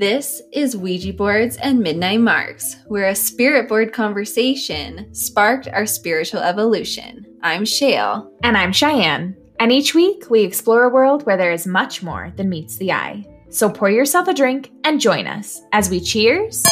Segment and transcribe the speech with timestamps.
[0.00, 6.40] This is Ouija Boards and Midnight Marks, where a spirit board conversation sparked our spiritual
[6.40, 7.26] evolution.
[7.42, 8.32] I'm Shale.
[8.42, 9.36] And I'm Cheyenne.
[9.58, 12.92] And each week we explore a world where there is much more than meets the
[12.92, 13.26] eye.
[13.50, 16.64] So pour yourself a drink and join us as we cheers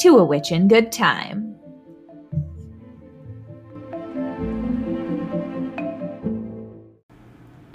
[0.00, 1.54] to a witch in good time.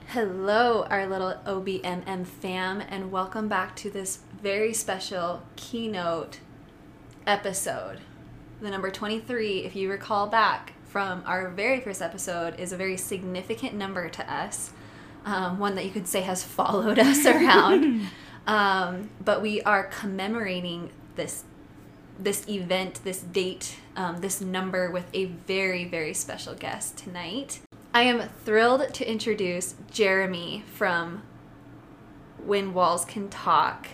[0.09, 6.39] Hello, our little OBMM fam, and welcome back to this very special keynote
[7.27, 7.99] episode.
[8.61, 12.97] The number 23, if you recall back from our very first episode, is a very
[12.97, 14.73] significant number to us,
[15.25, 18.07] um, one that you could say has followed us around.
[18.47, 21.43] um, but we are commemorating this
[22.21, 27.61] this event, this date, um, this number with a very, very special guest tonight.
[27.93, 31.23] I am thrilled to introduce Jeremy from
[32.45, 33.87] When Walls Can Talk.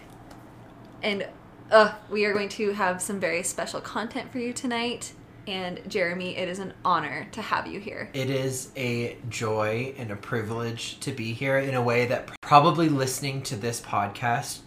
[1.04, 1.28] And
[1.72, 5.14] uh, we are going to have some very special content for you tonight.
[5.48, 8.10] And Jeremy, it is an honor to have you here.
[8.14, 12.90] It is a joy and a privilege to be here in a way that probably
[12.90, 14.60] listening to this podcast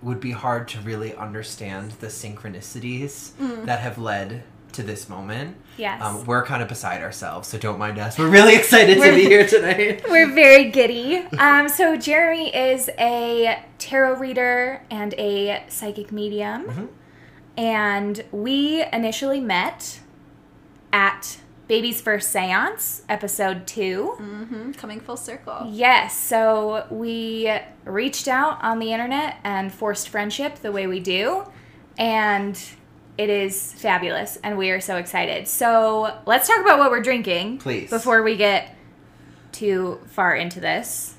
[0.00, 3.66] would be hard to really understand the synchronicities Mm.
[3.66, 4.42] that have led
[4.74, 5.56] to this moment.
[5.76, 6.02] Yes.
[6.02, 8.18] Um, we're kind of beside ourselves, so don't mind us.
[8.18, 10.04] We're really excited to We're- be here tonight.
[10.10, 11.16] We're very giddy.
[11.38, 16.88] Um, so Jeremy is a tarot reader and a psychic medium, Mhm.
[17.56, 20.00] and we initially met
[20.92, 24.14] at Baby's First Seance, episode two.
[24.20, 24.72] Mm-hmm.
[24.72, 25.66] Coming full circle.
[25.70, 27.50] Yes, so we
[27.84, 31.44] reached out on the internet and forced friendship the way we do,
[31.96, 32.60] and
[33.18, 35.46] it is fabulous, and we are so excited.
[35.46, 37.90] So let's talk about what we're drinking, Please.
[37.90, 38.74] before we get
[39.52, 41.14] too far into this.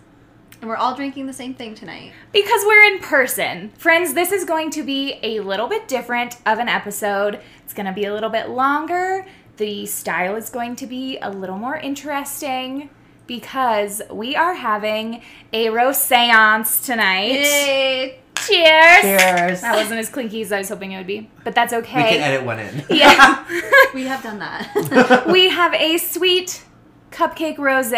[0.59, 2.13] And we're all drinking the same thing tonight.
[2.31, 3.71] Because we're in person.
[3.77, 7.41] Friends, this is going to be a little bit different of an episode.
[7.65, 9.25] It's going to be a little bit longer.
[9.57, 12.89] The style is going to be a little more interesting
[13.27, 17.41] because we are having a rose seance tonight.
[17.41, 18.22] Yay!
[18.35, 19.01] Cheers!
[19.01, 19.61] Cheers.
[19.61, 21.95] That wasn't as clinky as I was hoping it would be, but that's okay.
[21.95, 22.13] We okay.
[22.15, 22.83] can edit one in.
[22.89, 23.45] yeah.
[23.93, 25.27] We have done that.
[25.31, 26.63] we have a sweet
[27.11, 27.91] cupcake rose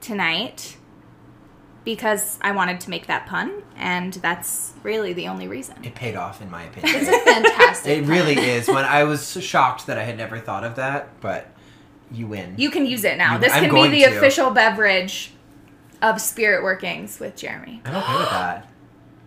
[0.00, 0.78] tonight
[1.84, 5.76] because I wanted to make that pun, and that's really the only reason.
[5.84, 7.02] It paid off, in my opinion.
[7.02, 7.98] it's a fantastic.
[7.98, 8.66] It really is.
[8.66, 11.50] When I was shocked that I had never thought of that, but
[12.10, 12.54] you win.
[12.56, 13.34] You can use it now.
[13.34, 14.16] You- this I'm can be the to.
[14.16, 15.32] official beverage
[16.02, 17.82] of Spirit Workings with Jeremy.
[17.84, 18.68] I'm okay with that.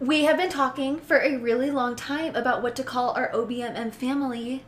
[0.02, 3.94] We have been talking for a really long time about what to call our OBMM
[3.94, 4.64] family.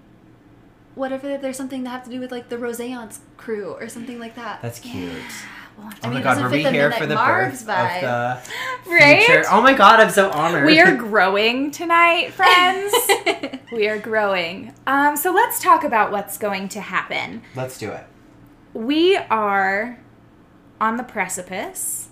[0.93, 4.19] What if there's something that have to do with like the Roseance crew or something
[4.19, 4.61] like that?
[4.61, 5.11] That's cute.
[5.75, 7.15] We'll have Oh mean, my it god, doesn't were fit we the here for the
[7.15, 8.03] Margs birth vibe.
[8.03, 8.47] of
[8.85, 9.23] the Right?
[9.23, 9.43] future?
[9.49, 10.67] Oh my god, I'm so honored.
[10.67, 12.93] We are growing tonight, friends.
[13.71, 14.71] we are growing.
[14.85, 17.41] Um, so let's talk about what's going to happen.
[17.55, 18.05] Let's do it.
[18.75, 19.99] We are
[20.79, 22.09] on the precipice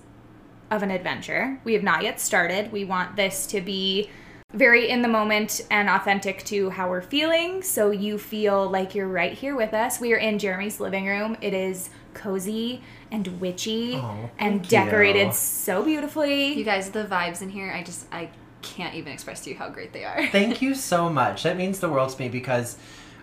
[0.71, 1.59] of an adventure.
[1.63, 2.71] We have not yet started.
[2.71, 4.09] We want this to be
[4.53, 7.61] very in the moment and authentic to how we're feeling.
[7.61, 9.99] So you feel like you're right here with us.
[10.01, 11.37] We are in Jeremy's living room.
[11.41, 15.33] It is cozy and witchy Oh, and decorated you.
[15.33, 16.53] so beautifully.
[16.53, 18.29] you guys, the vibes in here, I just I
[18.61, 20.27] can't even express to you how great they are.
[20.27, 21.43] Thank you so much.
[21.43, 22.77] That means the world to me because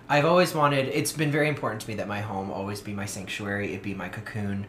[0.09, 3.05] I've always wanted, it's been very important to me that my home always be my
[3.05, 4.67] sanctuary, it be my cocoon.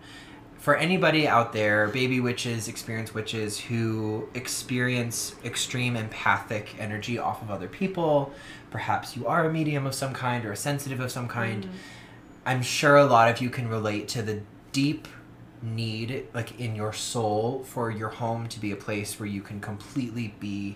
[0.59, 7.49] For anybody out there, baby witches, experienced witches who experience extreme empathic energy off of
[7.49, 8.33] other people,
[8.69, 11.63] perhaps you are a medium of some kind or a sensitive of some kind.
[11.63, 11.75] Mm-hmm.
[12.45, 14.41] I'm sure a lot of you can relate to the
[14.73, 15.07] deep
[15.61, 19.61] need, like in your soul, for your home to be a place where you can
[19.61, 20.75] completely be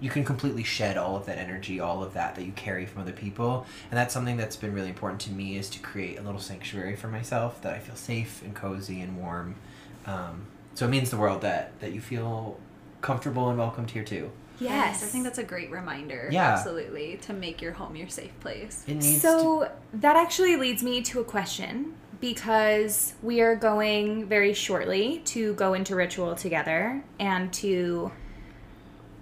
[0.00, 3.02] you can completely shed all of that energy, all of that that you carry from
[3.02, 3.66] other people.
[3.90, 6.96] And that's something that's been really important to me is to create a little sanctuary
[6.96, 9.56] for myself that I feel safe and cozy and warm.
[10.06, 12.60] Um, so it means the world that that you feel
[13.00, 14.30] comfortable and welcomed here too.
[14.58, 15.02] yes.
[15.02, 16.28] I think that's a great reminder.
[16.30, 16.52] Yeah.
[16.52, 17.18] Absolutely.
[17.22, 18.84] To make your home your safe place.
[18.86, 24.26] It needs to So that actually leads me to a question because we are going
[24.26, 28.10] very shortly to go into ritual together and to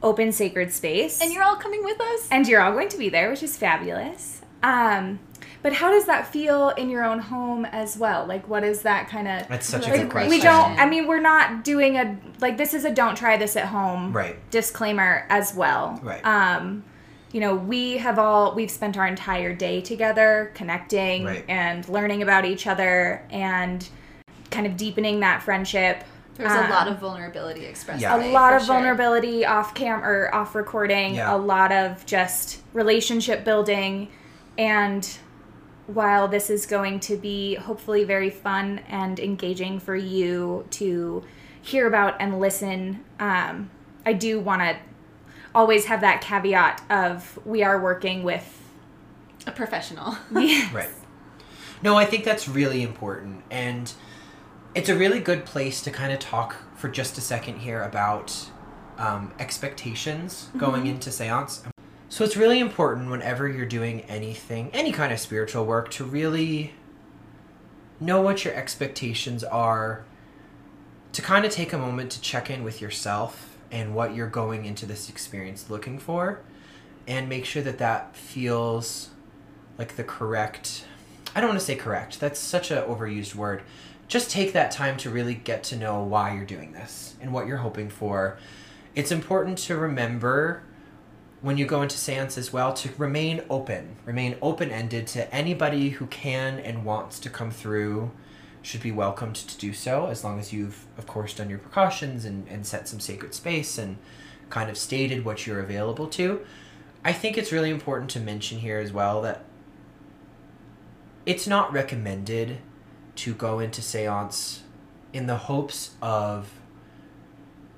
[0.04, 1.20] open sacred space.
[1.20, 2.28] And you're all coming with us?
[2.30, 4.42] and you're all going to be there, which is fabulous.
[4.62, 5.18] Um,
[5.62, 8.26] but how does that feel in your own home as well?
[8.26, 9.48] Like, what is that kind of?
[9.48, 10.30] That's such a good great question.
[10.30, 10.78] We don't.
[10.78, 12.58] I mean, we're not doing a like.
[12.58, 14.12] This is a don't try this at home.
[14.12, 14.36] Right.
[14.50, 15.98] Disclaimer as well.
[16.02, 16.24] Right.
[16.24, 16.84] Um,
[17.32, 21.44] you know, we have all we've spent our entire day together, connecting Right.
[21.48, 23.88] and learning about each other, and
[24.50, 26.04] kind of deepening that friendship
[26.36, 28.00] There's a lot Um, of vulnerability expressed.
[28.02, 28.16] Yeah.
[28.16, 28.75] today, a lot of sure.
[28.75, 31.34] vulnerability off cam or off recording Yeah.
[31.34, 34.08] a lot of just relationship building
[34.58, 35.08] and
[35.86, 41.22] while this is going to be hopefully very fun and engaging for you to
[41.60, 43.70] hear about and listen um,
[44.06, 44.76] i do want to
[45.54, 48.60] always have that caveat of we are working with
[49.46, 50.16] a professional.
[50.32, 50.88] Right.
[51.82, 53.44] No, I think that's really important.
[53.50, 53.92] And
[54.74, 58.50] it's a really good place to kind of talk for just a second here about
[58.98, 61.62] um, expectations going into seance.
[62.08, 66.74] So it's really important whenever you're doing anything, any kind of spiritual work, to really
[68.00, 70.04] know what your expectations are,
[71.12, 74.64] to kind of take a moment to check in with yourself and what you're going
[74.64, 76.40] into this experience looking for,
[77.06, 79.10] and make sure that that feels
[79.78, 80.84] like the correct
[81.34, 82.20] I don't want to say correct.
[82.20, 83.62] That's such an overused word.
[84.08, 87.46] Just take that time to really get to know why you're doing this and what
[87.46, 88.38] you're hoping for.
[88.94, 90.62] It's important to remember
[91.40, 96.06] when you go into seance as well to remain open, remain open-ended to anybody who
[96.06, 98.10] can and wants to come through
[98.62, 102.24] should be welcomed to do so as long as you've of course done your precautions
[102.24, 103.98] and, and set some sacred space and
[104.48, 106.40] kind of stated what you're available to.
[107.04, 109.44] I think it's really important to mention here as well that
[111.26, 112.58] it's not recommended
[113.16, 114.62] to go into seance
[115.12, 116.50] in the hopes of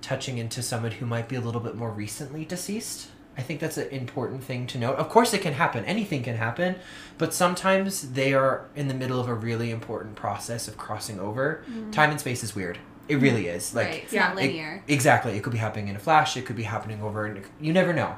[0.01, 3.09] touching into someone who might be a little bit more recently deceased.
[3.39, 4.97] I think that's an important thing to note.
[4.97, 5.85] Of course, it can happen.
[5.85, 6.77] Anything can happen.
[7.19, 11.63] But sometimes they are in the middle of a really important process of crossing over.
[11.69, 11.91] Mm-hmm.
[11.91, 12.79] Time and space is weird.
[13.09, 13.75] It really is.
[13.75, 14.03] Like, right.
[14.05, 14.83] It's yeah, not it- linear.
[14.89, 15.37] exactly.
[15.37, 16.37] It could be happening in a flash.
[16.37, 17.43] It could be happening over.
[17.61, 18.17] You never know.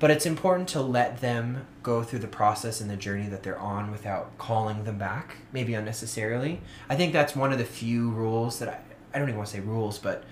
[0.00, 3.58] But it's important to let them go through the process and the journey that they're
[3.58, 6.62] on without calling them back, maybe unnecessarily.
[6.88, 8.78] I think that's one of the few rules that I,
[9.14, 10.24] I don't even want to say rules, but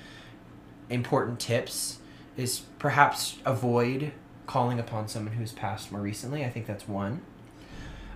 [0.89, 1.99] important tips
[2.37, 4.13] is perhaps avoid
[4.47, 6.47] calling upon someone who's passed more recently.
[6.47, 7.21] I think that's one.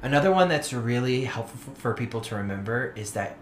[0.01, 3.37] Another one that's really helpful for people to remember is that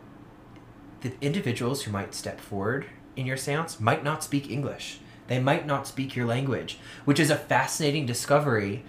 [1.02, 4.98] the individuals who might step forward in your seance might not speak English.
[5.30, 8.82] They might not speak your language, which is a fascinating discovery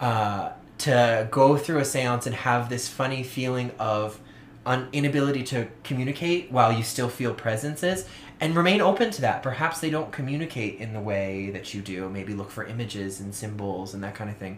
[0.00, 4.18] uh, to go through a seance and have this funny feeling of
[4.64, 8.08] an inability to communicate while you still feel presences
[8.40, 9.42] and remain open to that.
[9.42, 12.08] Perhaps they don't communicate in the way that you do.
[12.08, 14.56] Maybe look for images and symbols and that kind of thing.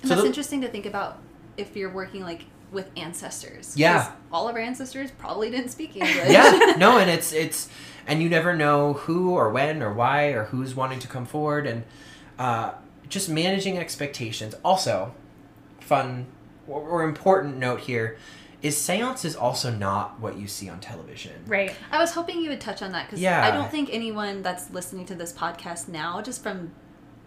[0.00, 1.18] And So that's the- interesting to think about
[1.56, 3.76] if you're working like with ancestors.
[3.76, 4.10] Yeah.
[4.32, 6.16] All of our ancestors probably didn't speak English.
[6.30, 7.68] yeah no and it's it's
[8.06, 11.66] and you never know who or when or why or who's wanting to come forward
[11.66, 11.84] and
[12.38, 12.72] uh,
[13.08, 15.14] just managing expectations also
[15.80, 16.26] fun
[16.68, 18.16] or, or important note here
[18.62, 22.48] is seance is also not what you see on television right I was hoping you
[22.50, 23.44] would touch on that because Yeah.
[23.44, 26.70] I don't think anyone that's listening to this podcast now, just from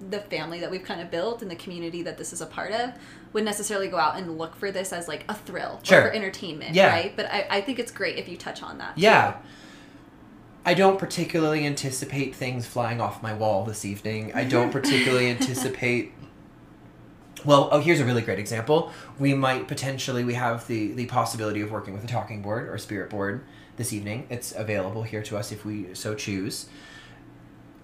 [0.09, 2.71] the family that we've kind of built and the community that this is a part
[2.71, 2.91] of,
[3.33, 6.01] would necessarily go out and look for this as like a thrill or Sure.
[6.03, 6.89] for entertainment, Yeah.
[6.89, 7.15] right?
[7.15, 8.97] But I, I think it's great if you touch on that.
[8.97, 9.35] yeah
[10.65, 14.33] I don't particularly anticipate things flying off my wall this evening.
[14.33, 14.49] I mm-hmm.
[14.49, 16.11] don't particularly anticipate
[17.45, 18.91] Well, oh, here's a really great example.
[19.19, 22.77] We might potentially we have the the possibility of working with a talking board or
[22.79, 23.43] spirit board
[23.77, 24.25] this evening.
[24.29, 26.67] It's available here to us if we so choose.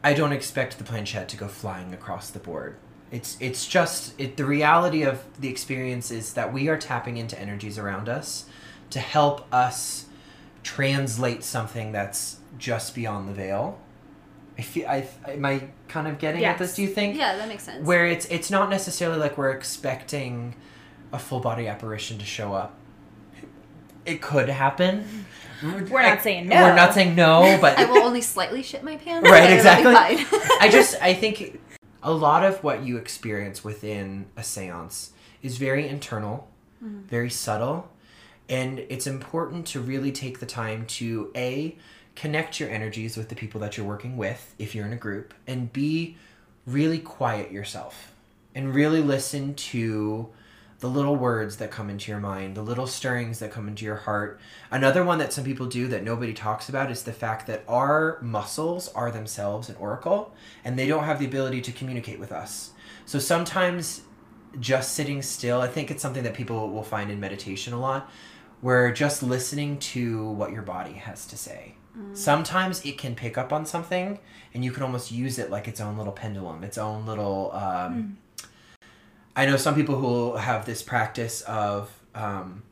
[0.03, 2.77] I don't expect the planchette to go flying across the board.
[3.11, 7.39] It's it's just it, the reality of the experience is that we are tapping into
[7.39, 8.45] energies around us
[8.89, 10.05] to help us
[10.63, 13.79] translate something that's just beyond the veil.
[14.57, 16.75] I feel I am I kind of getting at this.
[16.75, 17.17] Do you think?
[17.17, 17.85] Yeah, that makes sense.
[17.85, 20.55] where it's it's not necessarily like we're expecting
[21.13, 22.77] a full body apparition to show up.
[24.05, 25.25] It could happen.
[25.63, 26.63] We're not saying no.
[26.63, 29.29] We're not saying no, but I will only slightly shit my pants.
[29.29, 29.93] Right, but exactly.
[30.23, 30.41] fine.
[30.59, 31.59] I just I think
[32.03, 35.09] a lot of what you experience within a séance
[35.43, 36.47] is very internal,
[36.83, 37.01] mm-hmm.
[37.01, 37.91] very subtle,
[38.49, 41.77] and it's important to really take the time to a
[42.15, 45.33] connect your energies with the people that you're working with if you're in a group
[45.47, 46.17] and b
[46.65, 48.13] really quiet yourself
[48.53, 50.29] and really listen to
[50.81, 53.97] the little words that come into your mind, the little stirrings that come into your
[53.97, 54.39] heart.
[54.71, 58.17] Another one that some people do that nobody talks about is the fact that our
[58.21, 62.71] muscles are themselves an oracle and they don't have the ability to communicate with us.
[63.05, 64.01] So sometimes
[64.59, 68.09] just sitting still, I think it's something that people will find in meditation a lot,
[68.61, 71.75] where just listening to what your body has to say.
[72.13, 74.19] Sometimes it can pick up on something
[74.53, 78.17] and you can almost use it like its own little pendulum, its own little um,
[79.35, 82.63] I know some people who have this practice of um,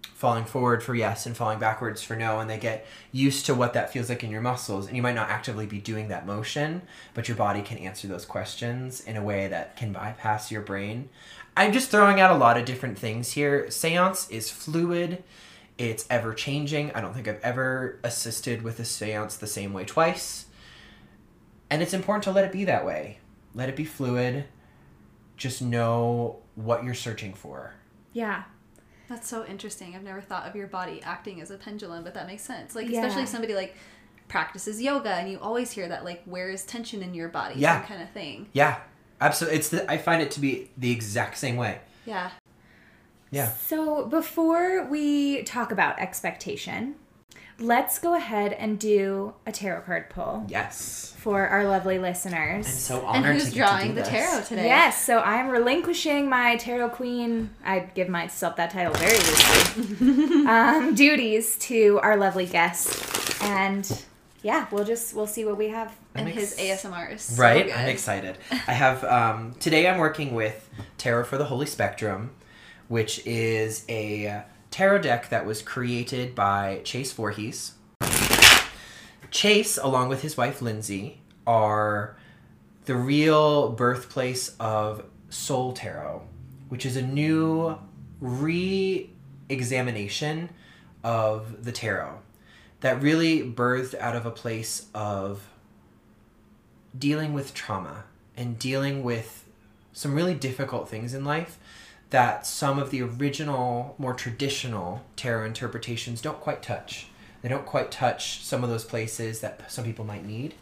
[0.00, 3.74] falling forward for yes and falling backwards for no and they get used to what
[3.74, 6.80] that feels like in your muscles and you might not actively be doing that motion
[7.12, 11.08] but your body can answer those questions in a way that can bypass your brain.
[11.54, 13.70] I'm just throwing out a lot of different things here.
[13.70, 15.22] Seance is fluid
[15.78, 19.84] it's ever changing i don't think i've ever assisted with a seance the same way
[19.84, 20.46] twice
[21.70, 23.18] and it's important to let it be that way
[23.54, 24.44] let it be fluid
[25.36, 27.74] just know what you're searching for
[28.12, 28.44] Yeah.
[29.08, 29.94] That's so interesting.
[29.94, 32.74] I've never thought of your body acting as a pendulum, but that makes sense.
[32.74, 33.00] Like Yeah.
[33.04, 33.76] especially if somebody like
[34.28, 37.54] practices yoga and you always hear that like where is tension in your body?
[37.60, 37.78] Yeah.
[37.80, 38.48] Some kind of thing.
[38.52, 38.80] Yeah,
[39.20, 39.58] absolutely.
[39.60, 41.80] It's the, I find it to be the exact same way.
[42.06, 42.30] Yeah.
[43.30, 43.48] Yeah.
[43.50, 46.94] So before we talk about expectation,
[47.58, 51.14] let's go ahead and do a tarot card pull Yes.
[51.18, 52.66] for our lovely listeners.
[52.66, 53.30] I'm so honored.
[53.32, 54.48] And who's to get drawing to the do tarot this.
[54.48, 54.66] today?
[54.66, 57.50] Yes, so I'm relinquishing my tarot queen.
[57.64, 60.46] I give myself that title very loosely.
[60.46, 64.04] um, duties to our lovely guest, and
[64.42, 65.96] yeah, we'll just we'll see what we have.
[66.14, 67.74] And I'm his ex- ASMR is so Right, good.
[67.74, 68.38] I'm excited.
[68.68, 69.88] I have um, today.
[69.88, 70.68] I'm working with
[70.98, 72.30] Tarot for the Holy Spectrum,
[72.88, 77.72] which is a tarot deck that was created by Chase Voorhees.
[79.30, 82.16] Chase, along with his wife Lindsay, are
[82.86, 86.22] the real birthplace of Soul Tarot,
[86.68, 87.76] which is a new
[88.20, 90.50] re-examination
[91.02, 92.20] of the tarot
[92.80, 95.48] that really birthed out of a place of
[96.98, 98.04] dealing with trauma
[98.36, 99.44] and dealing with
[99.92, 101.58] some really difficult things in life
[102.16, 107.08] that some of the original, more traditional tarot interpretations don't quite touch.
[107.42, 110.54] They don't quite touch some of those places that some people might need.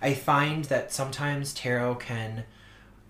[0.00, 2.44] I find that sometimes tarot can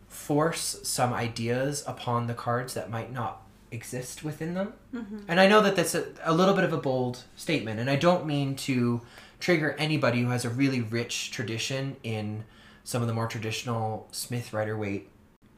[0.09, 4.73] force some ideas upon the cards that might not exist within them.
[4.95, 5.19] Mm-hmm.
[5.29, 7.97] And I know that that's a, a little bit of a bold statement, and I
[7.97, 9.03] don't mean to
[9.41, 12.45] trigger anybody who has a really rich tradition in
[12.83, 15.11] some of the more traditional Smith Rider Waite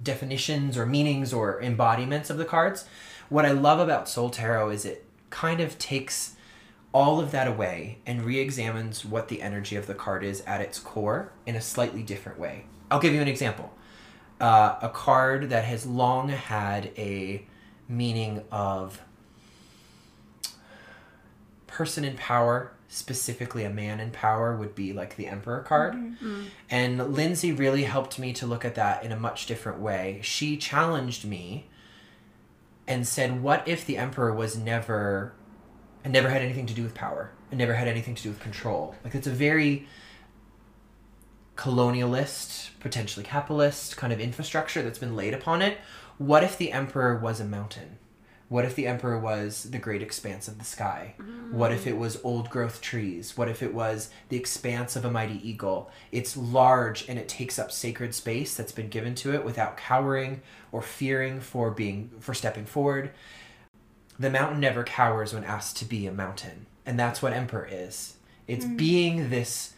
[0.03, 2.87] definitions or meanings or embodiments of the cards.
[3.29, 6.37] What I love about Soul Tarot is it kind of takes
[6.93, 10.61] all of that away and re examines what the energy of the card is at
[10.61, 12.67] its core in a slightly different way.
[12.91, 13.73] I'll give you an example.
[14.41, 17.47] Uh, a card that has long had a
[17.89, 19.01] meaning of
[21.67, 25.95] person in power, specifically a man in power, would be like the Emperor card.
[25.95, 26.27] Mm-hmm.
[26.27, 26.43] Mm-hmm.
[26.69, 30.21] And Lindsay really helped me to look at that in a much different way.
[30.23, 31.69] She challenged me
[32.87, 35.33] and said, What if the Emperor was never,
[36.05, 38.41] and never had anything to do with power, and never had anything to do with
[38.41, 38.95] control?
[39.03, 39.89] Like, it's a very
[41.57, 45.79] colonialist, potentially capitalist kind of infrastructure that's been laid upon it.
[46.19, 47.99] What if the Emperor was a mountain?
[48.53, 51.15] What if the Emperor was the great expanse of the sky?
[51.53, 51.99] What if it mm.
[52.01, 53.35] was old growth trees?
[53.35, 55.91] What if it was the expanse of a mighty eagle?
[56.11, 60.43] It's large and it takes up sacred space that's been given to it without cowering
[60.71, 63.13] or fearing for being for stepping forward.
[64.19, 66.67] The mountain never cowers when asked to be a mountain.
[66.85, 68.17] And that's what Emperor is.
[68.47, 68.77] It's mm.
[68.77, 69.73] being this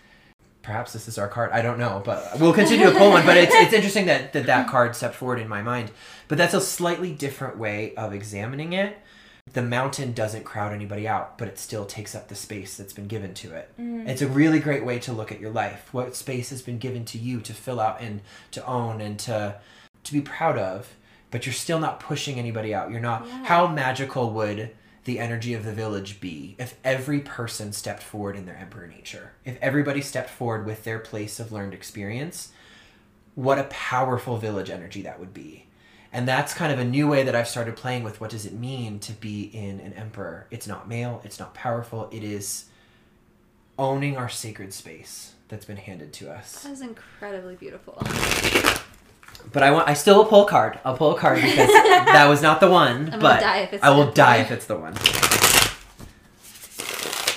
[0.65, 1.53] perhaps this is our card.
[1.53, 3.25] I don't know, but we'll continue to pull one.
[3.25, 5.93] But it's, it's interesting that, that that card stepped forward in my mind.
[6.27, 8.99] But that's a slightly different way of examining it.
[9.53, 13.09] The mountain doesn't crowd anybody out, but it still takes up the space that's been
[13.09, 13.71] given to it.
[13.79, 14.09] Mm.
[14.09, 15.93] It's a really great way to look at your life.
[15.93, 19.57] What space has been given to you to fill out and to own and to
[20.05, 20.95] to be proud of,
[21.31, 22.91] but you're still not pushing anybody out.
[22.91, 23.29] You're not.
[23.29, 24.71] How magical would
[25.05, 29.33] the energy of the village be if every person stepped forward in their emperor nature?
[29.45, 32.53] If everybody stepped forward with their place of learned experience,
[33.35, 35.67] what a powerful village energy that would be.
[36.13, 38.53] And that's kind of a new way that I've started playing with what does it
[38.53, 40.47] mean to be in an emperor?
[40.51, 42.67] It's not male, it's not powerful, it is
[43.77, 46.63] owning our sacred space that's been handed to us.
[46.63, 48.01] That is incredibly beautiful.
[49.53, 50.79] But I want I still will pull a card.
[50.85, 53.07] I'll pull a card because that was not the one.
[53.07, 54.95] gonna but die if it's I will die if it's the one.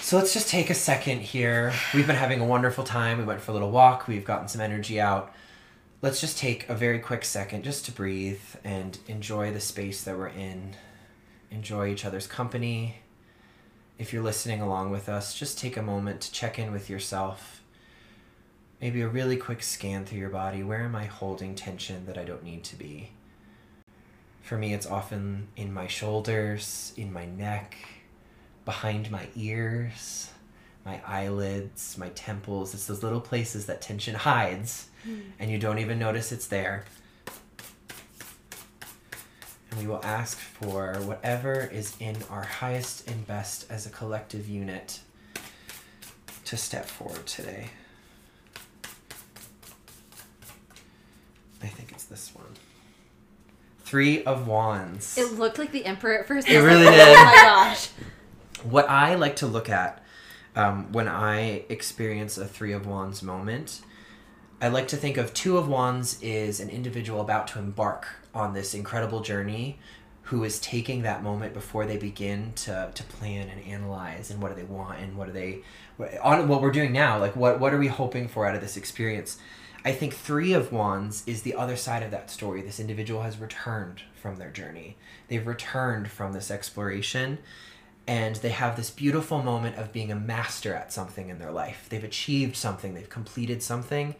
[0.01, 1.73] So let's just take a second here.
[1.93, 3.17] We've been having a wonderful time.
[3.17, 4.07] We went for a little walk.
[4.07, 5.33] We've gotten some energy out.
[6.01, 10.17] Let's just take a very quick second just to breathe and enjoy the space that
[10.17, 10.75] we're in.
[11.51, 12.99] Enjoy each other's company.
[13.97, 17.56] If you're listening along with us, just take a moment to check in with yourself.
[18.79, 20.61] Maybe a really quick scan through your body.
[20.61, 23.09] Where am I holding tension that I don't need to be?
[24.43, 27.75] For me, it's often in my shoulders, in my neck,
[28.65, 30.29] behind my ears,
[30.85, 32.75] my eyelids, my temples.
[32.75, 35.21] It's those little places that tension hides, hmm.
[35.39, 36.85] and you don't even notice it's there.
[39.71, 44.47] And we will ask for whatever is in our highest and best as a collective
[44.47, 44.99] unit
[46.45, 47.71] to step forward today.
[51.61, 52.45] I think it's this one.
[53.79, 55.17] Three of Wands.
[55.17, 56.49] It looked like the Emperor at first.
[56.49, 57.07] It really like, did.
[57.07, 57.89] Oh my gosh.
[58.63, 60.03] What I like to look at
[60.55, 63.81] um, when I experience a Three of Wands moment,
[64.59, 68.53] I like to think of Two of Wands is an individual about to embark on
[68.53, 69.79] this incredible journey
[70.23, 74.49] who is taking that moment before they begin to, to plan and analyze and what
[74.49, 75.61] do they want and what do they
[76.21, 78.75] on what we're doing now like what what are we hoping for out of this
[78.75, 79.37] experience
[79.85, 83.37] i think three of wands is the other side of that story this individual has
[83.37, 87.37] returned from their journey they've returned from this exploration
[88.07, 91.87] and they have this beautiful moment of being a master at something in their life.
[91.89, 94.15] They've achieved something, they've completed something,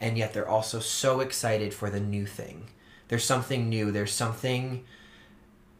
[0.00, 2.70] and yet they're also so excited for the new thing.
[3.08, 4.84] There's something new, there's something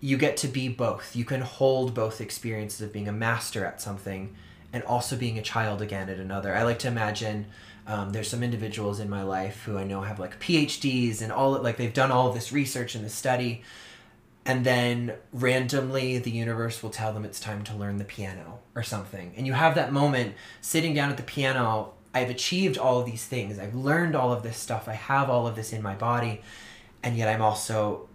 [0.00, 1.14] you get to be both.
[1.14, 4.34] You can hold both experiences of being a master at something
[4.72, 6.56] and also being a child again at another.
[6.56, 7.46] I like to imagine
[7.86, 11.52] um, there's some individuals in my life who I know have like PhDs and all
[11.60, 13.62] like they've done all this research and this study,
[14.44, 18.82] and then randomly the universe will tell them it's time to learn the piano or
[18.82, 19.32] something.
[19.36, 21.92] And you have that moment sitting down at the piano.
[22.14, 23.58] I've achieved all of these things.
[23.58, 24.86] I've learned all of this stuff.
[24.88, 26.42] I have all of this in my body,
[27.02, 28.08] and yet I'm also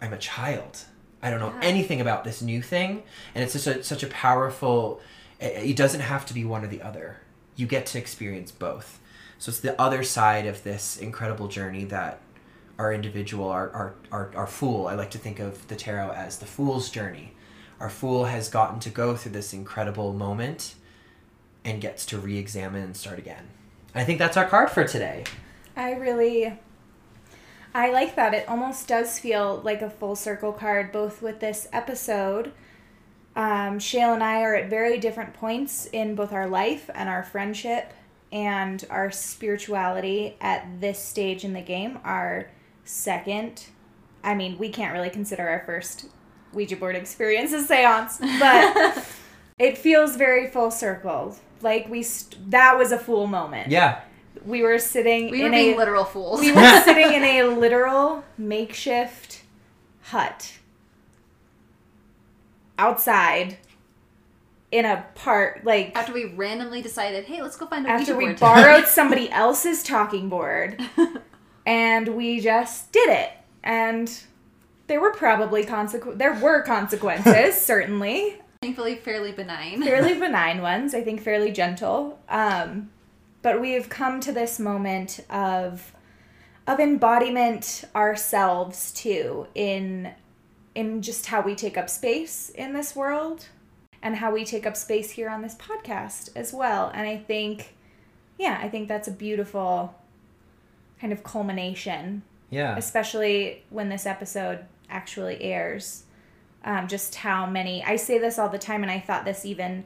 [0.00, 0.78] I'm a child.
[1.22, 1.60] I don't know Yeah.
[1.68, 3.02] anything about this new thing,
[3.34, 5.00] and it's just a, such a powerful.
[5.40, 7.18] It it doesn't have to be one or the other.
[7.56, 8.98] You get to experience both.
[9.42, 12.20] So it's the other side of this incredible journey that
[12.78, 16.38] our individual, our, our, our, our fool, I like to think of the tarot as
[16.38, 17.34] the fool's journey.
[17.80, 20.76] Our fool has gotten to go through this incredible moment
[21.64, 23.48] and gets to re examine and start again.
[23.96, 25.24] I think that's our card for today.
[25.74, 26.56] I really
[27.74, 28.34] I like that.
[28.34, 32.52] It almost does feel like a full circle card, both with this episode.
[33.34, 37.24] Um, Shale and I are at very different points in both our life and our
[37.24, 37.92] friendship
[38.32, 41.98] and our spirituality at this stage in the game.
[42.02, 42.50] Our
[42.84, 43.66] second,
[44.24, 46.06] I mean, we can't really consider our first
[46.54, 49.06] Ouija board experience a seance, but
[49.58, 51.36] it feels very full circle.
[51.60, 53.70] Like we, st- that was a fool moment.
[53.70, 54.00] Yeah.
[54.44, 56.40] We were sitting We were in being a literal fools.
[56.40, 59.42] we were sitting in a literal makeshift
[60.04, 60.54] hut
[62.78, 63.58] outside
[64.72, 68.32] in a part like After we randomly decided, hey, let's go find a after we
[68.32, 70.80] borrowed somebody else's talking board
[71.66, 73.30] and we just did it
[73.62, 74.24] and
[74.88, 79.82] there were probably consequ- there were consequences certainly Thankfully, fairly benign.
[79.82, 82.20] fairly benign ones, I think fairly gentle.
[82.28, 82.90] Um,
[83.42, 85.92] but we have come to this moment of
[86.68, 90.12] of embodiment ourselves too in
[90.76, 93.46] in just how we take up space in this world
[94.02, 96.90] and how we take up space here on this podcast as well.
[96.94, 97.74] And I think
[98.38, 99.94] yeah, I think that's a beautiful
[101.00, 102.76] kind of culmination Yeah.
[102.76, 104.60] especially when this episode
[104.90, 106.04] actually airs.
[106.64, 109.84] Um, just how many, I say this all the time, and I thought this even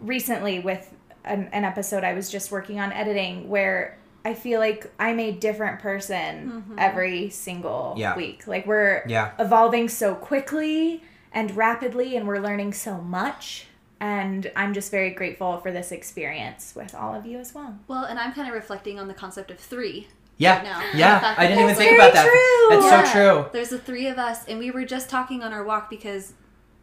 [0.00, 0.94] recently with
[1.24, 5.32] an, an episode I was just working on editing where I feel like I'm a
[5.32, 8.16] different person every single Yeah.
[8.16, 8.46] week.
[8.46, 9.32] Like we're Yeah.
[9.38, 13.66] evolving so quickly and rapidly, and we're learning so much.
[14.00, 17.78] And I'm just very grateful for this experience with all of you as well.
[17.88, 20.08] Well, and I'm kind of reflecting on the concept of three.
[20.36, 20.56] Yeah.
[20.58, 20.82] right now.
[20.94, 21.34] Yeah.
[21.36, 22.24] I didn't even think like- about that.
[22.26, 22.90] Very true.
[22.90, 23.12] That's so
[23.42, 23.50] true.
[23.52, 26.34] There's the three of us, and we were just talking on our walk because,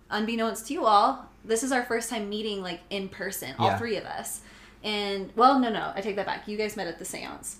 [0.09, 3.77] unbeknownst to you all, this is our first time meeting like in person, all Yeah.
[3.77, 4.41] three of us.
[4.83, 6.47] And well, no, no, I take that back.
[6.49, 7.55] You guys met at the séance,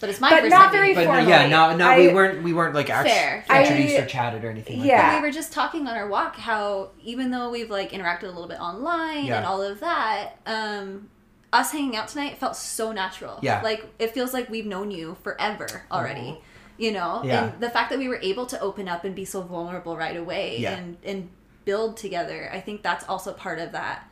[0.00, 1.04] but it's my But first not time very meeting.
[1.04, 1.30] But formally.
[1.30, 3.60] yeah, no, no, we I- weren't, we weren't like actually Fair, fair.
[3.62, 4.96] introduced I- or chatted or anything like yeah.
[5.02, 5.12] that.
[5.16, 8.26] But we were just talking on our walk how even though we've like interacted a
[8.28, 9.38] little bit online Yeah.
[9.38, 11.08] and all of that, um,
[11.52, 13.38] us hanging out tonight felt so natural.
[13.42, 13.60] Yeah.
[13.62, 16.40] Like it feels like we've known you forever already.
[16.76, 17.22] You know?
[17.24, 17.44] Yeah.
[17.46, 20.16] And the fact that we were able to open up and be so vulnerable right
[20.16, 20.76] away Yeah.
[20.76, 21.28] and and
[21.64, 24.08] build together, I think that's also part of that.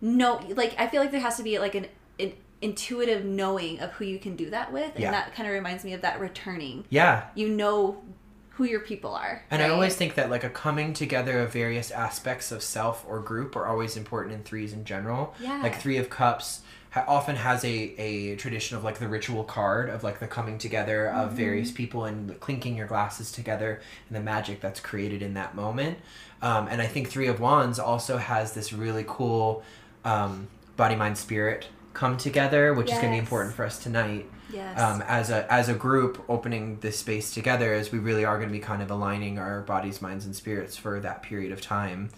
[0.00, 1.86] No like I feel like there has to be like an,
[2.20, 2.32] an
[2.64, 4.90] intuitive knowing of who you can do that with.
[4.94, 5.10] And Yeah.
[5.12, 6.84] that kind of reminds me of that returning.
[6.90, 7.24] Yeah.
[7.34, 8.02] You know
[8.50, 9.42] who your people are.
[9.50, 13.18] And I always think that like a coming together of various aspects of self or
[13.20, 15.34] group are always important in threes in general.
[15.40, 15.60] Yeah.
[15.62, 16.60] Like three of cups
[16.92, 20.58] ha- often has a, a tradition of like the ritual card of like the coming
[20.58, 21.36] together of Mm-hmm.
[21.36, 25.98] various people and clinking your glasses together and the magic that's created in that moment.
[26.40, 29.64] Um, and I think three of wands also has this really cool
[30.04, 30.46] um,
[30.76, 34.78] body mind spirit come together, which is going to be important for us tonight Yes.
[34.78, 38.48] um, as a as a group opening this space together as we really are going
[38.48, 42.10] to be kind of aligning our bodies minds and spirits for that period of time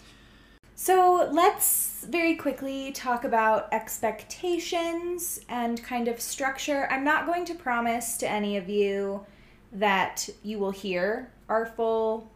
[0.75, 6.87] So let's very quickly talk about expectations and kind of structure.
[6.91, 9.25] I'm not going to promise to any of you
[9.73, 12.31] that you will hear our full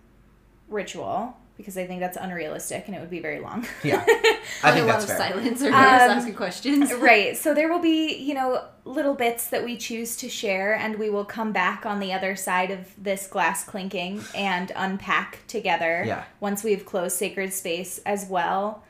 [0.68, 3.66] ritual because I think that's unrealistic and it would be very long.
[3.84, 6.92] yeah i Probably think a lot that's of fair silence or Um, asking questions.
[6.98, 7.36] right.
[7.36, 11.10] So there will be, you know, little bits that we choose to share, and we
[11.10, 16.24] will come back on the other side of this glass clinking and unpack together Yeah.
[16.40, 18.82] once we've closed sacred space as well.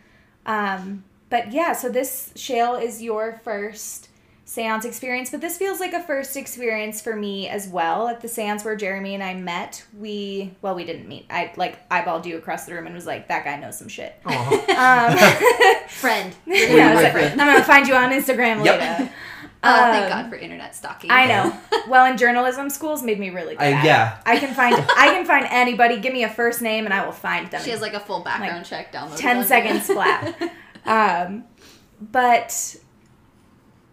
[0.46, 4.08] Um, but yeah, so this Shale is your first
[4.50, 8.08] seance experience, but this feels like a first experience for me as well.
[8.08, 11.26] At the seance where Jeremy and I met, we well, we didn't meet.
[11.30, 14.20] I like eyeballed you across the room and was like, "That guy knows some shit."
[14.26, 15.10] Aw.
[15.80, 16.34] Um, Friend.
[16.46, 17.40] yeah, you know, like, friend.
[17.40, 18.80] I'm gonna find you on Instagram Yep.
[18.80, 19.12] later.
[19.62, 21.10] Oh, thank Um, God for internet stalking.
[21.10, 21.56] I know.
[21.86, 23.62] Well, in journalism schools made me really good.
[23.62, 23.86] I- at it.
[23.86, 24.18] yeah.
[24.26, 26.00] I can find I can find anybody.
[26.00, 27.62] Give me a first name and I will find them.
[27.62, 29.16] She has like a full background check downloaded.
[29.18, 30.50] 10 seconds flat.
[30.86, 31.44] um,
[32.00, 32.76] but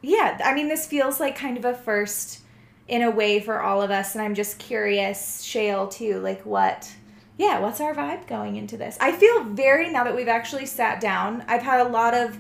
[0.02, 2.42] yeah, I mean, this feels like kind of a first
[2.88, 6.94] in a way for all of us, and I'm just curious, Shale, too, like what.
[7.38, 8.98] Yeah, what's our vibe going into this?
[9.00, 11.44] I feel very now that we've actually sat down.
[11.48, 12.36] I've had a lot of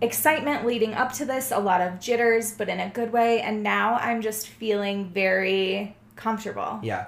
[0.00, 3.62] excitement leading up to this, a lot of jitters, but in a good way, and
[3.62, 6.80] now I'm just feeling very comfortable.
[6.82, 7.06] yeah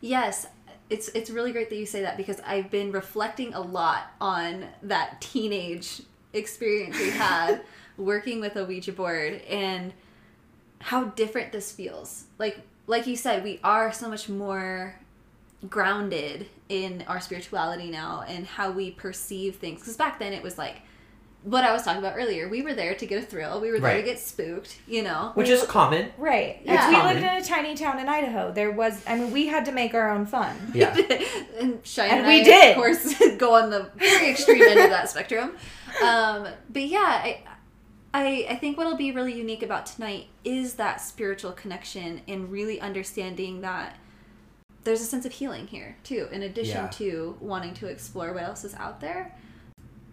[0.00, 0.46] Yes,
[0.88, 4.66] it's it's really great that you say that because I've been reflecting a lot on
[4.82, 7.60] that teenage experience we had
[8.00, 9.92] working with a Ouija board and
[10.80, 12.24] how different this feels.
[12.38, 14.96] Like like you said, we are so much more
[15.68, 19.80] grounded in our spirituality now and how we perceive things.
[19.80, 20.76] Because back then it was like
[21.42, 22.48] what I was talking about earlier.
[22.48, 23.60] We were there to get a thrill.
[23.60, 24.00] We were there Right.
[24.04, 24.78] to get spooked.
[24.86, 25.32] You know.
[25.34, 26.60] which is common Right.
[26.64, 26.88] Yeah.
[26.88, 27.14] we common.
[27.14, 28.52] lived in a tiny town in Idaho.
[28.52, 30.54] There was, I mean, we had to make our own fun.
[30.74, 30.94] yeah
[31.58, 32.70] and Cheyenne And and, we I, did.
[32.70, 35.52] of course, go on the very extreme end of that spectrum.
[36.04, 37.42] Um, but yeah, I,
[38.12, 42.80] I, I think what'll be really unique about tonight is that spiritual connection and really
[42.80, 43.96] understanding that
[44.82, 46.88] there's a sense of healing here too, in addition Yeah.
[46.88, 49.36] to wanting to explore what else is out there.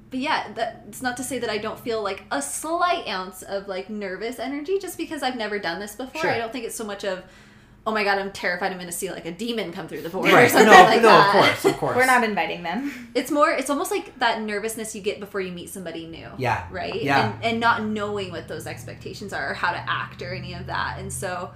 [0.10, 3.42] But yeah, that, it's not to say that I don't feel like a slight ounce
[3.42, 6.22] of like nervous energy just because I've never done this before.
[6.22, 6.32] Sure.
[6.32, 7.24] I don't think it's so much of,
[7.88, 10.10] oh my god, I'm terrified I'm going to see like a demon come through the
[10.10, 11.28] board or something no like no that.
[11.28, 13.10] of course of course We're not inviting them.
[13.16, 13.50] It's more.
[13.50, 16.28] It's almost like that nervousness you get before you meet somebody new.
[16.38, 16.68] Yeah.
[16.70, 17.02] Right.
[17.02, 17.34] Yeah.
[17.34, 20.68] And and not knowing what those expectations are or how to act or any of
[20.68, 20.98] that.
[21.00, 21.52] And so,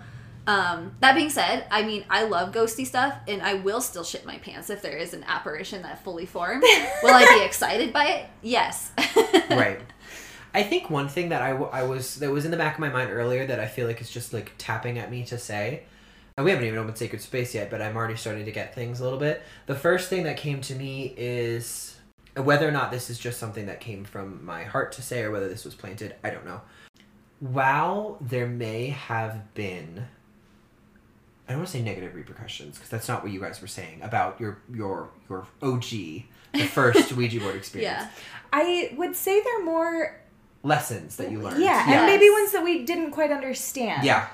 [0.47, 4.25] um, that being said, I mean, I love ghosty stuff, and I will still shit
[4.25, 6.63] my pants if there is an apparition that fully formed.
[7.03, 8.25] will I be excited by it?
[8.41, 8.91] Yes.
[9.51, 9.81] right
[10.53, 12.79] i think one thing that I, w- I was that was in the back of
[12.79, 15.83] my mind earlier that i feel like is just like tapping at me to say
[16.37, 18.99] and we haven't even opened sacred space yet but i'm already starting to get things
[18.99, 21.97] a little bit the first thing that came to me is
[22.35, 25.31] whether or not this is just something that came from my heart to say or
[25.31, 26.61] whether this was planted i don't know
[27.39, 30.05] while there may have been
[31.47, 34.01] I don't want to say negative repercussions because that's not what you guys were saying
[34.03, 35.81] about your your your OG,
[36.53, 37.91] the first Ouija board experience.
[37.93, 38.09] yeah.
[38.53, 40.21] I would say they're more,
[40.63, 41.61] Lessons that you learned.
[41.61, 41.97] yeah, Yes.
[41.97, 44.05] and maybe ones that we didn't quite understand.
[44.05, 44.29] Yeah.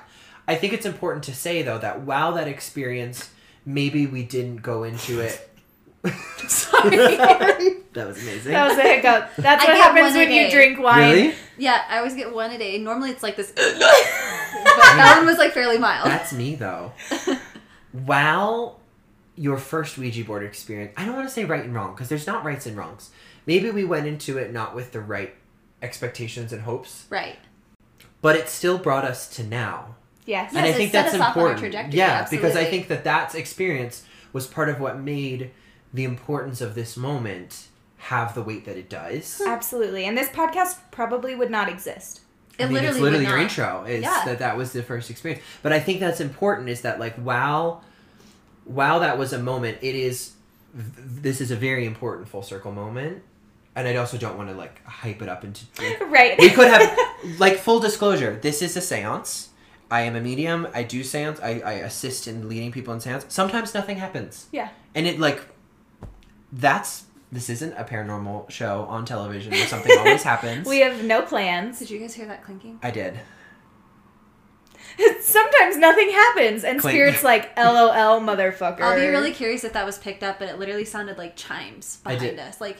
[0.48, 3.30] I think it's important to say though that while that experience
[3.64, 5.48] maybe we didn't go into it
[6.48, 6.96] Sorry.
[7.92, 8.52] that was amazing.
[8.52, 9.30] That was a hiccup.
[9.36, 10.50] That's I what happens when you day.
[10.50, 11.12] drink wine.
[11.12, 11.34] really?
[11.58, 11.84] yeah.
[11.88, 12.78] I always get one a day.
[12.78, 16.06] Normally it's like this, but that one was like fairly mild.
[16.06, 16.92] That's me though.
[17.92, 18.80] While
[19.34, 22.26] your first Ouija board experience, I don't want to say right and wrong because there's
[22.26, 23.10] not rights and wrongs.
[23.46, 25.34] Maybe we went into it not with the right
[25.82, 27.38] expectations and hopes, right.
[28.20, 29.96] but it still brought us to now.
[30.28, 30.50] Yes.
[30.52, 31.58] Yes, and I think that's us off on our important.
[31.60, 35.50] trajectory, yeah, because I think that that experience was part of what made
[35.94, 39.40] the importance of this moment have the weight that it does.
[39.42, 39.48] Hmm.
[39.48, 40.04] Absolutely.
[40.04, 42.20] And this podcast probably would not exist.
[42.58, 43.42] It I mean, literally it's literally would your not.
[43.44, 44.22] intro is Yeah.
[44.26, 45.42] that that was the first experience.
[45.62, 47.82] But I think that's important is that like while
[48.64, 50.32] while that was a moment, it is
[50.74, 53.22] this is a very important full circle moment.
[53.74, 56.38] And I also don't want to like hype it up into like, Right.
[56.38, 56.98] we could have
[57.38, 59.48] like full disclosure this is a seance
[59.90, 63.26] i am a medium i do seance I, I assist in leading people in seance
[63.28, 64.68] sometimes nothing happens Yeah.
[64.94, 65.42] and it like
[66.52, 71.20] that's this isn't a paranormal show on television where something always happens We have no
[71.22, 71.78] plans.
[71.78, 72.78] Did you guys hear that clinking?
[72.82, 73.18] i did
[75.20, 76.94] Sometimes nothing happens, and Clink.
[76.96, 78.80] Spirit's like, LOL, motherfucker.
[78.80, 81.98] I'll be really curious if that was picked up, but it literally sounded like chimes
[82.04, 82.40] I behind did.
[82.40, 82.60] us.
[82.60, 82.78] Like,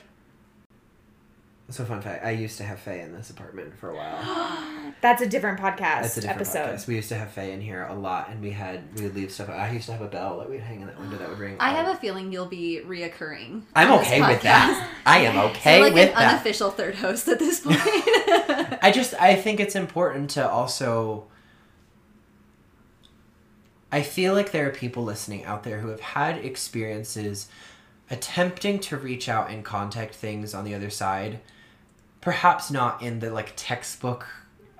[1.71, 4.95] So fun fact: I used to have fae in this apartment for a while.
[5.03, 6.77] That's a different podcast That's a different episode.
[6.77, 6.87] podcast.
[6.87, 9.31] We used to have fae in here a lot, and we had we would leave
[9.31, 9.51] stuff.
[9.51, 11.57] I used to have a bell that we'd hang in that window that would ring.
[11.61, 13.65] I have a feeling you'll be reoccurring.
[13.77, 14.91] I'm okay with that.
[15.05, 16.35] I am okay You're like with an that.
[16.35, 17.79] unofficial third host at this point.
[17.85, 21.27] I just I think it's important to also
[23.91, 27.49] I feel like there are people listening out there who have had experiences
[28.11, 31.41] attempting to reach out and contact things on the other side.
[32.21, 34.27] Perhaps not in the like textbook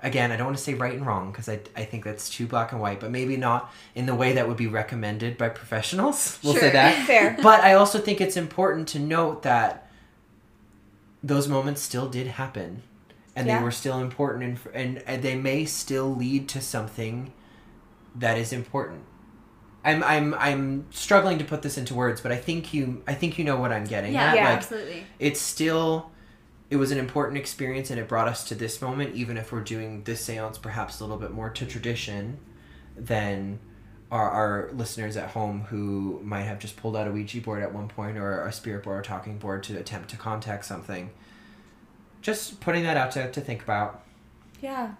[0.01, 2.47] again, I don't want to say right and wrong because I, I think that's too
[2.47, 6.39] black and white, but maybe not in the way that would be recommended by professionals.
[6.43, 7.05] We'll say that.
[7.05, 7.37] Fair.
[7.43, 9.89] But I also think it's important to note that
[11.21, 12.83] those moments still did happen
[13.35, 13.57] and Yeah.
[13.57, 17.33] they were still important and, and and they may still lead to something
[18.15, 19.03] that is important.
[19.83, 23.37] I'm I'm I'm struggling to put this into words, but I think you I think
[23.37, 24.35] you know what I'm getting yeah, at.
[24.35, 24.45] Yeah.
[24.49, 25.05] Like absolutely.
[25.19, 26.11] it's still
[26.69, 29.61] it was an important experience and it brought us to this moment even if we're
[29.61, 32.37] doing this seance perhaps a little bit more to tradition
[32.95, 33.59] than
[34.11, 37.73] our, our listeners at home who might have just pulled out a ouija board at
[37.73, 41.09] one point or a spirit board or talking board to attempt to contact something
[42.21, 44.03] just putting that out to, to think about
[44.61, 44.93] Yeah.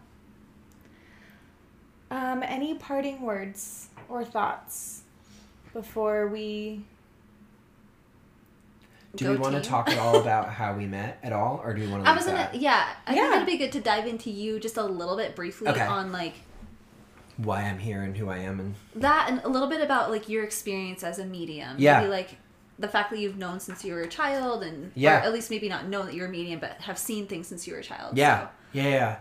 [2.11, 5.03] Um, any parting words or thoughts
[5.73, 6.83] before we
[9.15, 11.73] do Go we want to talk at all about how we met at all or
[11.73, 13.21] do we want to I was gonna, yeah, I Yeah.
[13.23, 15.81] think it'd be good to dive into you just a little bit briefly Okay.
[15.85, 16.33] on like
[17.37, 20.27] why i'm here and who i am and that and a little bit about like
[20.27, 21.75] your experience as a medium.
[21.79, 21.99] Yeah.
[22.01, 22.37] Maybe like
[22.77, 25.19] the fact that you've known since you were a child and Yeah.
[25.19, 27.65] or at least maybe not know that you're a medium but have seen things since
[27.67, 28.17] you were a child.
[28.17, 29.15] yeah So, yeah yeah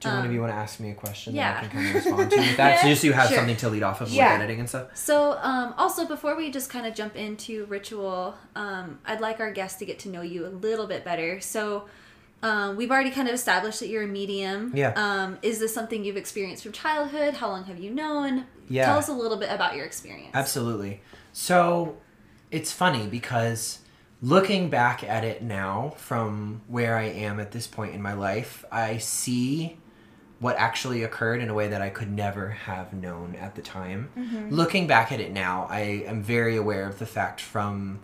[0.00, 1.54] do one of Um, you want to ask me a question yeah.
[1.54, 2.80] that I can kind of respond to with that?
[2.82, 3.36] So just so you have Sure.
[3.38, 4.32] something to lead off of with Yeah.
[4.32, 4.88] editing and stuff.
[4.94, 9.52] So, um, also before we just kind of jump into ritual, um, I'd like our
[9.52, 11.40] guests to get to know you a little bit better.
[11.40, 11.84] So,
[12.42, 14.72] um, we've already kind of established that you're a medium.
[14.74, 14.92] Yeah.
[14.96, 17.34] Um, is this something you've experienced from childhood?
[17.34, 18.46] How long have you known?
[18.68, 18.86] Yeah.
[18.86, 20.30] Tell us a little bit about your experience.
[20.32, 21.02] Absolutely.
[21.34, 21.96] So
[22.50, 23.80] it's funny because
[24.22, 28.64] looking back at it now from where I am at this point in my life,
[28.72, 29.76] I see
[30.40, 34.10] what actually occurred in a way that I could never have known at the time.
[34.18, 34.48] Mm-hmm.
[34.48, 38.00] Looking back at it now, I am very aware of the fact from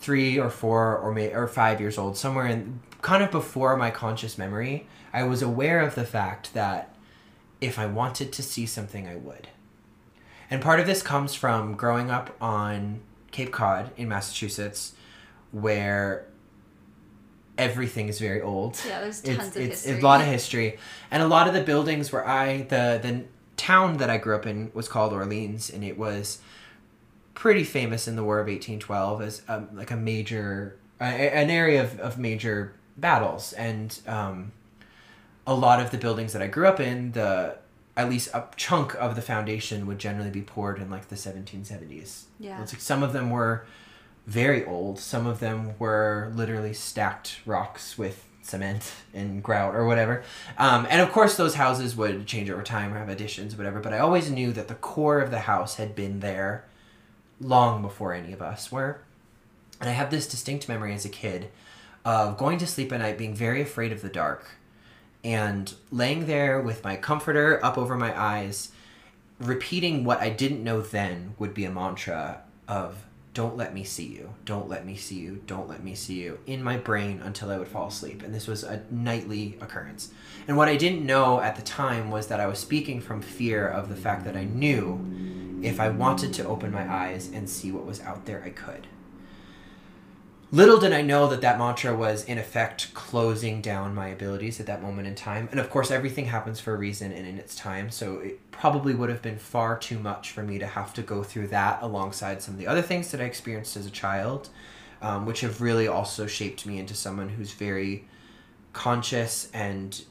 [0.00, 3.90] three or four or may, or five years old, somewhere in kind of before my
[3.90, 6.94] conscious memory, I was aware of the fact that
[7.60, 9.48] if I wanted to see something, I would.
[10.50, 13.00] And part of this comes from growing up on
[13.32, 14.94] Cape Cod in Massachusetts,
[15.50, 16.26] where
[17.60, 18.80] everything is very old.
[18.86, 20.00] Yeah, there's It's, tons of it's history.
[20.00, 20.78] a lot of history,
[21.10, 23.24] and a lot of the buildings where I the the
[23.56, 26.40] town that I grew up in was called Orleans, and it was
[27.34, 31.82] pretty famous in the War of 1812 as um, like a major a, an area
[31.82, 34.52] of, of major battles, and um,
[35.46, 37.56] a lot of the buildings that I grew up in, the
[37.96, 42.24] at least a chunk of the foundation would generally be poured in like the 1770s.
[42.38, 42.62] Yeah.
[42.62, 43.66] It's like some of them were
[44.30, 45.00] very old.
[45.00, 50.22] Some of them were literally stacked rocks with cement and grout or whatever.
[50.56, 53.80] Um, and of course, those houses would change over time or have additions, whatever.
[53.80, 56.64] But I always knew that the core of the house had been there
[57.40, 59.00] long before any of us were.
[59.80, 61.50] And I have this distinct memory as a kid
[62.04, 64.48] of going to sleep at night being very afraid of the dark
[65.24, 68.70] and laying there with my comforter up over my eyes,
[69.40, 74.06] repeating what I didn't know then would be a mantra of don't let me see
[74.06, 77.50] you, don't let me see you, don't let me see you in my brain until
[77.50, 78.22] I would fall asleep.
[78.22, 80.10] And this was a nightly occurrence.
[80.48, 83.68] And what I didn't know at the time was that I was speaking from fear
[83.68, 87.70] of the fact that I knew if I wanted to open my eyes and see
[87.70, 88.86] what was out there, I could.
[90.52, 94.66] Little did I know that that mantra was, in effect, closing down my abilities at
[94.66, 95.48] that moment in time.
[95.52, 97.88] And of course, everything happens for a reason and in its time.
[97.88, 101.22] So it probably would have been far too much for me to have to go
[101.22, 104.48] through that alongside some of the other things that I experienced as a child,
[105.00, 108.08] um, which have really also shaped me into someone who's very
[108.72, 110.02] conscious and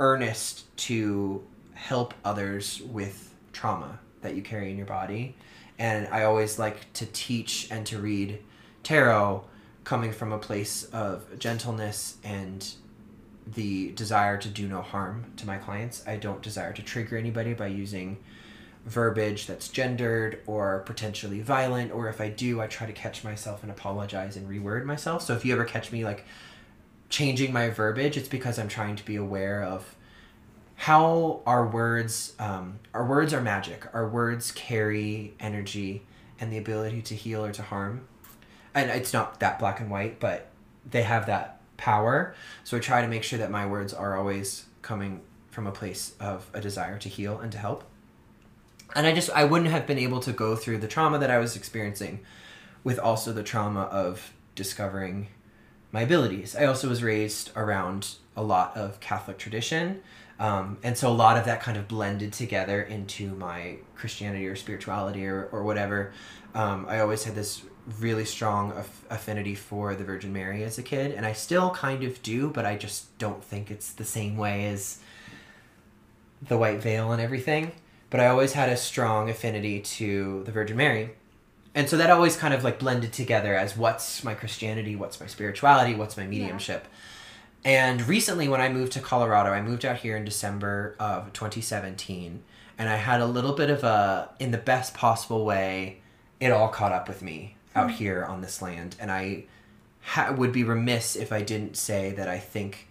[0.00, 5.34] earnest to help others with trauma that you carry in your body.
[5.78, 8.38] And I always like to teach and to read
[8.90, 9.44] tarot
[9.84, 12.74] coming from a place of gentleness and
[13.46, 16.02] the desire to do no harm to my clients.
[16.08, 18.18] I don't desire to trigger anybody by using
[18.84, 23.62] verbiage that's gendered or potentially violent or if I do I try to catch myself
[23.62, 25.22] and apologize and reword myself.
[25.22, 26.24] So if you ever catch me like
[27.10, 29.94] changing my verbiage, it's because I'm trying to be aware of
[30.74, 33.86] how our words um, our words are magic.
[33.94, 36.02] Our words carry energy
[36.40, 38.08] and the ability to heal or to harm
[38.74, 40.48] and it's not that black and white, but
[40.88, 42.34] they have that power.
[42.64, 46.14] So I try to make sure that my words are always coming from a place
[46.20, 47.84] of a desire to heal and to help.
[48.94, 51.38] And I just I wouldn't have been able to go through the trauma that I
[51.38, 52.20] was experiencing
[52.82, 55.28] with also the trauma of discovering
[55.92, 56.56] my abilities.
[56.56, 60.02] I also was raised around a lot of Catholic tradition.
[60.38, 64.56] Um, and so a lot of that kind of blended together into my Christianity or
[64.56, 66.12] spirituality or, or whatever.
[66.54, 67.62] Um, I always had this
[67.98, 72.02] really strong aff- affinity for the Virgin Mary as a kid, and I still kind
[72.04, 74.98] of do, but I just don't think it's the same way as
[76.42, 77.72] the white veil and everything.
[78.08, 81.10] But I always had a strong affinity to the Virgin Mary.
[81.74, 85.26] And so that always kind of like blended together as what's my Christianity, what's my
[85.26, 86.88] spirituality, what's my mediumship.
[87.64, 92.42] And recently, when I moved to Colorado, I moved out here in December of 2017,
[92.78, 96.00] and I had a little bit of a, in the best possible way,
[96.40, 98.96] it all caught up with me out here on this land.
[98.98, 99.44] And I
[100.02, 102.88] ha- would be remiss if I didn't say that I think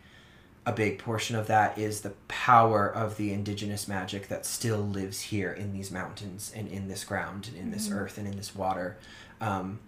[0.66, 5.22] a big portion of that is the power of the indigenous magic that still lives
[5.22, 8.56] here in these mountains and in this ground and in this earth and in this
[8.56, 8.98] water.
[9.42, 9.80] Um,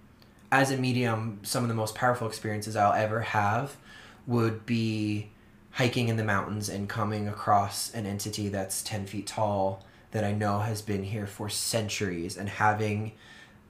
[0.52, 3.78] as a medium, some of the most powerful experiences I'll ever have
[4.26, 5.30] would be
[5.72, 10.34] hiking in the mountains and coming across an entity that's 10 feet tall that I
[10.34, 13.14] know has been here for centuries and having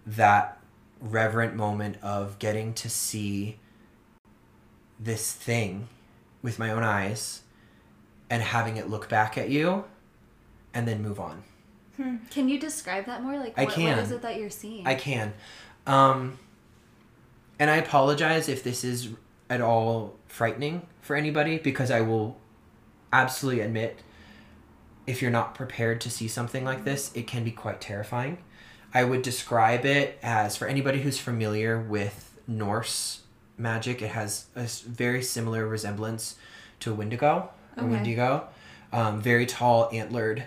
[0.07, 0.57] that
[1.02, 3.58] reverent moment of getting to see
[5.00, 5.88] this thing
[6.42, 7.42] with my own eyes
[8.30, 9.84] and having it look back at you
[10.74, 11.44] and then move on.
[12.30, 13.38] Can you describe that more?
[13.38, 13.98] Like, I what, can.
[13.98, 14.88] what is it that you're seeing?
[14.88, 15.34] I can.
[15.86, 16.40] Um,
[17.60, 19.10] and I apologize if this is
[19.50, 22.38] at all frightening for anybody because I will
[23.12, 24.00] absolutely admit
[25.06, 28.38] if you're not prepared to see something like this, it can be quite terrifying.
[28.93, 33.21] I would describe it as for anybody who's familiar with Norse
[33.58, 36.36] magic, it has a very similar resemblance
[36.82, 37.88] to a Wendigo Okay.
[37.88, 38.47] Wendigo.
[38.91, 40.45] Um, very tall, antlered.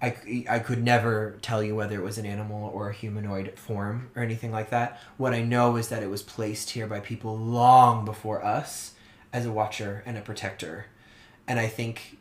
[0.00, 4.10] I, I could never tell you whether it was an animal or a humanoid form
[4.14, 5.00] or anything like that.
[5.16, 8.94] What I know is that it was placed here by people long before us
[9.32, 10.86] as a watcher and a protector.
[11.48, 12.18] And I think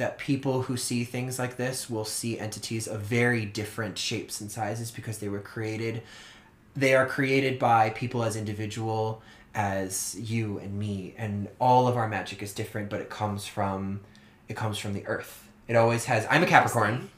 [0.00, 4.50] that people who see things like this will see entities of very different shapes and
[4.50, 6.00] sizes because they were created
[6.74, 9.20] they are created by people as individual
[9.54, 11.14] as you and me.
[11.18, 14.00] And all of our magic is different but it comes from
[14.48, 15.46] it comes from the earth.
[15.68, 17.10] It always has i'm a capricorn.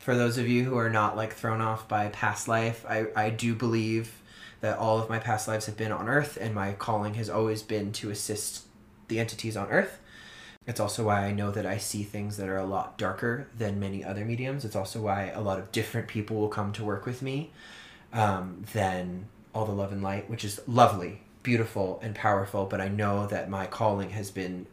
[0.00, 3.30] For those of you who are not like thrown off by past life i i
[3.30, 4.20] do believe
[4.60, 7.62] that all of my past lives have been on earth and my calling has always
[7.62, 8.64] been to assist
[9.06, 10.00] the entities on earth
[10.68, 13.80] it's also why I know that I see things that are a lot darker than
[13.80, 14.64] many other mediums.
[14.64, 17.50] It's also why a lot of different people will come to work with me
[18.12, 22.66] um, than all the love and light, which is lovely, beautiful, and powerful.
[22.66, 24.66] But I know that my calling has been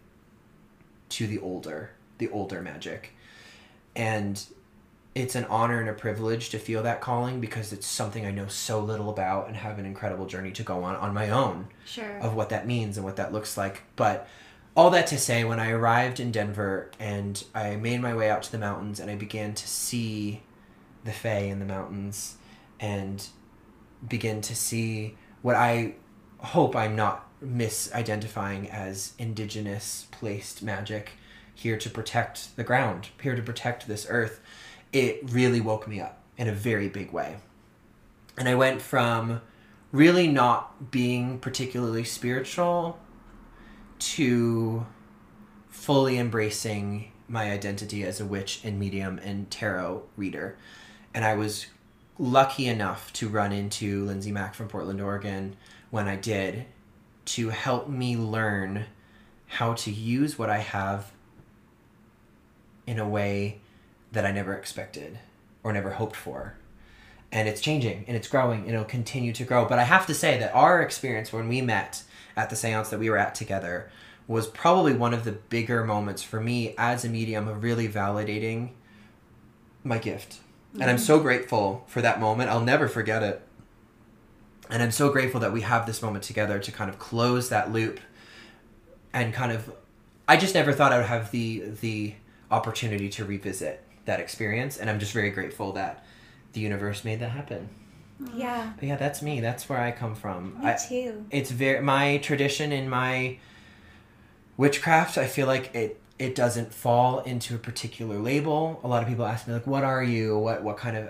[1.10, 3.13] to the older, the older magic.
[3.95, 4.43] And
[5.13, 8.47] it's an honor and a privilege to feel that calling because it's something I know
[8.47, 12.17] so little about and have an incredible journey to go on on my own Sure.
[12.19, 13.84] of what that means and what that looks like.
[13.95, 14.27] But
[14.75, 18.43] all that to say, when I arrived in Denver and I made my way out
[18.43, 20.43] to the mountains and I began to see
[21.03, 22.35] the Fae in the mountains
[22.79, 23.25] and
[24.07, 25.95] begin to see what I
[26.39, 31.11] hope I'm not misidentifying as indigenous placed magic
[31.53, 34.41] here to protect the ground, here to protect this earth,
[34.91, 37.38] it really woke me up in a very big way.
[38.38, 39.41] And I went from
[39.93, 42.99] really not being particularly spiritual
[43.99, 44.86] to
[45.69, 50.58] fully embracing my identity as a witch and medium and tarot reader.
[51.13, 51.67] And I was
[52.17, 55.55] lucky enough to run into Lindsay Mack from Portland, Oregon
[55.89, 56.65] when I did
[57.25, 58.86] to help me learn
[59.47, 61.12] how to use what I have
[62.86, 63.60] in a way
[64.12, 65.19] that I never expected
[65.63, 66.55] or never hoped for
[67.36, 69.65] and it's changing and it's growing and it'll continue to grow.
[69.65, 72.03] But I have to say that our experience when we met
[72.36, 73.89] at the seance that we were at together
[74.28, 78.71] was probably one of the bigger moments for me as a medium of really validating
[79.84, 80.39] my gift.
[80.74, 81.06] And I'm mm-hmm.
[81.06, 82.50] so grateful for that moment.
[82.50, 83.41] I'll never forget it.
[84.69, 87.71] And I'm so grateful that we have this moment together to kind of close that
[87.71, 88.00] loop
[89.13, 89.71] and kind of
[90.27, 92.15] I just never thought I would have the the
[92.50, 96.04] opportunity to revisit that experience and I'm just very grateful that
[96.54, 97.69] the universe made that happen.
[98.21, 98.31] Mm.
[98.39, 98.73] Yeah.
[98.79, 99.39] But yeah, that's me.
[99.41, 100.59] That's where I come from.
[100.61, 101.25] Me I, too.
[101.31, 103.37] it's very my tradition in my
[104.57, 105.17] witchcraft.
[105.17, 108.79] I feel like it it doesn't fall into a particular label.
[108.83, 110.37] A lot of people ask me like, "What are you?
[110.37, 111.09] What what kind of?"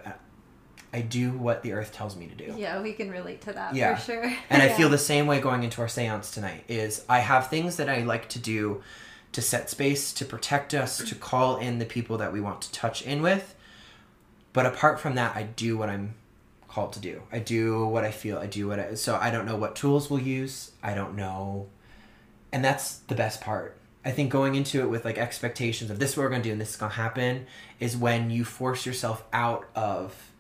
[0.94, 2.56] I do what the earth tells me to do.
[2.58, 3.96] Yeah, we can relate to that Yeah.
[3.96, 4.24] for sure.
[4.50, 4.78] And I Yeah.
[4.78, 8.04] feel the same way going into our seance tonight is I have things that I
[8.04, 8.82] like to do
[9.34, 12.72] to set space, to protect us, to call in the people that we want to
[12.72, 13.56] touch in with.
[14.54, 16.14] But apart from that, I do what I'm
[16.76, 17.22] called to do.
[17.32, 18.38] I do what I feel.
[18.38, 20.72] I do what I so I don't know what tools we'll use.
[20.84, 21.68] I don't know
[22.52, 23.78] and that's the best part.
[24.04, 26.52] I think going into it with like expectations of this is what we're gonna do
[26.52, 27.48] and this is gonna happen
[27.80, 30.32] is when you force yourself out of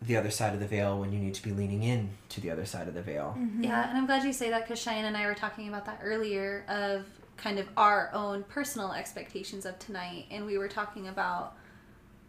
[0.00, 2.50] the other side of the veil when you need to be leaning in to the
[2.52, 3.34] other side of the veil.
[3.36, 3.64] Mm-hmm.
[3.64, 6.00] Yeah, and I'm glad you say that because Cheyenne and I were talking about that
[6.04, 7.04] earlier of
[7.36, 11.56] kind of our own personal expectations of tonight, and we were talking about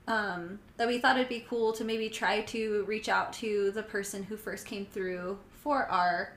[0.07, 3.83] um, that we thought it'd be cool to maybe try to reach out to the
[3.83, 6.33] person who first came through for our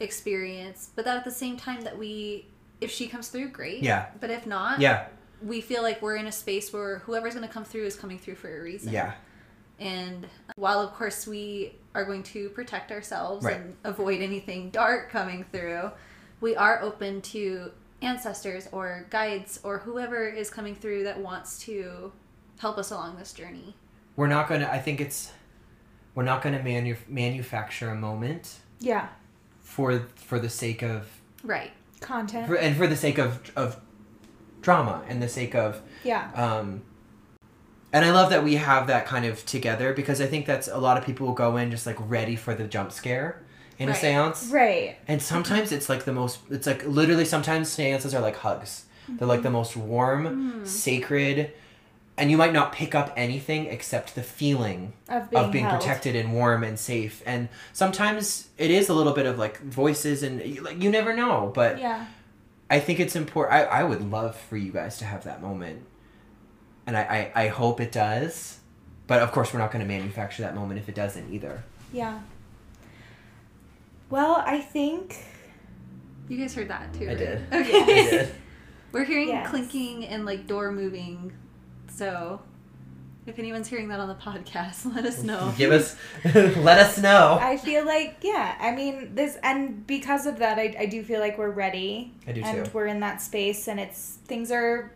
[0.00, 2.46] experience, but that at the same time that we,
[2.80, 3.82] if she comes through, great.
[3.82, 4.06] Yeah.
[4.20, 5.06] But if not, Yeah,
[5.42, 8.18] we feel like we're in a space where whoever's going to come through is coming
[8.18, 8.92] through for a reason.
[8.92, 9.12] yeah,
[9.80, 10.26] And
[10.56, 13.56] while, of course, we are going to protect ourselves Right.
[13.56, 15.90] and avoid anything dark coming through,
[16.40, 22.12] we are open to ancestors or guides or whoever is coming through that wants to
[22.62, 23.74] help us along this journey.
[24.16, 24.68] we're not gonna.
[24.72, 25.32] I think it's
[26.14, 28.44] we're not gonna manu- manufacture a moment
[28.78, 29.08] Yeah.
[29.60, 31.08] for for the sake of
[31.42, 31.72] Right.
[32.00, 32.46] Content.
[32.48, 33.80] for, and for the sake of of
[34.60, 36.30] drama and the sake of yeah.
[36.34, 36.82] um
[37.92, 40.78] and i love that we have that kind of together because i think that's a
[40.78, 43.42] lot of people will go in just like ready for the jump scare
[43.80, 44.96] in a seance Right.
[45.08, 49.26] and sometimes it's like the most it's like literally sometimes seances are like hugs they're
[49.34, 51.52] like the most warm sacred
[52.18, 56.14] and you might not pick up anything except the feeling Of being, of being protected
[56.14, 60.40] and warm and safe and sometimes it is a little bit of like voices and
[60.62, 62.06] like you never know but Yeah.
[62.70, 63.54] I think it's important.
[63.54, 65.84] I, I would love for you guys to have that moment.
[66.86, 68.60] And I, I, I hope it does.
[69.06, 71.64] But of course, we're not going to manufacture that moment if it doesn't either.
[71.92, 72.20] Yeah.
[74.08, 75.22] Well, I think
[76.28, 77.04] You guys heard that too.
[77.04, 77.18] I right?
[77.18, 77.52] did.
[77.52, 78.28] Okay.
[78.92, 79.50] We're hearing Yes.
[79.50, 81.32] clinking and like door moving.
[81.94, 82.40] So
[83.26, 85.52] if anyone's hearing that on the podcast, let us know.
[85.56, 87.38] Give us, let us know.
[87.40, 88.56] I feel like yeah.
[88.60, 92.12] I mean this, and because of that, I, I do feel like we're ready.
[92.26, 92.70] I do and too.
[92.72, 94.92] we're in that space, and it's things are.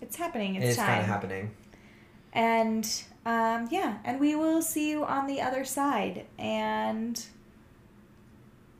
[0.00, 0.56] It's happening.
[0.56, 0.86] It's, It's time.
[0.86, 1.50] kind of happening.
[2.32, 2.84] And
[3.26, 7.22] um, yeah, and we will see you on the other side, and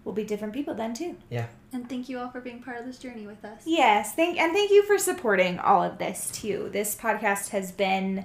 [0.05, 1.17] we'll be different people then too.
[1.31, 1.47] Yeah.
[1.73, 3.63] And thank you all for being part of this journey with us.
[3.65, 6.69] Yes, thank and thank you for supporting all of this too.
[6.73, 8.25] This podcast has been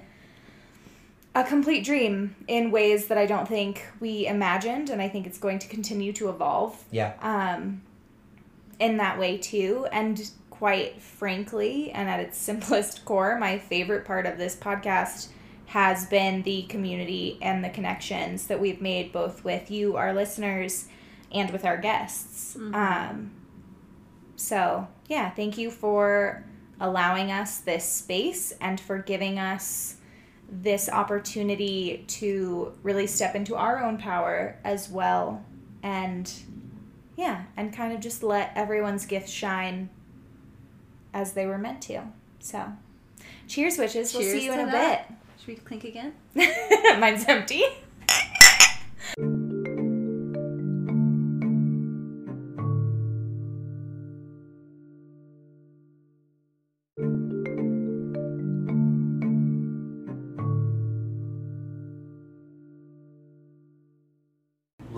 [1.34, 5.38] a complete dream in ways that I don't think we imagined, and I think it's
[5.38, 7.12] going to continue to evolve Yeah.
[7.22, 7.82] um,
[8.80, 9.86] in that way too.
[9.92, 15.28] And quite frankly, and at its simplest core, my favorite part of this podcast
[15.66, 20.86] has been the community and the connections that we've made both with you, our listeners,
[21.32, 22.56] and with our guests.
[22.56, 22.74] Mhm.
[22.74, 23.30] Um,
[24.36, 26.44] so, yeah, thank you for
[26.80, 29.96] allowing us this space and for giving us
[30.50, 35.44] this opportunity to really step into our own power as well
[35.82, 36.32] and
[37.16, 39.88] yeah and kind of just let everyone's gifts shine
[41.14, 42.02] as they were meant to
[42.40, 42.64] so
[43.46, 45.12] cheers witches we'll see you in a that.
[45.38, 46.14] Should we clink again?
[46.98, 47.62] mine's empty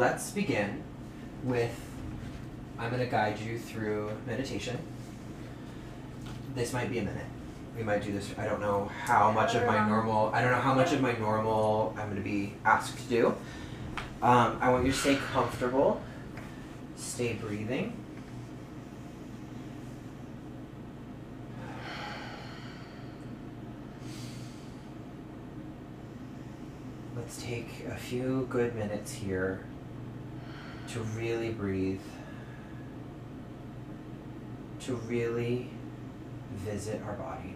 [0.03, 0.83] Let's begin
[1.45, 1.81] with
[2.77, 4.77] I'm going to guide you through meditation.
[6.57, 7.25] This might be a minute.
[7.77, 8.35] We might do this.
[8.37, 10.33] I don't know how much of my normal.
[10.35, 13.27] I don't know how much of my normal I'm going to be asked to do.
[14.21, 16.03] Um, I want you to stay comfortable.
[16.97, 17.97] Stay breathing.
[27.15, 29.65] Let's take a few good minutes here
[30.93, 32.03] to really breathe,
[34.81, 35.71] to really
[36.57, 37.55] visit our body.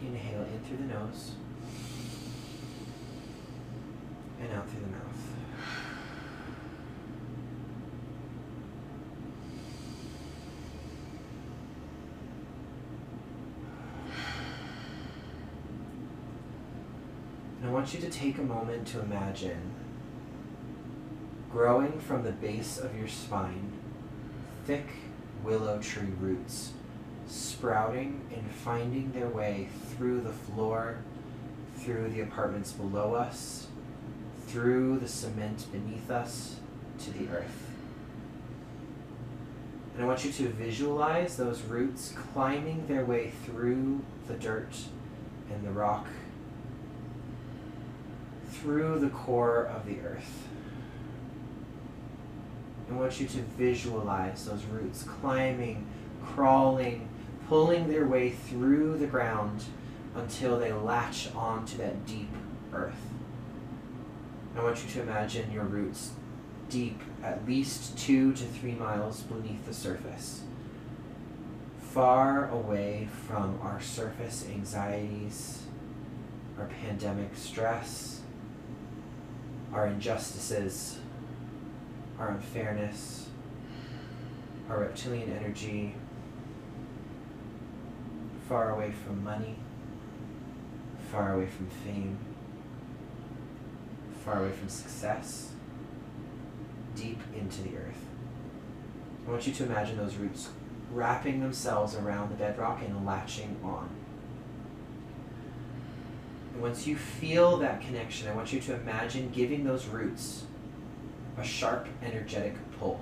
[0.00, 1.32] Inhale in through the nose
[4.40, 5.04] and out through the mouth.
[17.60, 19.74] And I want you to take a moment to imagine
[21.50, 23.72] growing from the base of your spine
[24.66, 24.84] thick
[25.42, 26.72] willow tree roots
[27.26, 30.98] sprouting and finding their way through the floor,
[31.76, 33.68] through the apartments below us,
[34.48, 36.56] through the cement beneath us
[36.98, 37.70] to the earth.
[39.94, 44.76] And I want you to visualize those roots climbing their way through the dirt
[45.50, 46.06] and the rock,
[48.60, 50.48] through the core of the earth.
[52.90, 55.86] I want you to visualize those roots climbing,
[56.24, 57.08] crawling,
[57.48, 59.64] pulling their way through the ground
[60.14, 62.30] until they latch onto that deep
[62.72, 63.00] earth.
[64.56, 66.12] I want you to imagine your roots
[66.68, 70.42] deep, at least two to three miles beneath the surface,
[71.78, 75.62] far away from our surface anxieties,
[76.58, 78.17] our pandemic stress,
[79.72, 80.98] our injustices,
[82.18, 83.28] our unfairness,
[84.68, 85.94] our reptilian energy,
[88.48, 89.56] far away from money,
[91.12, 92.18] far away from fame,
[94.24, 95.52] far away from success,
[96.94, 98.04] deep into the earth.
[99.26, 100.48] I want you to imagine those roots
[100.90, 103.88] wrapping themselves around the bedrock and latching on.
[106.58, 110.42] And once you feel that connection, I want you to imagine giving those roots
[111.38, 113.00] a sharp, energetic pull.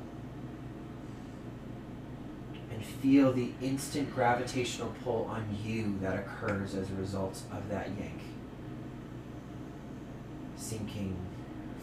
[2.71, 7.89] And feel the instant gravitational pull on you that occurs as a result of that
[7.99, 8.21] yank.
[10.57, 11.17] Sinking,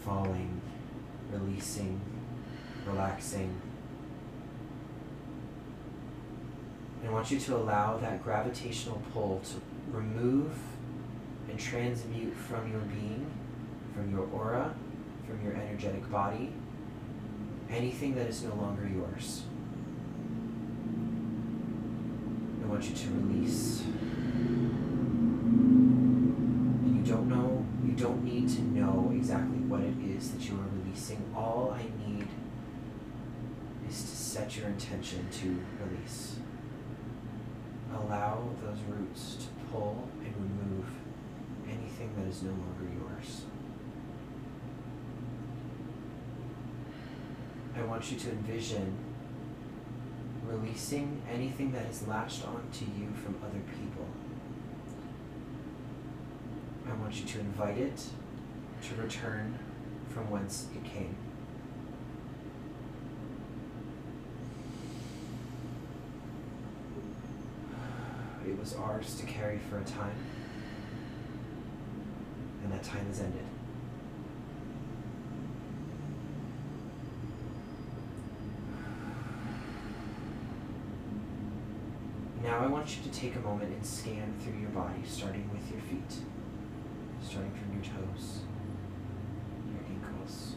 [0.06, 0.62] falling,
[1.32, 2.00] releasing,
[2.86, 3.60] relaxing.
[7.00, 10.52] And I want you to allow that gravitational pull to remove
[11.54, 13.32] and transmute from your being,
[13.94, 14.74] from your aura,
[15.28, 16.52] from your energetic body,
[17.70, 19.44] anything that is no longer yours.
[22.64, 23.82] I want you to release.
[26.82, 30.56] And you don't know, you don't need to know exactly what it is that you
[30.56, 31.24] are releasing.
[31.36, 32.28] All I need
[33.88, 36.38] is to set your intention to release.
[37.96, 40.88] Allow those roots to pull and remove
[42.04, 43.42] anything that is no longer yours.
[47.76, 48.98] I want you to envision
[50.46, 54.06] releasing anything that is latched onto you from other people.
[56.88, 58.06] I want you to invite it
[58.84, 59.58] to return
[60.10, 61.16] from whence it came.
[68.46, 70.16] It was ours to carry for a time,
[72.64, 73.44] and that time has ended.
[82.44, 85.70] Now I want you to take a moment and scan through your body, starting with
[85.72, 86.20] your feet,
[87.22, 88.40] starting from your toes,
[89.70, 90.56] your ankles,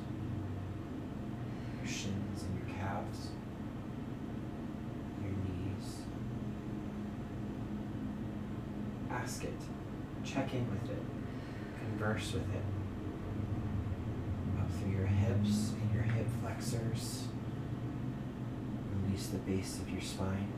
[1.78, 3.28] your shins and your calves,
[5.22, 5.98] your knees.
[9.10, 9.54] Ask it,
[10.24, 11.02] check in with it,
[11.98, 12.62] converse with it.
[14.58, 17.24] Up through your hips and your hip flexors.
[19.02, 20.52] Release the base of your spine.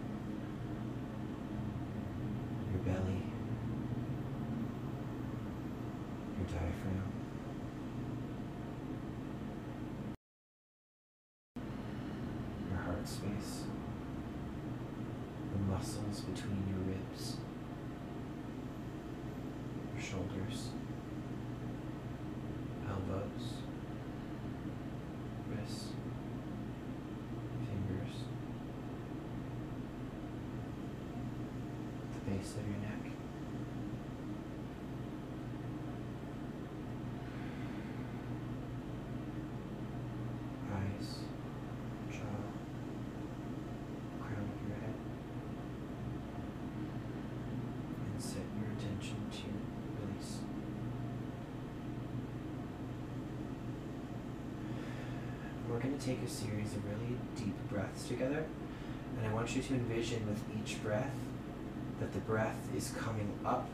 [2.72, 3.22] Your belly,
[6.36, 7.02] your diaphragm,
[12.68, 13.62] your heart space,
[15.52, 17.36] the muscles between your ribs,
[19.94, 20.68] your shoulders,
[32.56, 33.12] of your neck.
[40.72, 41.08] Eyes,
[42.10, 42.38] jaw,
[44.20, 44.94] crown of your head.
[48.12, 49.48] And set your attention to
[50.00, 50.38] release.
[55.68, 58.46] We're going to take a series of really deep breaths together.
[59.18, 61.12] And I want you to envision with each breath
[62.00, 63.68] that the breath is coming up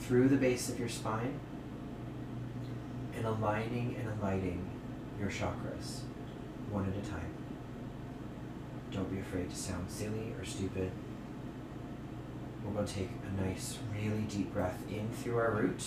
[0.00, 1.38] through the base of your spine
[3.16, 4.68] and aligning and aligning
[5.18, 6.00] your chakras
[6.70, 7.32] one at a time.
[8.92, 10.90] Don't be afraid to sound silly or stupid.
[12.64, 15.82] We're going to take a nice, really deep breath in through our root.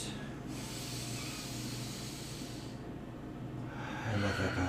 [4.12, 4.68] And let that go.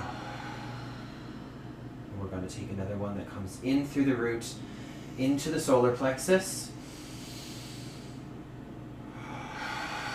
[2.13, 4.47] And we're going to take another one that comes in through the root
[5.19, 6.71] into the solar plexus.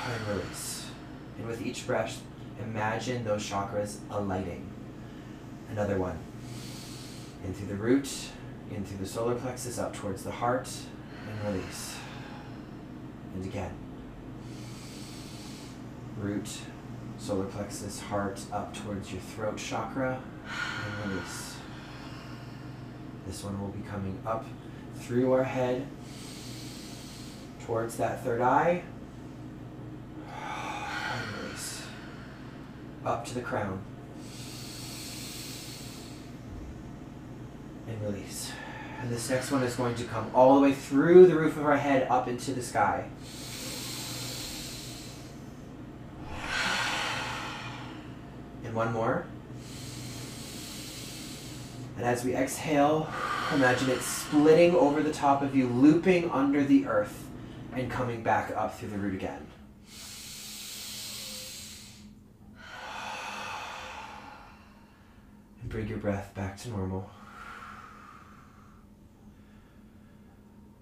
[0.05, 0.85] And release.
[1.37, 2.21] And with each breath,
[2.61, 4.69] imagine those chakras alighting.
[5.69, 6.17] Another one.
[7.43, 8.09] In through the root,
[8.71, 10.69] in through the solar plexus, up towards the heart,
[11.27, 11.97] and release.
[13.35, 13.71] And again.
[16.17, 16.49] Root,
[17.17, 20.19] solar plexus, heart, up towards your throat chakra,
[20.85, 21.55] and release.
[23.27, 24.45] This one will be coming up
[24.95, 25.85] through our head
[27.65, 28.81] towards that third eye.
[30.25, 31.83] And release.
[33.07, 33.81] Up to the crown.
[37.87, 38.51] And release.
[39.01, 41.65] And this next one is going to come all the way through the roof of
[41.65, 43.07] our head up into the sky.
[48.65, 49.25] And one more.
[51.95, 53.09] And as we exhale,
[53.53, 57.25] imagine it splitting over the top of you, looping under the earth,
[57.71, 59.47] and coming back up through the root again.
[65.66, 67.07] And bring your breath back to normal.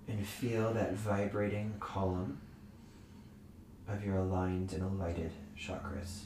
[0.07, 2.39] And feel that vibrating column
[3.89, 6.21] of your aligned and alighted chakras.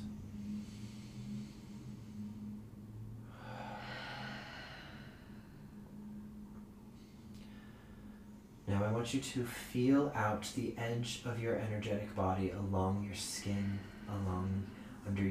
[8.67, 13.15] Now I want you to feel out the edge of your energetic body along your
[13.15, 14.67] skin, along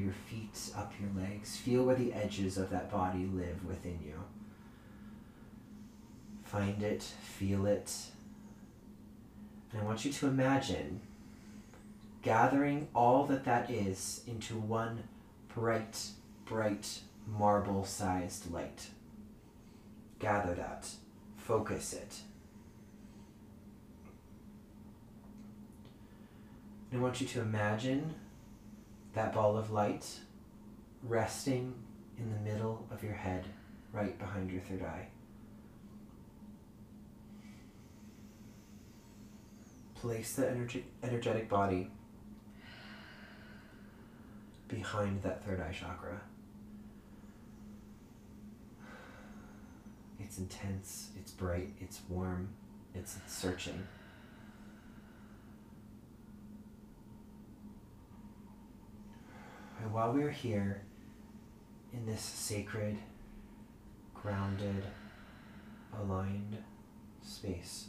[0.08, 1.56] your feet, up your legs.
[1.56, 4.14] Feel where the edges of that body live within you.
[6.44, 7.92] Find it, feel it.
[9.70, 11.02] And I want you to imagine
[12.22, 15.04] gathering all that that is into one
[15.54, 16.06] bright,
[16.46, 18.86] bright marble sized light.
[20.18, 20.88] Gather that,
[21.36, 22.20] focus it.
[26.90, 28.14] And I want you to imagine
[29.14, 30.06] that ball of light
[31.02, 31.74] resting
[32.18, 33.44] in the middle of your head,
[33.92, 35.08] right behind your third eye.
[39.94, 41.90] Place the energy, energetic body
[44.68, 46.20] behind that third eye chakra.
[50.20, 52.50] It's intense, it's bright, it's warm,
[52.94, 53.86] it's searching.
[59.80, 60.82] And while we're here
[61.92, 62.98] in this sacred,
[64.14, 64.84] grounded,
[65.98, 66.58] aligned
[67.22, 67.88] space,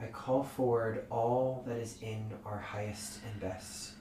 [0.00, 3.92] I call forward all that is in our highest and best.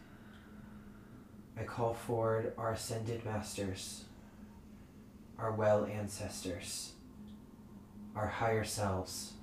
[1.59, 4.03] I call forward our ascended masters,
[5.39, 6.91] our well ancestors,
[8.15, 9.33] our higher selves,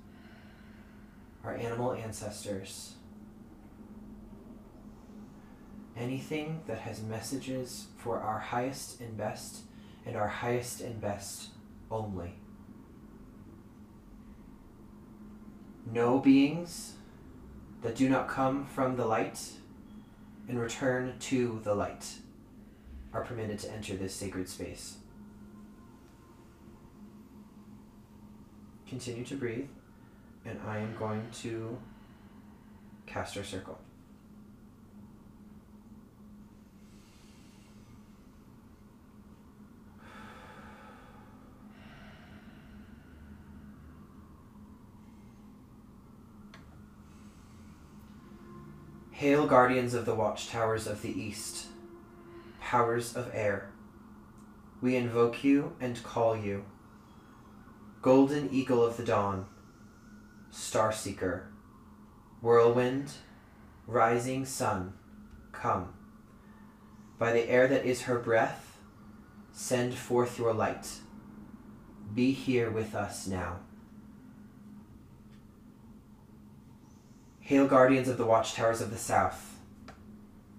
[1.43, 2.94] our animal ancestors
[5.97, 9.61] anything that has messages for our highest and best
[10.05, 11.49] and our highest and best
[11.89, 12.35] only.
[15.91, 16.93] No beings
[17.81, 19.39] that do not come from the light
[20.47, 22.15] and return to the light
[23.13, 24.97] are permitted to enter this sacred space.
[28.87, 29.69] Continue to breathe,
[30.45, 31.77] and I am going to
[33.05, 33.79] cast our circle.
[49.15, 51.67] Hail, guardians of the watchtowers of the east,
[52.59, 53.69] powers of air.
[54.81, 56.65] We invoke you and call you.
[58.01, 59.45] Golden eagle of the dawn,
[60.51, 61.47] star seeker,
[62.41, 63.13] whirlwind,
[63.87, 64.91] rising sun,
[65.53, 65.93] come.
[67.17, 68.79] By the air that is her breath,
[69.53, 70.89] send forth your light.
[72.13, 73.59] Be here with us now.
[77.45, 79.59] Hail, guardians of the watchtowers of the south,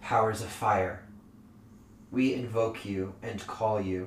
[0.01, 1.03] powers of fire.
[2.12, 4.07] We invoke you and call you.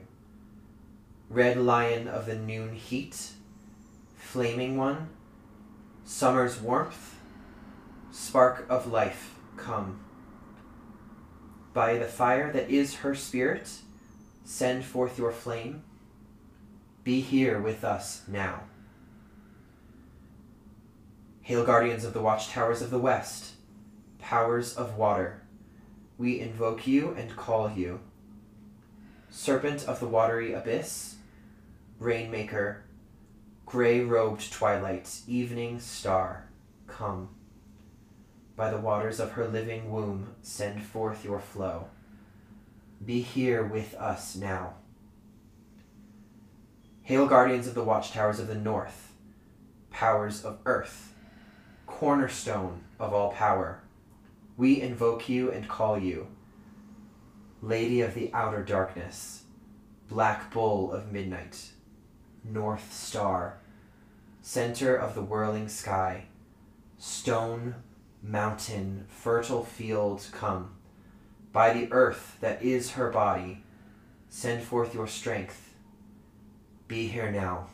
[1.29, 3.31] Red lion of the noon heat,
[4.15, 5.09] flaming one,
[6.05, 7.17] summer's warmth,
[8.11, 9.99] spark of life, come.
[11.73, 13.69] By the fire that is her spirit,
[14.45, 15.83] send forth your flame.
[17.03, 18.68] Be here with us now.
[21.49, 23.53] Hail, guardians of the watchtowers of the west,
[24.19, 25.41] powers of water,
[26.15, 28.01] we invoke you and call you.
[29.31, 31.15] Serpent of the watery abyss,
[31.97, 32.83] Rainmaker,
[33.65, 36.47] gray robed twilight, evening star,
[36.85, 37.29] come.
[38.55, 41.87] By the waters of her living womb, send forth your flow.
[43.03, 44.75] Be here with us now.
[47.01, 49.13] Hail, guardians of the watchtowers of the north,
[49.89, 51.15] powers of earth,
[51.89, 53.81] cornerstone of all power.
[54.55, 56.27] We invoke you and call you,
[57.61, 59.43] Lady of the outer darkness,
[60.07, 61.71] Black Bull of midnight,
[62.43, 63.57] North Star,
[64.41, 66.25] center of the whirling sky,
[66.97, 67.75] stone,
[68.23, 70.75] mountain, fertile field, come.
[71.51, 73.63] By the earth that is her body,
[74.29, 75.73] send forth your strength.
[76.87, 77.67] Be here now.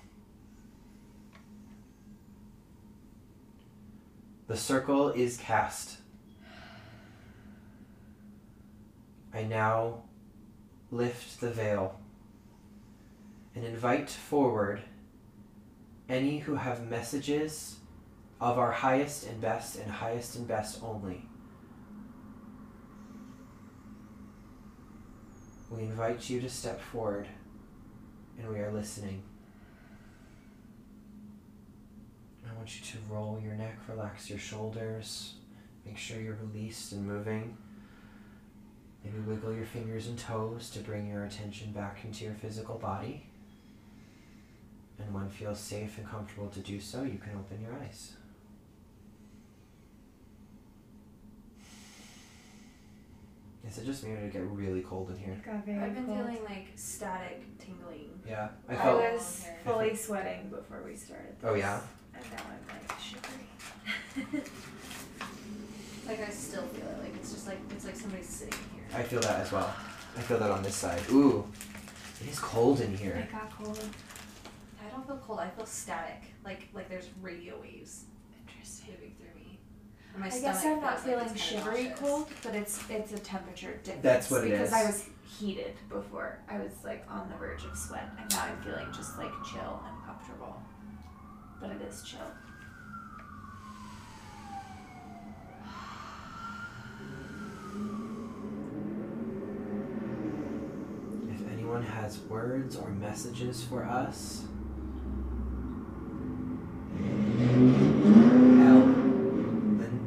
[4.47, 5.97] The circle is cast.
[9.33, 10.03] I now
[10.91, 11.99] lift the veil
[13.55, 14.81] and invite forward
[16.07, 17.77] any who have messages
[18.39, 21.27] of our highest and best and highest and best only.
[25.71, 27.27] We invite you to step forward
[28.37, 29.23] and we are listening.
[32.47, 35.35] I want you to roll your neck, relax your shoulders,
[35.85, 37.55] make sure you're released and moving.
[39.03, 43.27] Maybe wiggle your fingers and toes to bring your attention back into your physical body.
[44.97, 48.13] And when it feels safe and comfortable to do so, you can open your eyes.
[53.67, 55.33] Is it just me or did it get really cold in here?
[55.33, 56.17] It got very I've been cold.
[56.17, 58.09] feeling like static tingling.
[58.27, 59.01] Yeah, I I felt.
[59.13, 61.35] was fully sweating before we started.
[61.43, 61.79] Oh, yeah?
[62.17, 64.41] This, and now I'm like shivery.
[66.07, 66.99] Like I still feel it.
[67.03, 68.83] Like it's just like it's like somebody's sitting here.
[68.99, 69.73] I feel that as well.
[70.17, 71.01] I feel that on this side.
[71.11, 71.43] Ooh,
[72.21, 73.13] it is cold in here.
[73.15, 73.79] It got cold.
[74.85, 75.39] I don't feel cold.
[75.39, 76.21] I feel static.
[76.43, 78.03] Like like there's radio waves
[78.47, 78.93] Interesting.
[78.93, 79.59] moving through me.
[80.13, 81.99] And my I guess I'm not feels like feeling shivery nauseous.
[81.99, 84.03] cold, but it's it's a temperature difference.
[84.03, 84.73] That's what it because is.
[84.75, 86.37] I was heated before.
[86.47, 89.81] I was like on the verge of sweat, and now I'm feeling just like chill
[89.87, 90.61] and comfortable.
[91.61, 92.19] But it is chill.
[101.29, 104.43] If anyone has words or messages for us,
[109.77, 109.99] Lin,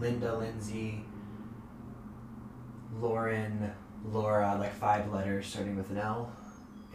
[0.00, 1.04] Linda, Lindsay,
[2.98, 3.72] Lauren,
[4.04, 6.32] Laura, like five letters starting with an L.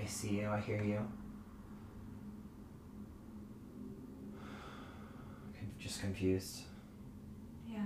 [0.01, 1.07] I see you, I hear you.
[5.85, 6.61] Just confused.
[7.71, 7.77] Yeah.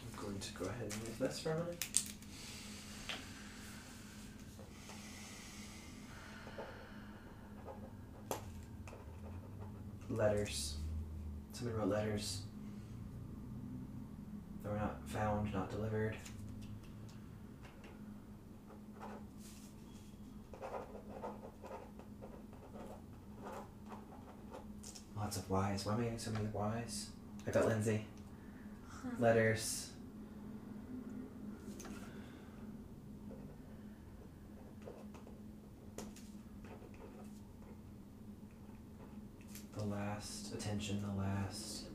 [0.00, 1.86] I'm going to go ahead and move this for a minute.
[10.10, 10.74] Letters.
[11.52, 12.40] Someone wrote letters.
[14.64, 16.16] They were not found, not delivered.
[25.34, 25.84] Lots of Y's.
[25.84, 27.08] Why am I getting so many Y's?
[27.44, 28.06] I got Lindsay.
[29.18, 29.90] Letters.
[39.76, 40.54] The last.
[40.54, 41.86] Attention, the last.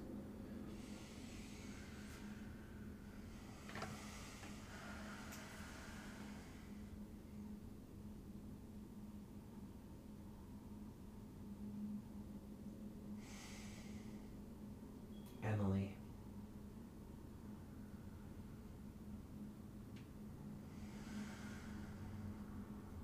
[15.42, 15.90] Emily.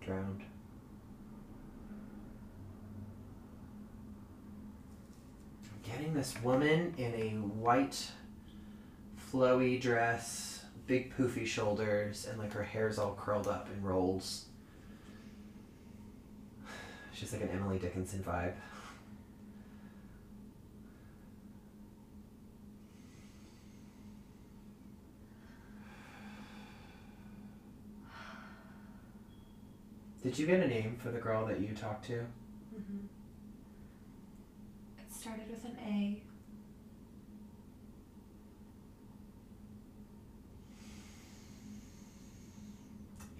[0.01, 0.43] Drowned.
[5.71, 8.11] I'm getting this woman in a white,
[9.31, 14.45] flowy dress, big poofy shoulders, and like her hair's all curled up in rolls.
[17.13, 18.53] She's like an Emily Dickinson vibe.
[30.23, 32.25] Did you get a name for the girl that you talked to?
[32.75, 33.14] Mm-hmm.
[35.25, 36.21] Started with an A.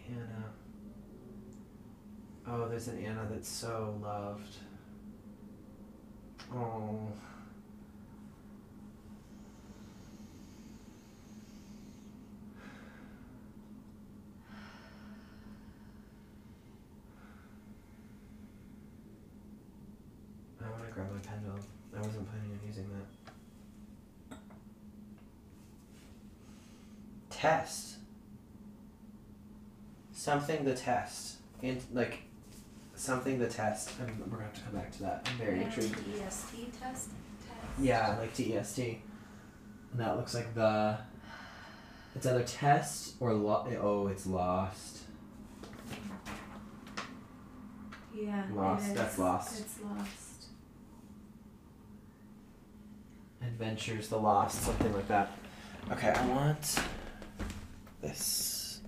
[0.09, 0.45] Anna.
[2.47, 4.55] Oh, there's an Anna that's so loved.
[6.51, 7.07] Oh.
[20.91, 21.61] grab my pen though.
[22.29, 22.87] Planning on using
[24.29, 24.37] that.
[27.29, 27.97] Test.
[30.11, 31.37] Something the test.
[31.61, 32.19] In like
[32.95, 33.91] something the test.
[33.99, 35.27] And we're gonna have to come back to that.
[35.31, 35.95] I'm very intrigued.
[36.17, 36.81] EST test.
[36.81, 37.09] test.
[37.79, 38.79] Yeah, like TEST.
[38.79, 38.99] And
[39.95, 40.97] that looks like the.
[42.15, 44.99] It's either test or lo- oh, it's lost.
[48.15, 48.45] Yeah.
[48.53, 48.97] Lost, it is.
[48.97, 49.59] that's lost.
[49.59, 50.24] It's lost.
[53.47, 55.31] Adventures, the Lost, something like that.
[55.91, 56.79] Okay, I want
[58.01, 58.81] this.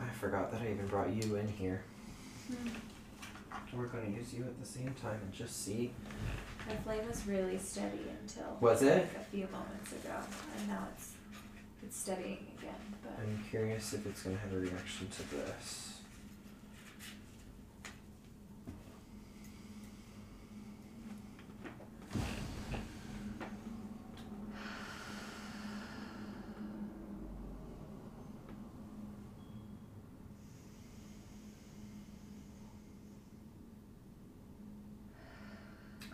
[0.00, 1.82] I forgot that I even brought you in here.
[3.72, 5.92] We're going to use you at the same time and just see.
[6.68, 8.98] The flame was really steady until Was it?
[9.14, 10.14] like a few moments ago,
[10.58, 11.12] and now it's
[11.84, 12.74] it's steadying again.
[13.02, 15.90] But I'm curious if it's going to have a reaction to this.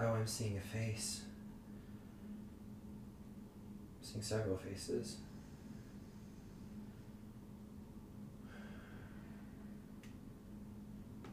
[0.02, 1.20] Oh, I'm seeing a face.
[3.98, 5.18] I'm seeing several faces.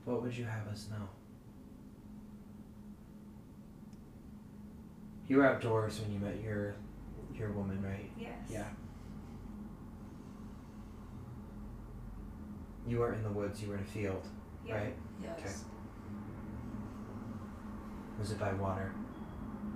[0.08, 1.06] What would you have us know?
[5.28, 6.76] You were outdoors when you met your
[7.36, 8.10] your woman, right?
[8.18, 8.32] yes.
[8.50, 8.64] Yeah.
[12.88, 14.26] You weren't in the woods, you were in a field,
[14.66, 14.76] Yeah.
[14.76, 14.96] right?
[15.22, 15.40] Yes.
[15.40, 15.54] Okay.
[18.18, 18.94] Was it by water?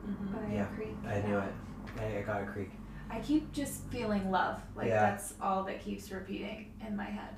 [0.08, 0.34] Mm-hmm.
[0.34, 0.96] By Yeah, a creek.
[1.06, 1.54] I knew it.
[2.00, 2.72] I, I got a creek.
[3.10, 4.62] I keep just feeling love.
[4.78, 5.02] Like Yeah.
[5.12, 7.36] that's all that keeps repeating in my head.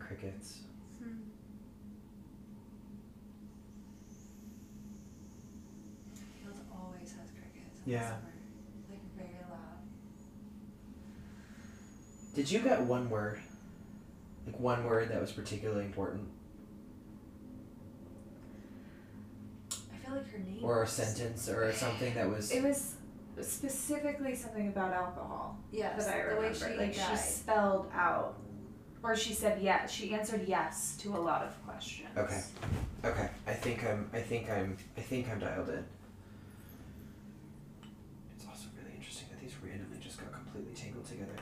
[0.00, 0.58] I'm crickets.
[1.02, 1.10] Hmm.
[6.42, 7.80] Field always has crickets.
[7.86, 8.08] in Yeah.
[8.10, 8.32] summer.
[8.90, 9.82] Like very loud.
[12.34, 13.40] Did you get one word?
[14.46, 16.28] Like one word that was particularly important?
[19.92, 20.60] I feel like her name.
[20.62, 22.94] Or a was- sentence or something that was It was
[23.40, 26.04] specifically something about alcohol Yes.
[26.06, 26.48] that I the remember.
[26.48, 28.36] way she like she spelled out,
[29.02, 29.90] or she said yes.
[29.92, 32.08] She answered yes to a lot of questions.
[32.16, 32.42] Okay.
[33.04, 33.30] Okay.
[33.46, 35.84] I think I'm I think I'm I think I'm dialed in.
[38.36, 41.36] It's also really interesting that these randomly just got completely tangled together.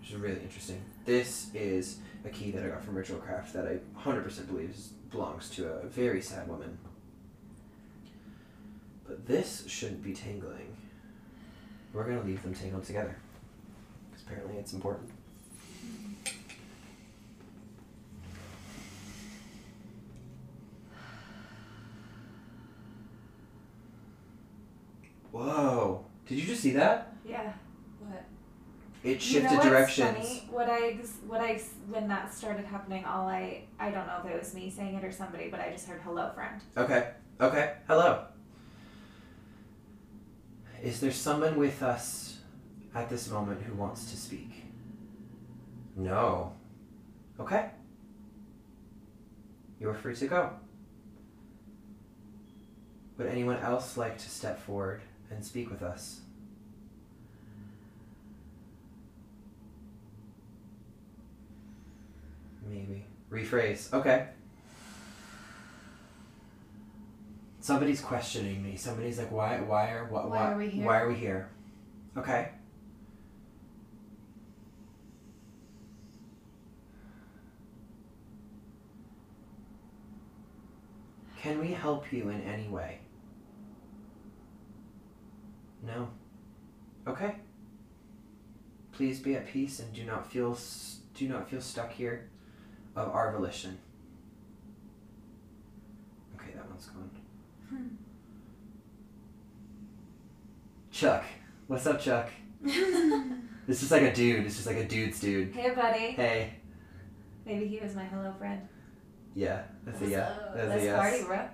[0.00, 0.82] Which is really interesting.
[1.04, 4.76] This is a key that I got from Ritual Craft that I 100% believe
[5.10, 6.78] belongs to a very sad woman.
[9.06, 10.76] But this shouldn't be tangling.
[11.92, 13.16] We're to leave them tangled together.
[14.10, 15.10] Because apparently it's important.
[25.32, 26.04] Whoa.
[26.26, 27.14] Did you just see that?
[27.24, 27.52] Yeah.
[28.00, 28.24] What?
[29.02, 30.16] It You shifted know what's directions.
[30.16, 30.48] Funny?
[30.50, 34.38] What I what I when that started happening, all I I don't know if it
[34.38, 37.10] was me saying it or somebody, but I just heard "hello, friend." Okay.
[37.40, 37.74] Okay.
[37.86, 38.24] Hello.
[40.82, 42.38] Is there someone with us
[42.94, 44.64] at this moment who wants to speak?
[45.96, 46.52] No.
[47.38, 47.70] Okay.
[49.78, 50.50] You are free to go.
[53.16, 56.20] Would anyone else like to step forward and speak with us?
[62.68, 63.04] Maybe.
[63.30, 63.92] Rephrase.
[63.92, 64.28] Okay.
[67.60, 68.76] Somebody's questioning me.
[68.76, 70.86] Somebody's like, why, why are, Why why, are we here?
[70.86, 71.48] Why are we here?
[72.16, 72.48] Okay.
[81.40, 83.00] Can we help you in any way?
[85.82, 86.08] No.
[87.06, 87.36] Okay.
[88.92, 90.56] Please be at peace and do not feel
[91.14, 92.28] do not feel stuck here
[92.96, 93.78] of our volition.
[96.36, 97.10] Okay, that one's gone.
[97.68, 97.86] Hmm.
[100.90, 101.24] Chuck.
[101.66, 102.30] What's up, Chuck?
[103.70, 104.44] This is like a dude.
[104.44, 105.54] This is like a dude's dude.
[105.54, 106.10] Hey, buddy.
[106.10, 106.54] Hey.
[107.46, 108.60] Maybe he was my hello friend.
[109.32, 110.22] Yeah, that's a What's yeah.
[110.22, 110.56] up?
[110.56, 110.98] That's Let's a yes.
[110.98, 111.48] party, bro.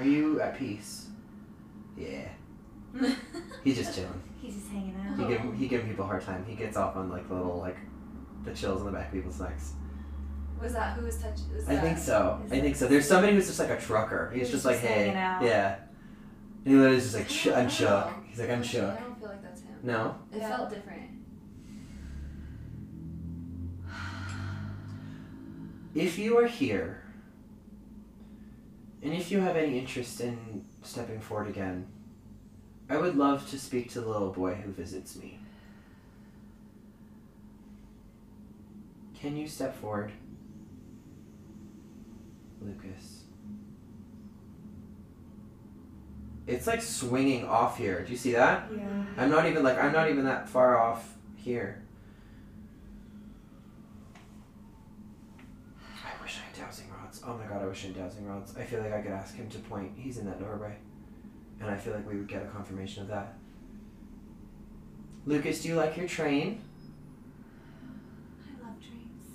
[0.00, 1.08] Are you at peace?
[1.96, 2.28] Yeah.
[3.64, 4.22] He's just chilling.
[4.40, 5.18] He's just hanging out.
[5.18, 6.44] He give he giving people a hard time.
[6.48, 7.76] He gets off on like little like
[8.44, 9.74] the chills on the back of people's necks.
[10.60, 11.44] Was that who was touching?
[11.68, 12.40] I think so.
[12.50, 12.86] I think so.
[12.88, 14.30] There's somebody who's just like a trucker.
[14.32, 15.42] He's Who's just like, just hey, out.
[15.42, 15.76] yeah.
[16.64, 18.08] And he literally just like, sh- I'm shook.
[18.26, 18.90] He's like, I'm shook.
[18.98, 19.74] I don't feel like that's him.
[19.82, 20.16] No.
[20.32, 20.56] It Yeah.
[20.56, 21.02] felt different.
[25.94, 27.02] If you are here,
[29.02, 31.86] and if you have any interest in stepping forward again,
[32.88, 35.38] I would love to speak to the little boy who visits me.
[39.14, 40.12] Can you step forward?
[42.60, 43.24] Lucas.
[46.46, 48.02] It's like swinging off here.
[48.02, 48.68] Do you see that?
[48.74, 49.04] Yeah.
[49.16, 51.82] I'm not even like I'm not even that far off here.
[56.04, 57.22] I wish I had dowsing rods.
[57.26, 58.54] Oh my god, I wish I had dowsing rods.
[58.56, 59.92] I feel like I could ask him to point.
[59.96, 60.76] He's in that doorway.
[61.60, 63.36] And I feel like we would get a confirmation of that.
[65.26, 66.62] Lucas, do you like your train?
[68.42, 69.26] I love trains.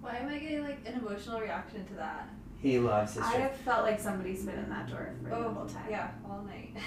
[0.00, 2.30] Why am I getting like an emotional reaction to that?
[2.62, 3.42] He loves his I train.
[3.42, 5.86] have felt like somebody's been in that door for the oh, whole time.
[5.90, 6.74] Yeah, all night.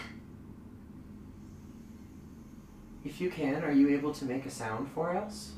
[3.06, 5.52] If you can, are you able to make a sound for us?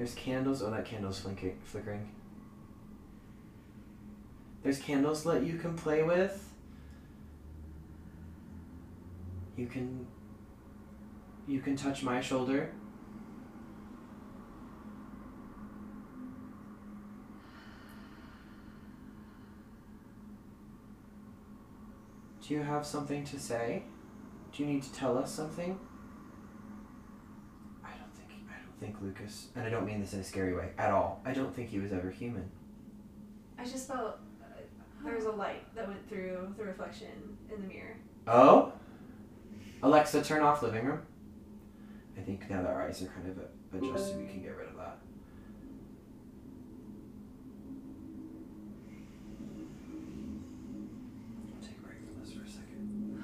[0.00, 0.62] There's candles.
[0.62, 2.08] Oh, that candle's flinking, flickering.
[4.62, 6.42] There's candles that you can play with.
[9.58, 10.06] You can.
[11.46, 12.70] You can touch my shoulder.
[22.40, 23.82] Do you have something to say?
[24.50, 25.78] Do you need to tell us something?
[28.80, 31.20] I think think Lucas, and I don't mean this in a scary way at all.
[31.26, 32.50] I don't think he was ever human.
[33.58, 34.46] I just felt uh,
[35.04, 37.96] there was a light that went through the reflection in the mirror.
[38.26, 38.72] Oh?
[39.82, 41.00] Alexa, turn off living room.
[42.16, 43.38] I think now that our eyes are kind of
[43.82, 44.96] adjusted, we can get rid of that.
[51.54, 53.20] I'll take a break from this for a second.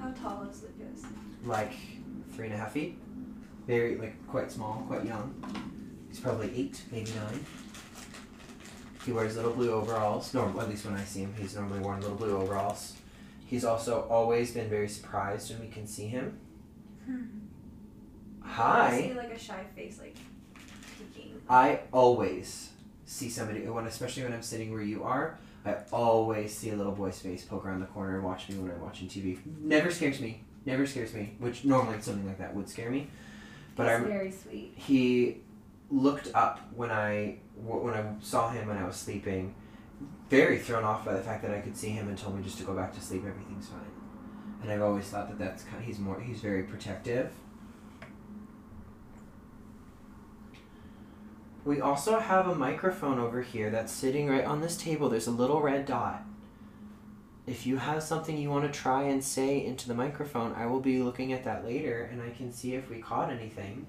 [0.02, 1.04] How tall is Lucas?
[1.44, 1.72] Like
[2.40, 2.96] three and a half feet.
[3.66, 5.34] Very, like, quite small, quite young.
[6.08, 7.44] He's probably eight, maybe nine.
[9.04, 10.32] He wears little blue overalls.
[10.32, 12.94] Normal, at least when I see him, he's normally wearing little blue overalls.
[13.44, 16.38] He's also always been very surprised when we can see him.
[18.42, 19.00] I Hi.
[19.02, 20.16] see like a shy face, like
[20.96, 21.42] peeking.
[21.46, 22.70] I always
[23.04, 25.38] see somebody when, especially when I'm sitting where you are.
[25.66, 28.70] I always see a little boy's face poke around the corner and watch me when
[28.70, 29.38] I'm watching TV.
[29.60, 30.44] Never scares me.
[30.66, 31.34] Never scares me.
[31.38, 33.08] Which normally something like that would scare me.
[33.76, 34.72] But That's I'm very sweet.
[34.76, 35.38] he
[35.90, 39.54] looked up when I when I saw him when I was sleeping,
[40.28, 42.58] very thrown off by the fact that I could see him and told me just
[42.58, 43.24] to go back to sleep.
[43.26, 43.80] Everything's fine.
[44.62, 45.82] And I've always thought that that's kind.
[45.82, 46.20] He's more.
[46.20, 47.32] He's very protective.
[51.64, 55.08] We also have a microphone over here that's sitting right on this table.
[55.08, 56.22] There's a little red dot.
[57.50, 60.78] If you have something you want to try and say into the microphone, I will
[60.78, 63.88] be looking at that later and I can see if we caught anything.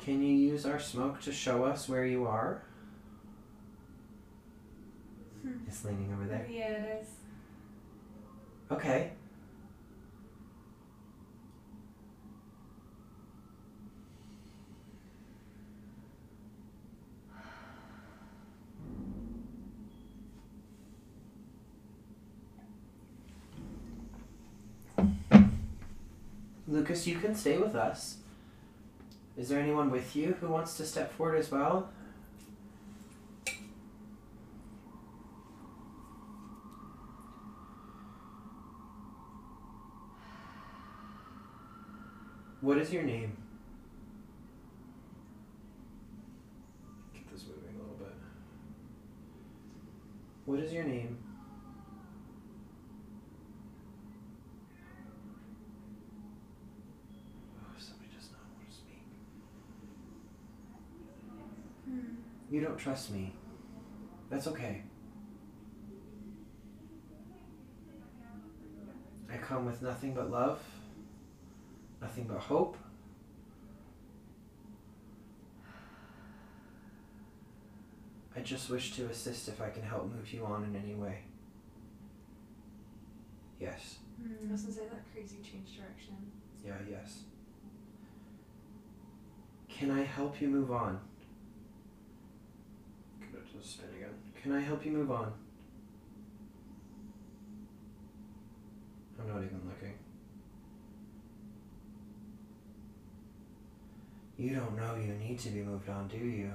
[0.00, 2.64] Can you use our smoke to show us where you are?
[5.42, 5.58] Hmm.
[5.68, 6.44] It's leaning over there.
[6.50, 7.08] Yeah, it is.
[8.72, 9.12] Okay.
[26.72, 28.16] Lucas, you can stay with us.
[29.36, 31.90] Is there anyone with you who wants to step forward as well?
[42.62, 43.36] What is your name?
[47.12, 48.14] Get this moving a little bit.
[50.46, 51.18] What is your name?
[57.60, 59.02] Oh, somebody does not want to speak.
[62.52, 63.32] You don't trust me.
[64.28, 64.82] That's okay.
[69.32, 70.60] I come with nothing but love,
[72.02, 72.76] nothing but hope.
[78.36, 81.20] I just wish to assist if I can help move you on in any way.
[83.58, 83.96] Yes.
[84.22, 86.16] I was gonna say that crazy change direction.
[86.62, 87.20] Yeah, yes.
[89.70, 91.00] Can I help you move on?
[93.32, 94.10] To spin again.
[94.40, 95.32] Can I help you move on?
[99.18, 99.94] I'm not even looking.
[104.36, 106.52] You don't know you need to be moved on, do you?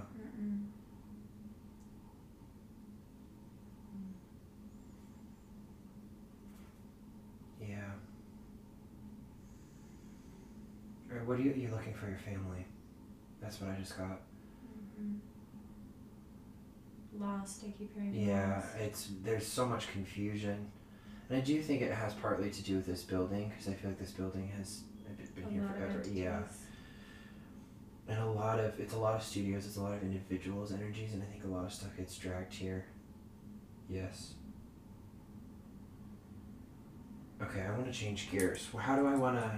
[7.61, 7.77] Yeah.
[11.11, 12.65] Or what are you you looking for your family?
[13.41, 14.19] That's what I just got.
[14.99, 15.36] Mm-hmm.
[17.19, 17.63] Lost.
[17.65, 18.13] I keep hearing.
[18.13, 20.69] Yeah, it's there's so much confusion,
[21.29, 23.89] and I do think it has partly to do with this building because I feel
[23.91, 24.81] like this building has
[25.35, 26.03] been here forever.
[26.11, 26.39] Yeah,
[28.07, 31.13] and a lot of it's a lot of studios, it's a lot of individuals' energies,
[31.13, 32.85] and I think a lot of stuff gets dragged here.
[33.89, 34.33] Yes.
[37.41, 38.67] Okay, I want to change gears.
[38.73, 39.49] Well, How do I want to?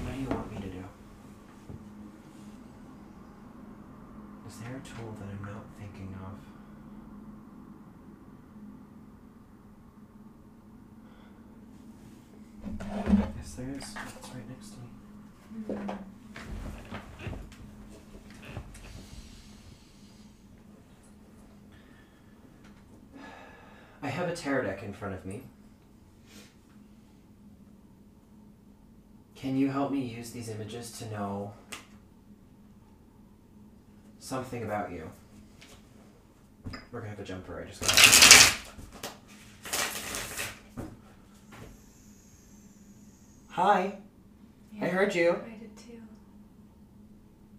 [0.00, 0.84] What do you want me to do?
[4.46, 6.55] Is there a tool that I'm not thinking of?
[12.80, 13.76] Yes, there is.
[13.76, 15.88] It's right next to me.
[24.02, 25.42] I have a tarot deck in front of me.
[29.34, 31.52] Can you help me use these images to know
[34.18, 35.10] something about you?
[36.90, 37.60] We're gonna have a jumper.
[37.60, 38.52] I just got.
[43.56, 43.96] Hi.
[44.82, 45.30] I heard you.
[45.30, 46.02] I did too.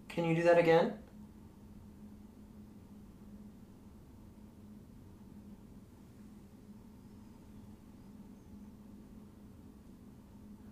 [0.08, 0.92] Can you do that again?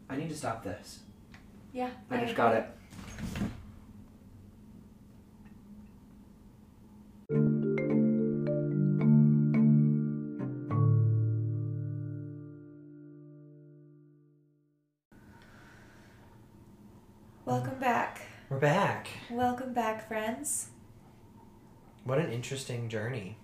[0.08, 1.00] I need to stop this.
[1.72, 1.90] Yeah.
[2.08, 2.68] I just got it.
[18.66, 19.06] Back.
[19.30, 20.70] Welcome back, friends.
[22.02, 23.38] What an interesting journey.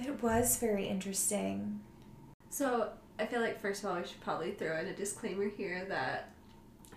[0.00, 1.78] It was very interesting.
[2.48, 2.88] So
[3.20, 6.30] I feel like first of all we should probably throw in a disclaimer here that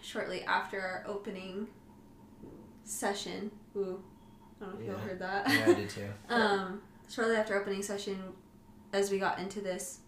[0.02, 1.68] shortly after our opening
[2.86, 4.02] session, ooh,
[4.60, 5.48] I don't know if you all heard that.
[5.48, 6.10] Yeah, I did too.
[6.30, 8.18] um, shortly after opening session,
[8.94, 10.00] as we got into this,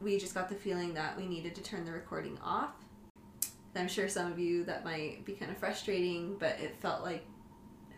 [0.00, 2.74] we just got the feeling that we needed to turn the recording off.
[3.76, 7.24] I'm sure some of you that might be kind of frustrating, but it felt like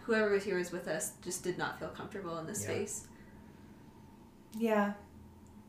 [0.02, 2.68] whoever was here was with us just did not feel comfortable in this Yeah.
[2.68, 3.06] space.
[4.58, 4.92] Yeah.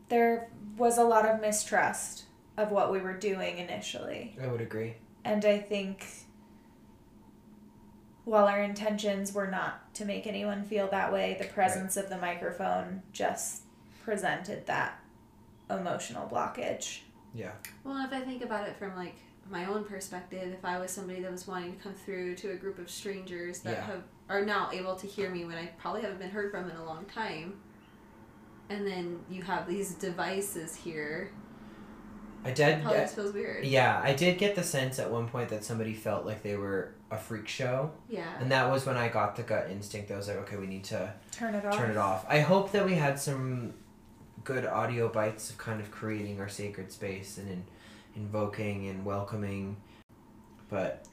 [0.10, 2.26] There was a lot of mistrust
[2.58, 4.38] of what we were doing initially.
[4.42, 4.96] I would agree.
[5.24, 6.06] And I think
[8.26, 12.18] while our intentions were not to make anyone feel that way, the presence of the
[12.18, 13.64] microphone just
[14.04, 15.00] presented that
[15.70, 17.02] emotional blockage.
[17.34, 17.54] Yeah.
[17.84, 19.16] Well, if I think about it from like
[19.50, 22.56] my own perspective, if I was somebody that was wanting to come through to a
[22.56, 23.86] group of strangers that Yeah.
[23.86, 26.76] have are now able to hear me when I probably haven't been heard from in
[26.78, 27.60] a long time,
[28.70, 31.30] and then you have these devices here,
[32.46, 32.82] I did.
[32.82, 33.66] probably just feels weird.
[33.66, 36.94] Yeah, I did get the sense at one point that somebody felt like they were
[37.12, 38.26] a freak show, Yeah.
[38.40, 40.10] and that was when I got the gut instinct.
[40.10, 41.76] I was like, okay, we need to Turn it off.
[41.78, 42.26] turn it off.
[42.30, 43.74] I hope that we had some
[44.44, 47.64] good audio bites of kind of creating our sacred space and in,
[48.16, 49.78] invoking and welcoming,
[50.70, 51.06] but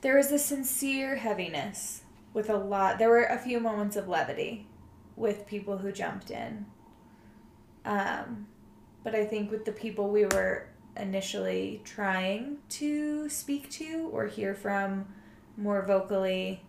[0.00, 2.02] There was a sincere heaviness
[2.32, 2.98] with a lot.
[2.98, 4.66] There were a few moments of levity
[5.16, 6.66] with people who jumped in.
[7.84, 8.46] Um,
[9.02, 14.54] but I think with the people we were initially trying to speak to or hear
[14.54, 15.06] from
[15.56, 16.62] more vocally,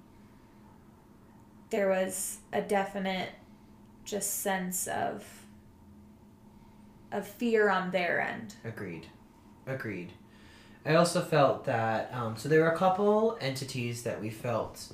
[1.69, 3.29] there was a definite
[4.05, 5.23] just sense of
[7.11, 8.55] of fear on their end.
[8.63, 9.07] Agreed.
[9.69, 10.13] Agreed.
[10.85, 14.91] I also felt that, um, so there were a couple entities that we felt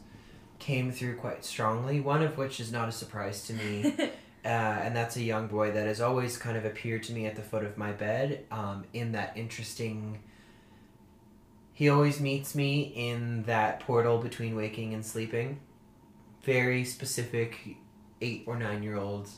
[0.59, 3.95] came through quite strongly, one of which is not a surprise to me,
[4.45, 7.35] uh, and that's a young boy that has always kind of appeared to me at
[7.35, 10.19] the foot of my bed um, in that interesting.
[11.73, 15.59] He always meets me in that portal between waking and sleeping.
[16.43, 17.77] Very specific
[18.21, 19.29] eight or nine year old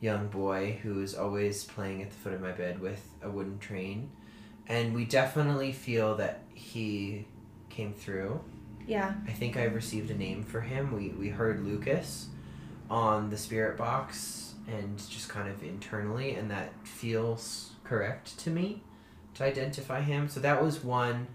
[0.00, 3.58] young boy who is always playing at the foot of my bed with a wooden
[3.58, 4.10] train.
[4.68, 7.26] And we definitely feel that he
[7.70, 8.40] came through.
[8.86, 9.14] yeah.
[9.26, 10.92] I think I received a name for him.
[10.92, 12.28] We, we heard Lucas
[12.90, 18.82] on the spirit box and just kind of internally, and that feels correct to me
[19.34, 20.28] to identify him.
[20.28, 21.26] So that was one.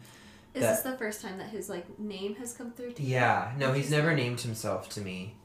[0.56, 3.10] Is that- this the first time that his like name has come through to you?
[3.12, 5.36] Yeah, no, he's never named himself to me.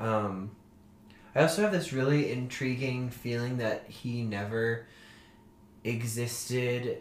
[0.00, 0.52] Um,
[1.34, 4.86] I also have this really intriguing feeling that he never
[5.82, 6.98] existed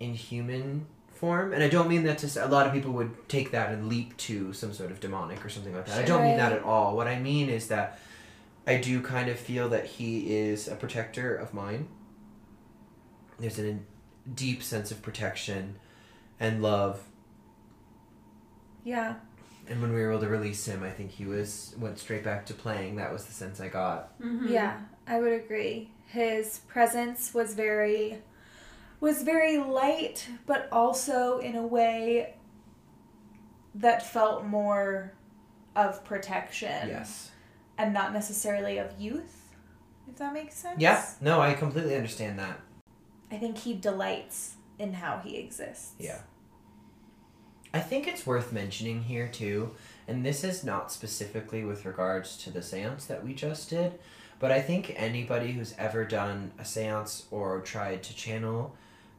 [0.00, 2.28] in human form, and I don't mean that to.
[2.28, 5.44] say A lot of people would take that and leap to some sort of demonic
[5.44, 5.98] or something like that.
[5.98, 6.96] I don't mean that at all.
[6.96, 7.98] What I mean is that
[8.66, 11.88] I do kind of feel that he is a protector of mine.
[13.40, 13.78] There's a
[14.34, 15.76] deep sense of protection
[16.38, 17.02] and love
[18.84, 19.16] Yeah.
[19.68, 22.46] and when we were able to release him, I think he was went straight back
[22.46, 22.96] to playing.
[22.96, 24.18] That was the sense I got.
[24.20, 24.48] Mhm.
[24.50, 25.90] Yeah, I would agree.
[26.06, 28.22] His presence was very
[29.00, 32.34] was very light, but also in a way
[33.74, 35.12] that felt more
[35.76, 37.30] of protection Yes.
[37.76, 39.54] and not necessarily of youth,
[40.08, 40.80] if that makes sense.
[40.80, 41.04] Yeah.
[41.20, 42.60] No, I completely understand that.
[43.30, 45.92] I think he delights in how he exists.
[45.98, 46.20] Yeah.
[47.72, 49.72] I think it's worth mentioning here too,
[50.08, 53.98] and this is not specifically with regards to the seance that we just did,
[54.40, 58.74] but I think anybody who's ever done a seance or tried to channel,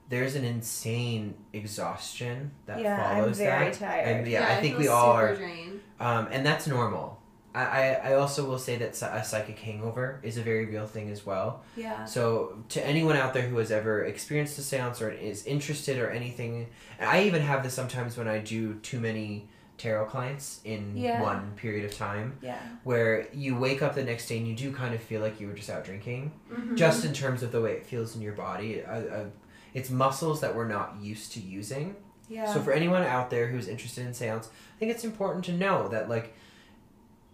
[0.10, 3.74] there's an insane exhaustion that Yeah, I'm follows very that.
[3.74, 4.08] tired.
[4.08, 5.36] And yeah, I think feel we all super are.
[5.36, 5.80] drained.
[6.00, 7.18] Um, and that's normal.
[7.54, 7.82] I, I,
[8.12, 11.64] I also will say that a psychic hangover is a very real thing as well.
[11.76, 12.06] Yeah.
[12.06, 16.10] So, to anyone out there who has ever experienced a seance or is interested or
[16.12, 16.68] anything,
[17.00, 19.48] I even have this sometimes when I do too many
[19.80, 21.22] tarot clients in Yeah.
[21.22, 22.58] one period of time, Yeah.
[22.84, 25.48] where you wake up the next day and you do kind of feel like you
[25.48, 26.76] were just out drinking, Mhm.
[26.76, 28.84] just in terms of the way it feels in your body.
[28.84, 29.26] Uh, uh,
[29.74, 31.96] it's muscles that we're not used to using.
[32.28, 32.52] Yeah.
[32.54, 35.88] So for anyone out there who's interested in seance, I think it's important to know
[35.90, 36.36] that like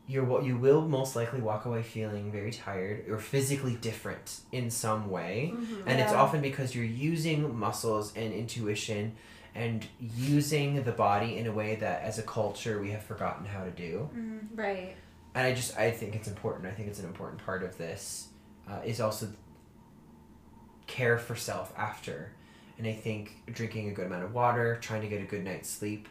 [0.07, 4.69] you're what you will most likely walk away feeling very tired or physically different in
[4.69, 5.53] some way.
[5.55, 5.83] Mhm.
[5.87, 9.13] And it's often because you're using muscles and intuition
[9.55, 13.63] and using the body in a way that as a culture we have forgotten how
[13.63, 14.09] to do.
[14.15, 14.39] Mm.
[14.53, 14.95] Right.
[15.33, 16.67] And I just I think it's important.
[16.67, 18.27] I think it's an important part of this
[18.69, 19.27] uh, is also
[20.87, 22.31] care for self after.
[22.77, 25.69] And I think drinking a good amount of water, trying to get a good night's
[25.69, 26.07] sleep.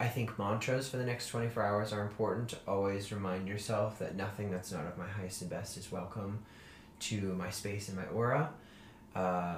[0.00, 2.54] I think mantras for the next 24 hours are important.
[2.66, 6.38] Always remind yourself that nothing that's not of my highest and best is welcome
[7.00, 8.50] to my space and my aura.
[9.14, 9.56] Uh,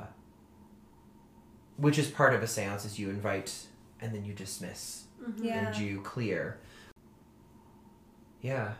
[1.77, 3.66] which is part of a seance is you invite
[4.01, 5.45] and then you dismiss Mhm.
[5.45, 5.66] Yeah.
[5.69, 6.59] and you clear.
[8.41, 8.73] Yeah.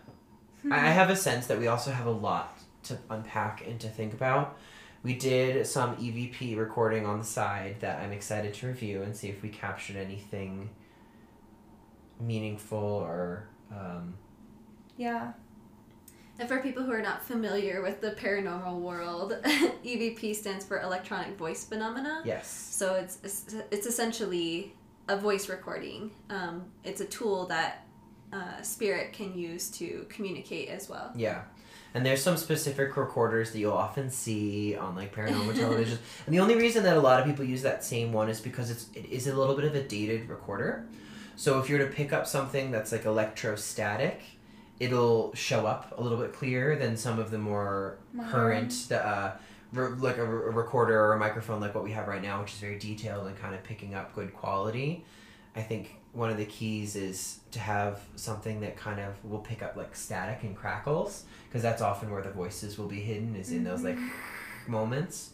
[0.63, 0.73] Hmm.
[0.73, 3.89] I I have a sense that we also have a lot to unpack and to
[3.89, 4.57] think about.
[5.03, 9.29] We did some EVP recording on the side that I'm excited to review and see
[9.29, 10.71] if we captured anything
[12.21, 14.15] meaningful or um,
[14.97, 15.33] Yeah.
[16.39, 21.37] And for people who are not familiar with the paranormal world, EVP stands for electronic
[21.37, 22.23] voice phenomena.
[22.25, 22.49] yes.
[22.49, 23.19] So it's
[23.71, 24.75] it's essentially
[25.09, 26.11] a voice recording.
[26.31, 27.87] Um, it's a tool that
[28.33, 31.13] uh, spirit can use to communicate as well.
[31.15, 31.43] Yeah.
[31.93, 35.99] And there's some specific recorders that you'll often see on like paranormal television.
[36.27, 38.71] And the only reason that a lot of people use that same one is because
[38.71, 40.87] it's it is a little bit of a dated recorder.
[41.37, 44.23] So if you're to pick up something that's like electrostatic,
[44.79, 48.31] it'll show up a little bit clearer than some of the more Modern.
[48.31, 49.37] current the uh
[49.73, 52.41] re- like a, re- a recorder or a microphone like what we have right now,
[52.41, 55.05] which is very detailed and kind of picking up good quality.
[55.57, 59.63] I think one of the keys is to have something that kind of will pick
[59.63, 63.53] up like static and crackles because that's often where the voices will be hidden is
[63.53, 63.99] in those like
[64.67, 65.31] moments.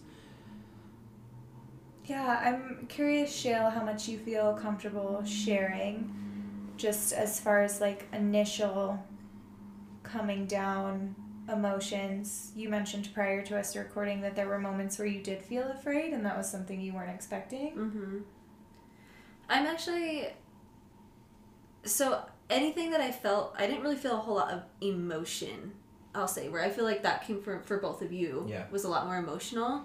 [2.04, 8.06] Yeah, I'm curious, Shale, how much you feel comfortable sharing, just as far as like
[8.12, 9.02] initial
[10.04, 11.16] coming down
[11.52, 12.52] emotions.
[12.54, 16.12] You mentioned prior to us recording that there were moments where you did feel afraid,
[16.12, 17.72] and that was something you weren't expecting.
[17.72, 18.18] Mm-hmm.
[19.48, 20.28] I'm actually
[21.86, 25.72] so anything that I felt, I didn't really feel a whole lot of emotion.
[26.14, 28.64] I'll say where I feel like that came from for both of you Yeah.
[28.70, 29.84] was a lot more emotional.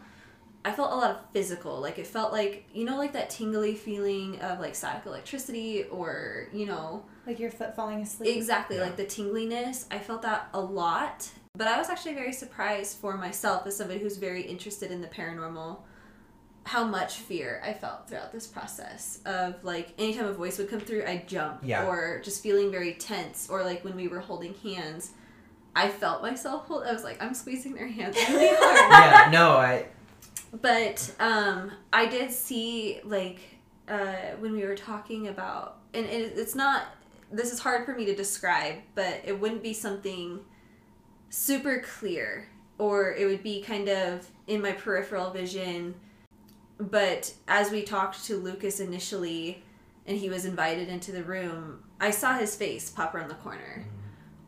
[0.64, 3.74] I felt a lot of physical, like it felt like you know, like that tingly
[3.76, 8.36] feeling of like static electricity, or you know, Like your foot falling asleep.
[8.36, 8.84] Exactly, Yeah.
[8.84, 9.86] like the tingliness.
[9.92, 11.30] I felt that a lot.
[11.54, 15.08] But I was actually very surprised for myself as somebody who's very interested in the
[15.08, 15.80] paranormal
[16.64, 20.80] how much fear I felt throughout this process of like anytime a voice would come
[20.80, 21.62] through, I'd jump.
[21.64, 21.88] Yeah.
[21.88, 23.50] or just feeling very tense.
[23.50, 25.12] Or like when we were holding hands,
[25.76, 28.92] I felt myself hold I was like, I'm squeezing their hands really hard.
[28.92, 29.88] Yeah, no, I
[30.62, 33.40] but um i did see like
[33.88, 36.88] uh when we were talking about and it, it's not
[37.32, 40.42] this is hard for me to describe but it wouldn't be something
[41.32, 42.48] super clear.
[42.78, 45.96] Or it would be kind of in my peripheral vision
[46.90, 49.64] but as we talked to lucas initially
[50.08, 53.86] and he was invited into the room i saw his face pop around the corner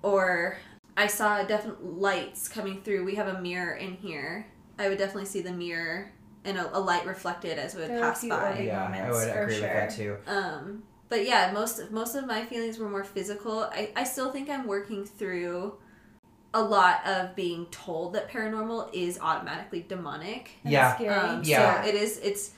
[0.02, 0.58] or
[0.96, 3.04] I saw definite lights coming through.
[3.04, 4.48] We have a mirror in here.
[4.78, 6.12] I would definitely see the mirror
[6.46, 8.54] and a, a light reflected as it would There pass by.
[8.58, 10.18] big yeah, I would for agree with that too.
[10.28, 13.70] Um, but yeah, most most of my feelings were more physical.
[13.72, 15.76] I, I still think I'm working through
[16.54, 20.52] a lot of being told that paranormal is automatically demonic.
[20.64, 20.96] And Yeah.
[20.96, 21.10] scary.
[21.10, 21.84] Um, Yeah.
[21.84, 22.20] So it is.
[22.20, 22.52] It's,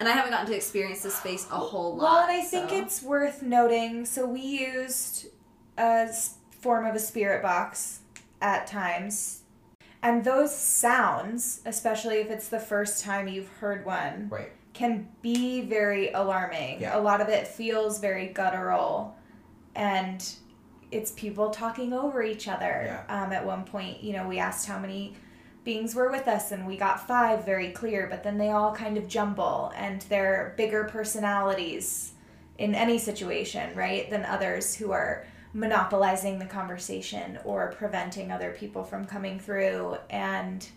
[0.00, 2.02] and I haven't gotten to experience this space a whole lot.
[2.02, 4.04] Well, and I think so- it's worth noting.
[4.06, 5.26] So we used
[5.78, 6.08] a
[6.60, 8.00] form of a spirit box
[8.40, 9.42] at times,
[10.02, 14.50] and those sounds, especially if it's the first time you've heard one, Right.
[14.72, 16.80] can be very alarming.
[16.80, 16.96] Yeah.
[16.96, 19.14] A lot of it feels very guttural,
[19.76, 20.24] and
[20.92, 23.04] it's people talking over each other.
[23.08, 23.22] Yeah.
[23.24, 25.14] Um, at one point, you know, we asked how many
[25.64, 28.96] beings were with us, and we got five very clear, but then they all kind
[28.98, 32.12] of jumble, and they're bigger personalities
[32.58, 35.24] in any situation, right, than others who are
[35.54, 40.68] monopolizing the conversation or preventing other people from coming through and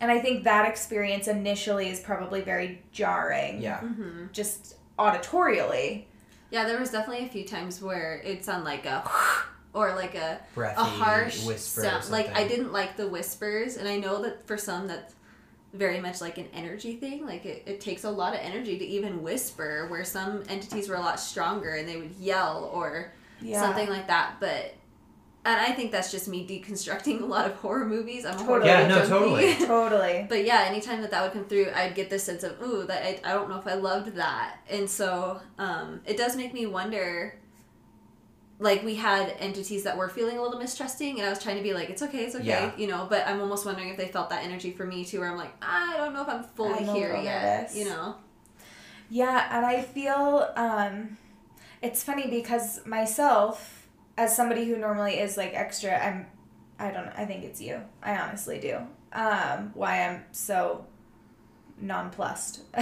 [0.00, 3.80] and I think that experience initially is probably very jarring Yeah.
[3.80, 4.30] Mhm.
[4.30, 6.04] just auditorially.
[6.56, 9.06] Yeah, there was definitely a few times where it sounded like a
[9.74, 11.82] or like a Breathy a harsh whisper.
[11.82, 12.08] sound.
[12.08, 15.12] Like I didn't like the whispers, and I know that for some that's
[15.74, 17.26] very much like an energy thing.
[17.26, 19.86] Like it, it takes a lot of energy to even whisper.
[19.90, 23.12] Where some entities were a lot stronger and they would yell or
[23.42, 23.60] Yeah.
[23.60, 24.36] something like that.
[24.40, 24.72] But
[25.46, 28.26] and I think that's just me deconstructing a lot of horror movies.
[28.26, 28.68] I'm a horror Totally.
[28.70, 29.08] Yeah, no, junkie.
[29.08, 29.54] totally.
[29.66, 30.26] Totally.
[30.28, 33.02] But yeah, anytime that that would come through, I'd get this sense of ooh, that
[33.02, 36.66] I, I don't know if I loved that, and so um, it does make me
[36.66, 37.38] wonder.
[38.58, 41.62] Like we had entities that were feeling a little mistrusting, and I was trying to
[41.62, 42.72] be like, it's okay, it's okay, Yeah.
[42.78, 43.06] you know.
[43.08, 45.52] But I'm almost wondering if they felt that energy for me too, where I'm like,
[45.60, 47.76] I don't know if I'm fully I'm here yet, nervous.
[47.76, 48.14] you know.
[49.10, 51.18] Yeah, and I feel um
[51.82, 53.75] it's funny because myself
[54.16, 56.26] as somebody who normally is like extra I'm
[56.78, 57.80] I don't I think it's you.
[58.02, 58.78] I honestly do.
[59.12, 60.86] Um why I'm so
[61.80, 62.60] nonplussed.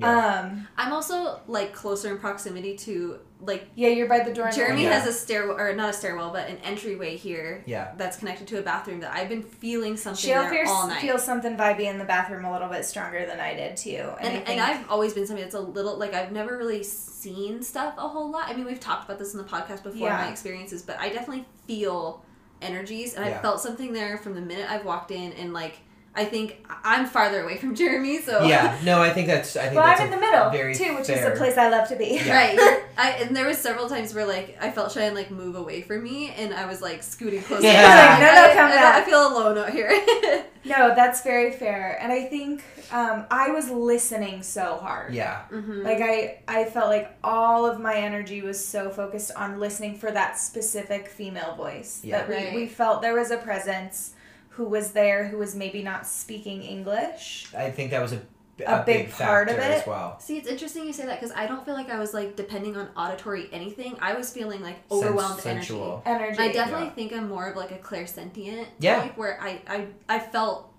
[0.00, 4.50] Um I'm also like closer in proximity to like yeah, you're by the door.
[4.50, 4.98] Jeremy Yeah.
[4.98, 7.92] has a stairwell or not a stairwell, but an entryway here Yeah.
[7.96, 11.00] that's connected to a bathroom that I've been feeling something She'll there feels, all night.
[11.00, 13.90] feels something vibey in the bathroom a little bit stronger than I did too.
[14.20, 16.56] And, and, I and think, I've always been somebody that's a little like I've never
[16.58, 18.48] really seen stuff a whole lot.
[18.48, 20.16] I mean, we've talked about this in the podcast before Yeah.
[20.24, 22.24] my experiences, but I definitely feel
[22.60, 23.38] energies, and Yeah.
[23.38, 25.78] I felt something there from the minute I've walked in, and like
[26.20, 28.76] I think I'm farther away from Jeremy, so Yeah.
[28.84, 29.56] No, I think that's.
[29.56, 31.18] I think well, that's I'm in the middle very too, which fair.
[31.18, 32.20] is the place I love to be.
[32.24, 32.34] Yeah.
[32.36, 32.58] Right,
[32.98, 36.02] I and there was several times where like I felt Cheyenne like move away from
[36.02, 37.62] me, and I was like scooting closer.
[37.64, 37.82] Yeah.
[37.82, 39.02] Like, No, no, I, come I, back.
[39.02, 40.44] I feel alone out here.
[40.64, 41.96] No, that's very fair.
[42.02, 42.62] And I think
[42.92, 45.14] um, I was listening so hard.
[45.14, 45.44] Yeah.
[45.50, 45.82] mm-hmm.
[45.82, 50.10] Like I, I felt like all of my energy was so focused on listening for
[50.10, 52.02] that specific female voice.
[52.04, 52.18] Yeah.
[52.18, 52.54] That we, Right.
[52.54, 54.12] we felt there was a presence
[54.58, 57.46] who was there who was maybe not speaking English.
[57.56, 58.20] I think that was a,
[58.66, 59.60] A big part of it.
[59.62, 60.18] as well.
[60.18, 62.76] See, it's interesting you say that because I don't feel like I was like depending
[62.76, 63.96] on auditory anything.
[64.00, 65.80] I was feeling like overwhelmed energy.
[66.04, 66.38] Energy.
[66.40, 66.90] I definitely Yeah.
[66.98, 69.00] think I'm more of like a clairsentient Yeah.
[69.02, 70.74] type where I, I I felt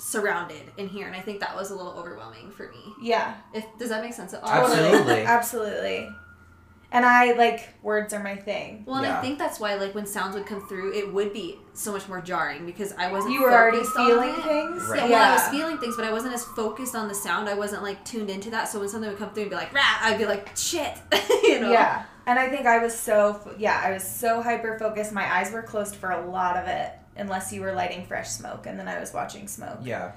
[0.00, 2.82] surrounded in here and I think that was a little overwhelming for me.
[3.02, 3.34] yeah.
[3.54, 4.50] If does that make sense at all?
[4.50, 5.22] Absolutely.
[5.22, 6.08] Absolutely.
[6.90, 8.84] And I like words are my thing.
[8.86, 9.18] Well, and Yeah.
[9.18, 12.08] I think that's why like when sounds would come through, it would be so much
[12.08, 13.34] more jarring because I wasn't.
[13.34, 14.42] You were already focused on feeling it.
[14.42, 14.82] things.
[14.88, 15.00] Right.
[15.02, 17.46] Yeah, well, I was feeling things, but I wasn't as focused on the sound.
[17.48, 18.68] I wasn't like tuned into that.
[18.68, 20.96] So when something would come through and be like, "Rah," I'd be like, "Shit,"
[21.42, 21.70] you know.
[21.70, 22.04] Yeah.
[22.26, 25.12] And I think I was so yeah, I was so hyper focused.
[25.12, 28.66] My eyes were closed for a lot of it, unless you were lighting fresh smoke,
[28.66, 29.80] and then I was watching smoke.
[29.82, 30.12] Yeah.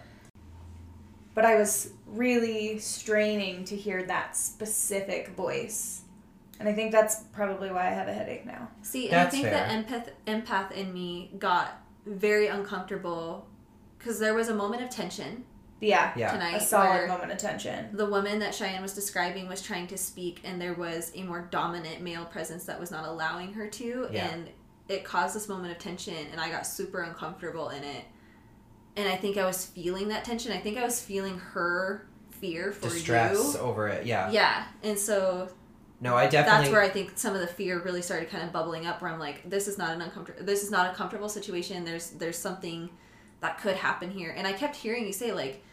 [1.34, 6.01] But I was really straining to hear that specific voice,
[6.62, 8.70] and I think that's probably why I have a headache now.
[8.82, 9.68] See, and That's I think fair.
[9.68, 13.48] the empath empath in me got very uncomfortable
[13.98, 15.44] because there was a moment of tension
[15.80, 16.12] Yeah.
[16.16, 16.32] Yeah.
[16.32, 16.56] tonight.
[16.56, 17.90] A solid moment of tension.
[17.96, 21.42] The woman that Cheyenne was describing was trying to speak, and there was a more
[21.52, 24.28] dominant male presence that was not allowing her to, Yeah.
[24.30, 24.50] and
[24.88, 28.06] it caused this moment of tension, and I got super uncomfortable in it.
[28.98, 30.52] And I think I was feeling that tension.
[30.52, 33.60] I think I was feeling her fear for Distress you.
[33.60, 34.06] over it.
[34.06, 34.30] Yeah.
[34.32, 35.50] Yeah, and so
[36.02, 36.64] No, I definitely.
[36.64, 39.02] that's where I think some of the fear really started kind of bubbling up.
[39.02, 40.44] Where I'm like, this is not an uncomfortable.
[40.44, 41.86] This is not a comfortable situation.
[41.86, 42.90] There's there's something
[43.40, 44.34] that could happen here.
[44.36, 45.64] And I kept hearing you say like,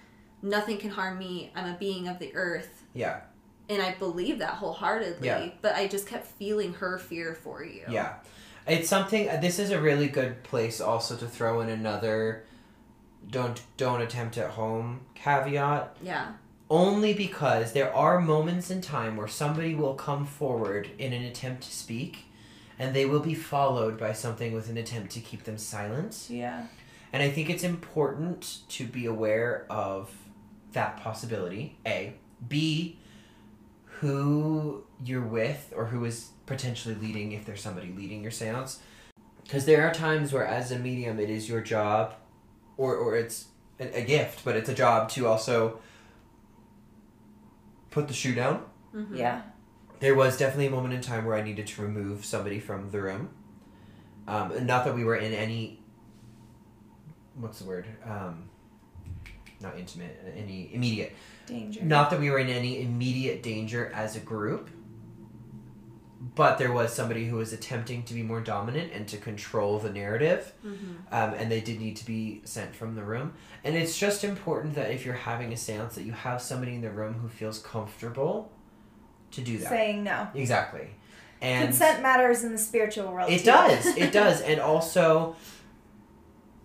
[0.43, 1.51] nothing can harm me.
[1.55, 3.21] I'm a being of the earth, yeah.
[3.69, 5.27] and I believe that wholeheartedly.
[5.27, 5.51] Yeah.
[5.63, 7.83] But I just kept feeling her fear for you.
[7.89, 8.15] Yeah.
[8.67, 12.45] It's something uh, this is a really good place also to throw in another
[13.31, 16.33] don't don't attempt at home caveat Yeah.
[16.71, 21.63] Only because there are moments in time where somebody will come forward in an attempt
[21.63, 22.25] to speak
[22.79, 26.67] and they will be followed by something with an attempt to keep them silent Yeah.
[27.13, 30.11] And I think it's important to be aware of
[30.73, 31.79] that possibility.
[31.87, 32.15] A.
[32.47, 32.99] B.
[34.01, 38.79] Who you're with or who is potentially leading, if there's somebody leading your seance.
[39.43, 42.15] Because there are times where, as a medium, it is your job,
[42.77, 43.47] or, or it's
[43.81, 45.81] a, a gift, but it's a job to also
[47.91, 48.65] put the shoe down.
[48.95, 49.17] Mhm.
[49.17, 49.43] Yeah.
[50.01, 53.01] There was definitely a moment in time where I needed to remove somebody from the
[53.03, 53.31] room.
[54.27, 55.83] Um, not that we were in any.
[57.35, 57.87] What's the word?
[58.05, 58.49] Um,
[59.61, 61.15] not intimate, any immediate.
[61.47, 61.83] Danger.
[61.83, 64.71] Not that we were in any immediate danger as a group,
[66.35, 69.91] but there was somebody who was attempting to be more dominant and to control the
[69.91, 70.97] narrative, Mhm.
[71.13, 73.35] um, and they did need to be sent from the room.
[73.63, 76.81] And it's just important that if you're having a seance, that you have somebody in
[76.81, 78.51] the room who feels comfortable
[79.31, 79.69] to do that.
[79.69, 80.27] Saying no.
[80.35, 80.89] Exactly.
[81.41, 83.31] And Consent matters in the spiritual world.
[83.31, 83.45] it too.
[83.45, 83.87] does.
[83.97, 84.41] It does.
[84.41, 85.37] And also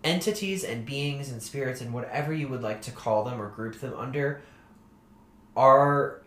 [0.04, 3.80] entities and beings and spirits and whatever you would like to call them or group
[3.80, 4.42] them under
[5.56, 6.23] are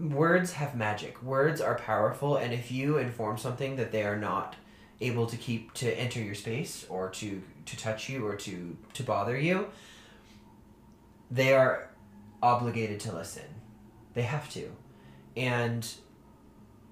[0.00, 1.22] words have magic.
[1.22, 4.56] Words are powerful and if you inform something that they are not
[5.00, 9.02] able to keep to enter your space or to to touch you or to to
[9.02, 9.68] bother you,
[11.30, 11.90] they are
[12.42, 13.44] obligated to listen.
[14.14, 14.70] They have to.
[15.36, 15.86] And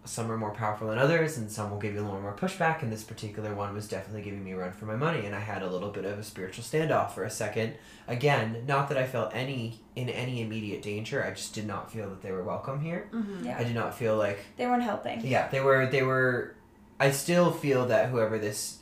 [0.09, 2.83] some are more powerful than others and some will give you a little more pushback
[2.83, 5.39] and this particular one was definitely giving me a run for my money and i
[5.41, 7.75] had a little bit of a spiritual standoff for a second
[8.09, 12.09] again not that i felt any in any immediate danger i just did not feel
[12.09, 13.45] that they were welcome here Mhm.
[13.45, 13.59] Yeah.
[13.59, 15.21] i did not feel like They weren't helping.
[15.27, 16.55] yeah they were they were
[16.99, 18.79] i still feel that whoever this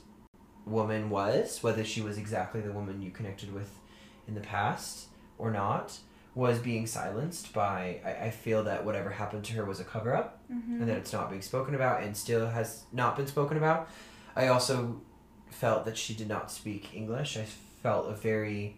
[0.64, 3.78] woman was whether she was exactly the woman you connected with
[4.26, 5.06] in the past
[5.38, 5.98] or not
[6.34, 10.35] was being silenced by i, I feel that whatever happened to her was a cover-up
[10.52, 10.80] Mhm.
[10.80, 13.88] and that it's not being spoken about and still has not been spoken about.
[14.36, 15.00] I also
[15.50, 17.36] felt that she did not speak English.
[17.36, 17.44] I
[17.82, 18.76] felt a very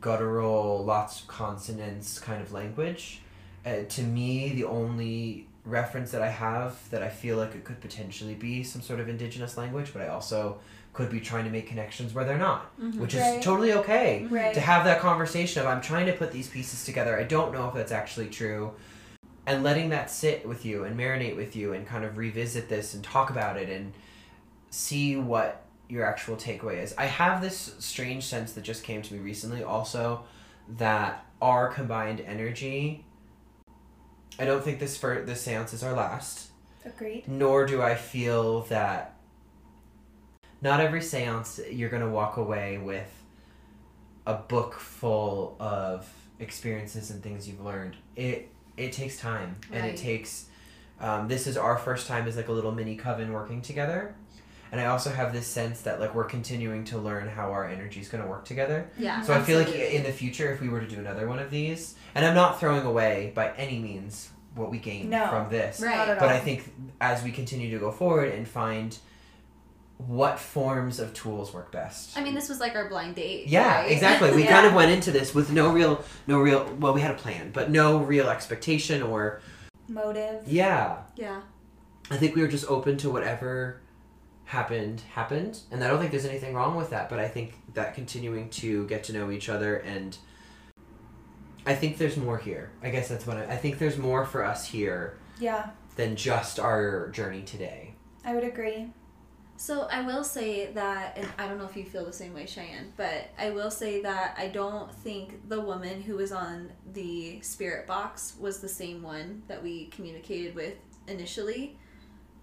[0.00, 3.20] guttural, lots of consonants kind of language.
[3.64, 7.80] Uh, to me, the only reference that I have that I feel like it could
[7.80, 10.58] potentially be some sort of indigenous language, but I also
[10.92, 12.98] could be trying to make connections where they're not, Mhm.
[12.98, 13.38] which Right.
[13.38, 14.54] is totally okay Right.
[14.54, 17.18] to have that conversation of I'm trying to put these pieces together.
[17.18, 18.72] I don't know if that's actually true.
[19.46, 22.94] And letting that sit with you and marinate with you and kind of revisit this
[22.94, 23.92] and talk about it and
[24.70, 26.94] see what your actual takeaway is.
[26.96, 30.24] I have this strange sense that just came to me recently also
[30.78, 33.04] that our combined energy
[34.38, 36.50] I don't think this for this seance is our last
[36.84, 37.28] Agreed.
[37.28, 39.16] nor do I feel that
[40.60, 43.10] not every seance you're going to walk away with
[44.26, 46.10] a book full of
[46.40, 47.96] experiences and things you've learned.
[48.16, 50.46] It it takes time and it takes
[51.00, 54.14] um, this is our first time as like a little mini coven working together.
[54.72, 58.00] And I also have this sense that like we're continuing to learn how our energy
[58.00, 58.88] is going to work together.
[58.98, 59.22] Yeah.
[59.22, 61.50] So I feel like in the future, if we were to do another one of
[61.50, 65.26] these, and I'm not throwing away by any means what we gained No.
[65.28, 66.06] from this, Right.
[66.18, 66.28] But all.
[66.28, 68.96] I think as we continue to go forward and find
[69.98, 72.18] what forms of tools work best.
[72.18, 73.46] I mean, this was like our blind date.
[73.46, 73.90] yeah, right?
[73.92, 74.32] exactly.
[74.32, 74.50] We Yeah.
[74.50, 76.64] kind of went into this with no real, no real.
[76.78, 79.40] Well, we had a plan, but no real expectation or
[79.88, 80.42] Motive.
[80.46, 80.98] yeah.
[81.16, 81.42] yeah.
[82.10, 83.80] I think we were just open to whatever
[84.46, 87.08] happened happened, and I don't think there's anything wrong with that.
[87.08, 90.16] But I think that continuing to get to know each other and
[91.66, 92.70] I think there's more here.
[92.82, 96.60] I guess that's what I, I think there's more for us here Yeah, than just
[96.60, 97.94] our journey today.
[98.24, 98.92] I would agree.
[99.56, 102.44] So I will say that, and I don't know if you feel the same way,
[102.44, 107.40] Cheyenne, but I will say that I don't think the woman who was on the
[107.40, 110.74] spirit box was the same one that we communicated with
[111.06, 111.78] initially.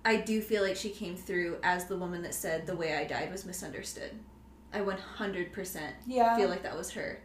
[0.05, 3.03] I do feel like she came through as the woman that said the way I
[3.03, 4.11] died was misunderstood.
[4.73, 6.35] I 100% Yeah.
[6.37, 7.19] feel like that was her.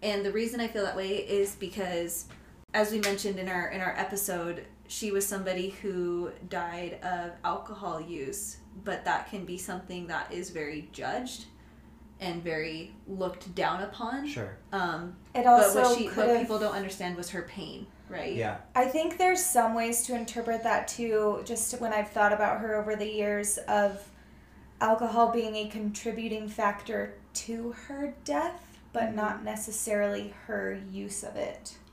[0.00, 2.26] And the reason I feel that way is because
[2.72, 8.00] as we mentioned in our in our episode, she was somebody who died of alcohol
[8.00, 11.46] use, but that can be something that is very judged
[12.20, 14.26] and very looked down upon.
[14.26, 14.56] Sure.
[14.72, 18.34] Um, it but what she what people don't understand was her pain, right?
[18.34, 18.58] Yeah.
[18.74, 21.42] I think there's some ways to interpret that too.
[21.44, 24.06] Just when I've thought about her over the years of
[24.80, 29.14] alcohol being a contributing factor to her death, but Mhm.
[29.14, 31.83] not necessarily her use of it being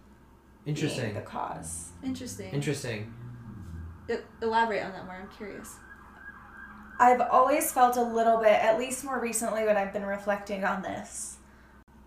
[0.65, 1.13] Interesting.
[1.13, 1.89] the cause.
[2.03, 2.51] Interesting.
[2.51, 3.13] Interesting.
[4.09, 5.15] E- elaborate on that more.
[5.15, 5.75] I'm curious.
[6.99, 10.83] I've always felt a little bit, at least more recently when I've been reflecting on
[10.83, 11.37] this,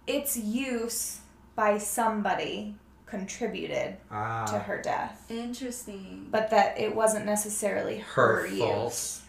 [0.06, 1.18] its use
[1.56, 2.76] by somebody
[3.06, 4.44] contributed Ah.
[4.46, 6.28] to her death, Interesting.
[6.30, 8.84] but that it wasn't necessarily her, Her fault.
[8.92, 9.22] use.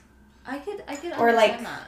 [0.45, 1.81] I could I could Or, like- that.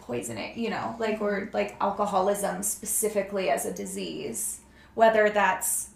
[0.00, 4.60] poisoning, you know, like or like alcoholism specifically as a disease,
[4.94, 5.90] whether that's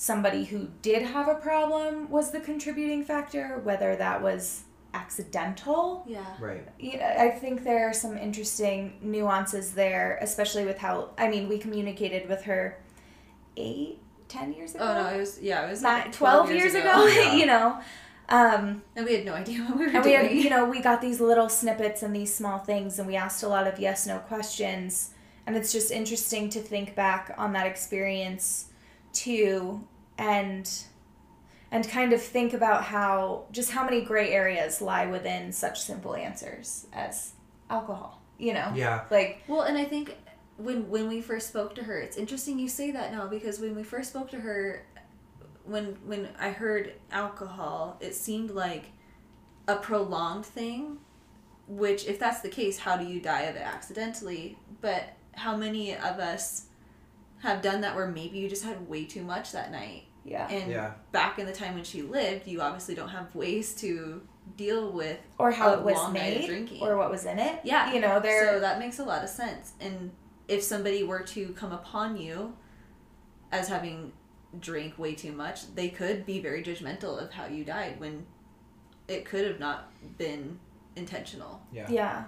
[0.00, 4.62] somebody who did have a problem was the contributing factor, whether that was
[4.94, 6.02] accidental.
[6.08, 6.24] Yeah.
[6.40, 6.66] Right.
[6.78, 11.58] Yeah, I think there are some interesting nuances there, especially with how I mean we
[11.58, 12.78] communicated with her
[13.58, 14.84] eight, ten years ago.
[14.88, 17.34] Oh no, it was yeah, it was Nine, like 12, years, ago, Yeah.
[17.34, 17.78] you know.
[18.30, 20.28] Um, and we had no idea what we were and we doing.
[20.28, 23.42] had, you know, we got these little snippets and these small things, and we asked
[23.42, 25.10] a lot of yes no questions.
[25.46, 28.69] And it's just interesting to think back on that experience
[29.12, 29.86] too,
[30.18, 30.70] and
[31.72, 36.16] and kind of think about how just how many gray areas lie within such simple
[36.16, 37.32] answers as
[37.68, 38.20] alcohol.
[38.38, 39.04] You know, Yeah.
[39.10, 40.16] like Well, and I think
[40.56, 43.74] when when we first spoke to her, it's interesting you say that now because when
[43.76, 44.84] we first spoke to her,
[45.64, 48.86] when when I heard alcohol, it seemed like
[49.68, 50.98] a prolonged thing.
[51.68, 54.58] Which, if that's the case, how do you die of it accidentally?
[54.80, 55.04] But
[55.34, 56.66] how many of us
[57.40, 60.04] have done that where maybe you just had way too much that night?
[60.24, 60.92] yeah, And Yeah.
[61.12, 64.20] back in the time when she lived, you obviously don't have ways to
[64.56, 66.82] deal with or how a it was long night of made, drinking.
[66.82, 67.60] or what was in it.
[67.64, 67.92] Yeah.
[67.92, 68.52] you know, there.
[68.54, 69.72] So that makes a lot of sense.
[69.80, 70.10] And
[70.46, 72.54] if somebody were to come upon you
[73.50, 74.12] as having
[74.60, 78.26] drank way too much, they could be very judgmental of how you died when
[79.08, 80.58] it could have not been
[80.96, 81.62] intentional.
[81.72, 81.86] Yeah.
[81.88, 82.24] Yeah.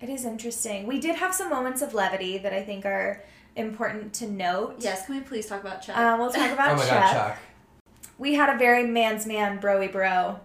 [0.00, 0.86] It is interesting.
[0.86, 3.22] We did have some moments of levity that I think are
[3.56, 4.76] important to note.
[4.78, 5.96] Yes, can we please talk about Chuck?
[5.96, 6.90] Um, we'll talk about Oh my Chuck.
[6.90, 7.38] god, Chuck.
[8.18, 10.40] We had a very man's man, broy bro,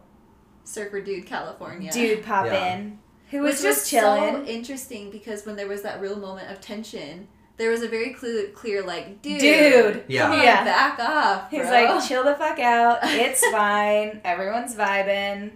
[0.63, 1.91] Surfer Dude California.
[1.91, 2.73] dude pop Yeah.
[2.75, 2.99] in,
[3.31, 4.33] who Which was just was chilling.
[4.33, 7.27] so interesting because when there was that real moment of tension,
[7.57, 10.03] there was a very clear, clear like, dude, Dude.
[10.07, 10.23] Yeah.
[10.23, 10.63] come on, Yeah.
[10.65, 11.49] back off.
[11.51, 12.99] He's like, chill the fuck out.
[13.03, 14.19] It's fine.
[14.25, 15.51] Everyone's vibing.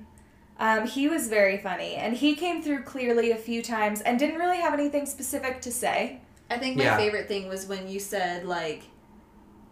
[0.60, 4.38] Um, he was very funny, and he came through clearly a few times and didn't
[4.40, 6.20] really have anything specific to say.
[6.52, 6.98] I think my Yeah.
[6.98, 8.84] favorite thing was when you said like,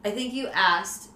[0.05, 1.09] I think you asked,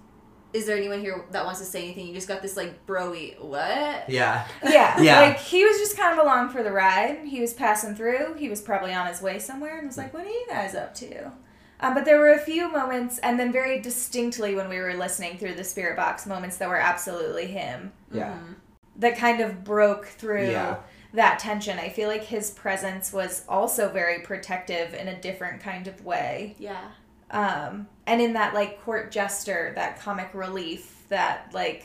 [0.54, 3.40] "Is there anyone here that wants to say anything?" You just got this like broy
[3.40, 4.10] what?
[4.10, 4.46] Yeah.
[4.64, 5.22] Yeah, Yeah.
[5.22, 7.20] Like he was just kind of along for the ride.
[7.26, 8.34] He was passing through.
[8.38, 10.94] He was probably on his way somewhere, and was like, "What are you guys up
[10.96, 11.32] to?"
[11.80, 15.38] Um, but there were a few moments, and then very distinctly when we were listening
[15.38, 18.34] through the spirit box, moments that were absolutely him Yeah.
[18.34, 18.56] Mhm.
[18.98, 20.78] That kind of broke through Yeah.
[21.14, 21.80] that tension.
[21.80, 26.56] I feel like his presence was also very protective in a different kind of way.
[26.60, 26.90] Yeah.
[27.32, 31.84] Um, and in that like court jester, that comic relief, that like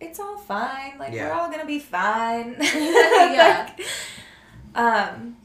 [0.00, 2.56] it's all fine, like we're all gonna be fine.
[2.60, 3.70] Yeah.
[3.78, 3.86] Like,
[4.74, 5.36] um.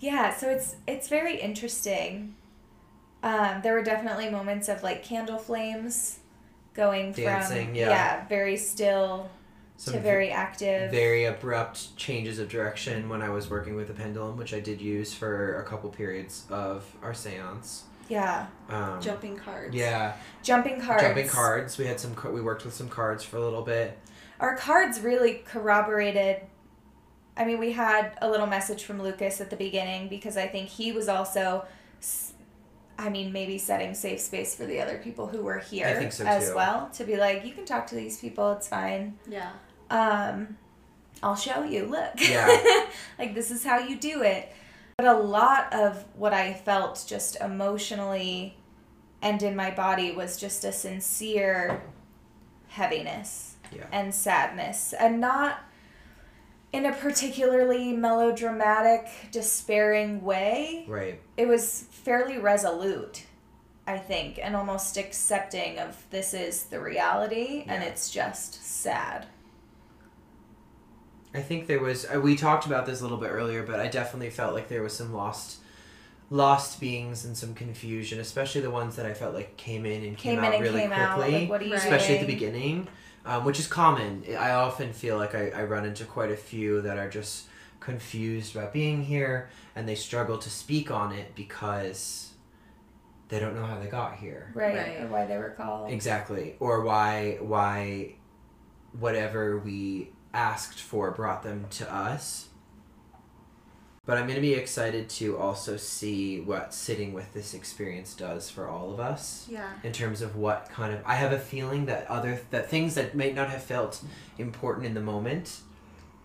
[0.00, 2.36] Yeah, so it's it's very interesting.
[3.22, 6.20] Um, there were definitely moments of like candle flames
[6.78, 8.24] going Dancing, from yeah.
[8.28, 9.28] very still
[9.76, 10.92] Some to very active.
[10.92, 14.80] very abrupt changes of direction when I was working with the pendulum, which I did
[14.80, 17.82] use for a couple periods of our seance.
[18.08, 19.74] yeah, Um, Jumping cards.
[19.74, 20.14] Yeah,
[20.44, 21.02] jumping cards.
[21.02, 21.76] jumping cards.
[21.78, 22.14] We had some.
[22.14, 23.98] ca- We worked with some cards for a little bit.
[24.38, 26.42] Our cards really corroborated.
[27.36, 30.68] I mean, we had a little message from Lucas at the beginning because I think
[30.68, 31.68] he was also, s-
[32.98, 36.12] I mean, maybe setting safe space for the other people who were here I think
[36.12, 36.56] so, as too.
[36.56, 39.16] well to be like, you can talk to these people, it's fine.
[39.28, 39.50] Yeah.
[39.90, 40.56] Um,
[41.22, 41.86] I'll show you.
[41.86, 42.86] Look, Yeah.
[43.18, 44.52] like this is how you do it.
[44.96, 48.56] But a lot of what I felt just emotionally
[49.22, 51.82] and in my body was just a sincere
[52.68, 53.86] heaviness Yeah.
[53.92, 55.60] and sadness and not
[56.72, 61.20] in a particularly melodramatic despairing way Right.
[61.36, 63.24] it was fairly resolute
[63.86, 69.26] i think and almost accepting of this is the reality and it's just sad
[71.34, 72.06] I think there was.
[72.06, 74.82] Uh, we talked about this a little bit earlier, but I definitely felt like there
[74.82, 75.58] was some lost,
[76.30, 80.16] lost beings and some confusion, especially the ones that I felt like came in and
[80.16, 81.40] came, came, out and really came out quickly.
[81.40, 81.82] like what are you Right.
[81.82, 82.88] especially at the beginning,
[83.28, 84.24] um, which is common.
[84.38, 87.44] I often feel like I, I run into quite a few that are just
[87.78, 92.32] confused about being here and they struggle to speak on it because
[93.28, 94.50] they don't know how they got here.
[94.54, 95.00] right, Right.
[95.02, 96.56] or why they were called Exactly.
[96.58, 98.14] Or why why
[98.98, 102.48] whatever we asked for brought them to us.
[104.08, 108.48] But I'm going to be excited to also see what sitting with this experience does
[108.48, 109.68] for all of us Yeah.
[109.84, 113.14] in terms of what kind of I have a feeling that other that things that
[113.14, 114.02] may not have felt
[114.38, 115.60] important in the moment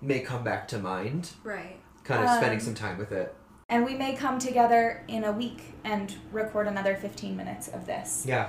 [0.02, 1.32] may come back to mind.
[1.44, 1.76] Right.
[2.06, 3.36] Kind of spending Um, some time with it.
[3.68, 8.24] and we may come together in a week and record another 15 minutes of this
[8.26, 8.48] Yeah.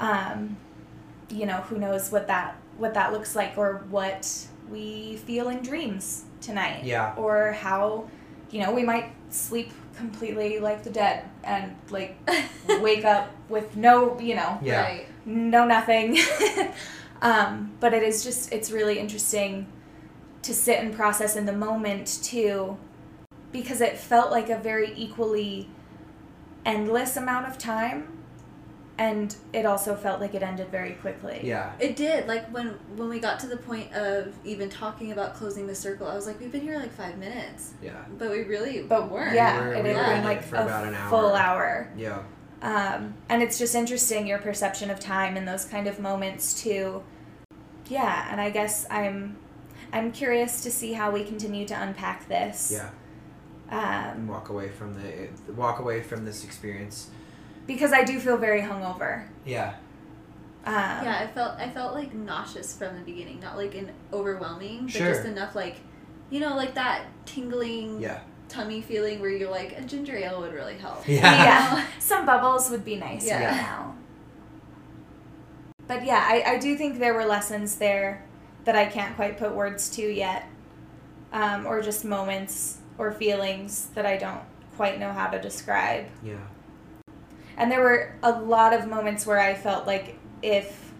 [0.00, 0.56] um,
[1.30, 4.28] you know who knows what that what that looks like or what
[4.68, 6.82] we feel in dreams tonight.
[6.82, 7.14] Yeah.
[7.16, 8.08] Or how,
[8.52, 12.16] you know, we might sleep completely like the dead and like
[12.80, 14.82] wake up with no, you know, Yeah.
[14.82, 15.06] Right.
[15.24, 16.18] no nothing.
[17.22, 19.66] um, but it is just it's really interesting
[20.42, 22.76] to sit and process in the moment too
[23.52, 25.68] because it felt like a very equally
[26.64, 28.11] endless amount of time
[28.98, 31.40] and it also felt like it ended very quickly.
[31.42, 31.72] Yeah.
[31.80, 32.26] It did.
[32.28, 36.06] Like when when we got to the point of even talking about closing the circle,
[36.06, 37.92] I was like, we've been here like five minutes, Yeah.
[38.18, 39.34] but we really But weren't.
[39.34, 41.10] yeah, We were- it we had were been like for a about an hour.
[41.10, 41.88] full hour.
[41.96, 42.18] Yeah.
[42.60, 47.02] Um, and it's just interesting your perception of time in those kind of moments too.
[47.88, 49.36] Yeah, and I guess I'm
[49.92, 52.70] I'm curious to see how we continue to unpack this.
[52.72, 52.90] Yeah.
[53.70, 57.08] Um, Walk away from the walk away from this experience.
[57.66, 59.26] Because I do feel very hungover.
[59.44, 59.74] Yeah.
[60.64, 64.82] Um, Yeah, I felt I felt like nauseous from the beginning, not like an overwhelming,
[64.84, 65.08] but Sure.
[65.14, 65.76] just enough like,
[66.30, 68.20] you know, like that tingling Yeah.
[68.48, 71.06] tummy feeling where you're like a ginger ale would really help.
[71.08, 71.22] Yeah.
[71.22, 71.86] yeah.
[71.98, 73.44] Some bubbles would be nice Yeah.
[73.44, 73.94] right now.
[75.88, 78.24] But yeah, I, I do think there were lessons there
[78.64, 80.46] that I can't quite put words to yet.
[81.32, 84.42] Um, or just moments or feelings that I don't
[84.76, 86.04] quite know how to describe.
[86.22, 86.34] Yeah.
[87.56, 90.92] And there were a lot of moments where I felt like if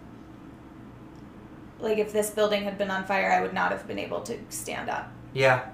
[1.81, 4.39] like if this building had been on fire, I would not have been able to
[4.51, 5.65] stand up Yeah.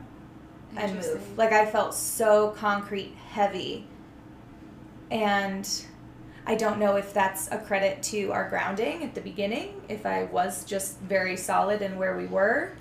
[0.74, 1.36] and move.
[1.36, 3.86] Like I felt so concrete heavy.
[5.10, 5.68] And
[6.46, 10.24] I don't know if that's a credit to our grounding at the beginning, if I
[10.24, 12.72] was just very solid in where we were.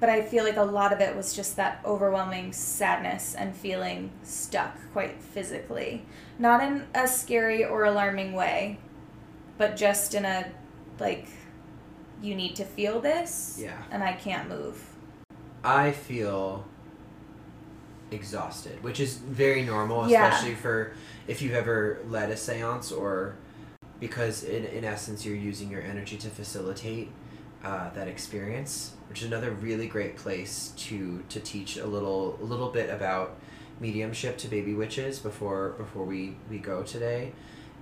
[0.00, 4.10] But I feel like a lot of it was just that overwhelming sadness and feeling
[4.22, 6.06] stuck quite physically.
[6.38, 8.78] Not in a scary or alarming way,
[9.58, 10.50] but just in a
[10.98, 11.28] like
[12.22, 13.76] you need to feel this Yeah.
[13.90, 14.82] and I can't move.
[15.62, 16.64] I feel
[18.10, 20.28] exhausted, which is very normal, Yeah.
[20.28, 20.92] especially for
[21.28, 23.36] if you've ever led a seance or
[24.00, 27.10] because in, in essence you're using your energy to facilitate
[27.64, 32.44] uh, that experience, which is another really great place to to teach a little a
[32.44, 33.36] little bit about
[33.80, 37.32] mediumship to baby witches before before we we go today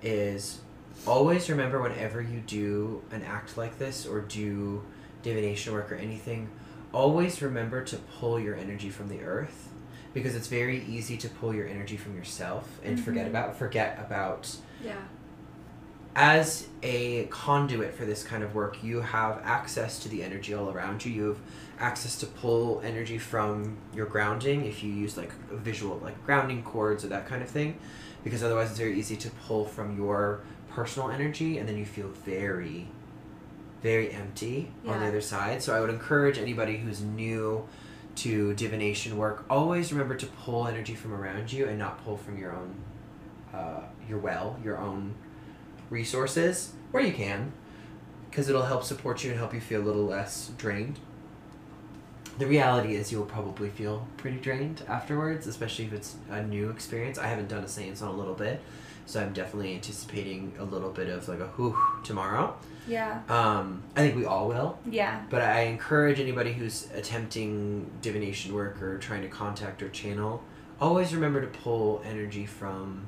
[0.02, 0.60] is
[1.06, 4.82] always remember whenever you do an act like this or do
[5.22, 6.48] divination work or anything
[6.92, 9.68] always remember to pull your energy from the earth
[10.14, 13.30] because it's very easy to pull your energy from yourself and forget Mhm.
[13.30, 14.94] about forget about Yeah.
[16.20, 20.68] As a conduit for this kind of work you have access to the energy all
[20.68, 21.12] around you.
[21.12, 21.38] You have
[21.78, 26.64] access to pull energy from your grounding if you use like a visual like grounding
[26.64, 27.78] cords or that kind of thing
[28.24, 30.40] because otherwise it's very easy to pull from your
[30.70, 32.88] personal energy and then you feel very
[33.80, 35.62] very empty on the other side.
[35.62, 37.64] So i would encourage anybody who's new
[38.16, 42.38] to divination work always remember to pull energy from around you and not pull from
[42.38, 42.74] your own
[43.54, 45.14] uh, your well your own
[45.90, 47.52] resources where you can
[48.30, 50.98] because it'll help support you and help you feel a little less drained
[52.38, 57.18] the reality is you'll probably feel pretty drained afterwards especially if it's a new experience
[57.18, 58.60] i haven't done a seance in a little bit
[59.06, 62.54] so i'm definitely anticipating a little bit of like a whew tomorrow
[62.86, 63.22] Yeah.
[63.28, 65.22] um, i think we all will Yeah.
[65.30, 70.42] but I encourage anybody who's attempting divination work or trying to contact or channel,
[70.80, 73.06] always remember to pull energy from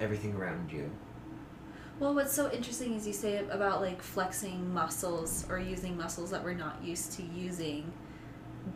[0.00, 0.90] everything around you.
[2.00, 6.42] Well, what's so interesting is you say about like flexing muscles or using muscles that
[6.42, 7.92] we're not used to using.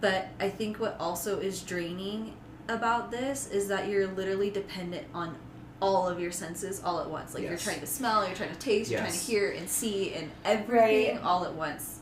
[0.01, 2.35] But I think what also is draining
[2.69, 5.37] about this is that you're literally dependent on
[5.81, 7.35] all of your senses all at once.
[7.35, 10.13] Like you're trying to smell, you're trying to taste, you're trying to hear and see
[10.13, 11.25] and everything Right.
[11.25, 12.01] all at once.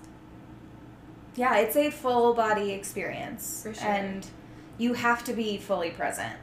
[1.37, 3.63] Yeah, it's a full body experience.
[3.63, 3.89] For sure.
[3.89, 4.27] And
[4.77, 6.35] you have to be fully present.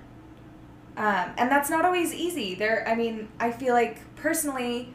[0.97, 2.55] Um, and that's not always easy.
[2.55, 4.93] There I mean, I feel like personally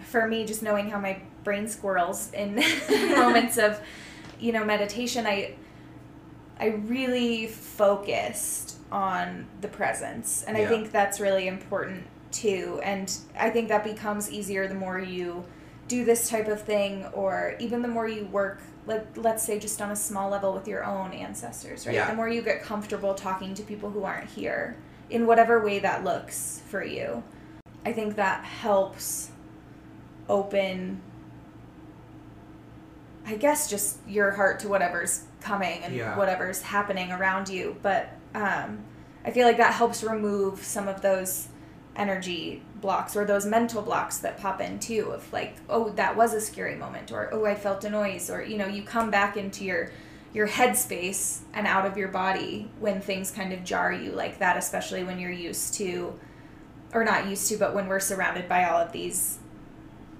[0.00, 2.56] for me just knowing how my brain squirrels in
[3.16, 3.80] moments of
[4.38, 5.54] you know meditation, I
[6.58, 10.44] I really focused on the presence.
[10.46, 12.80] And I think that's really important too.
[12.84, 15.44] And I think that becomes easier the more you
[15.88, 19.80] do this type of thing or even the more you work let, let's say just
[19.80, 22.08] on a small level with your own ancestors right Yeah.
[22.08, 24.76] the more you get comfortable talking to people who aren't here
[25.10, 27.22] in whatever way that looks for you
[27.84, 29.30] i think that helps
[30.28, 31.00] open
[33.26, 36.16] i guess just your heart to whatever's coming and Yeah.
[36.16, 38.84] whatever's happening around you but um,
[39.24, 41.48] i feel like that helps remove some of those
[41.94, 46.32] energy blocks or those mental blocks that pop in too of like oh that was
[46.32, 49.36] a scary moment or oh i felt a noise or you know you come back
[49.36, 49.90] into your
[50.32, 54.56] your headspace and out of your body when things kind of jar you like that,
[54.56, 56.18] especially when you're used to,
[56.92, 59.38] or not used to, but when we're surrounded by all of these,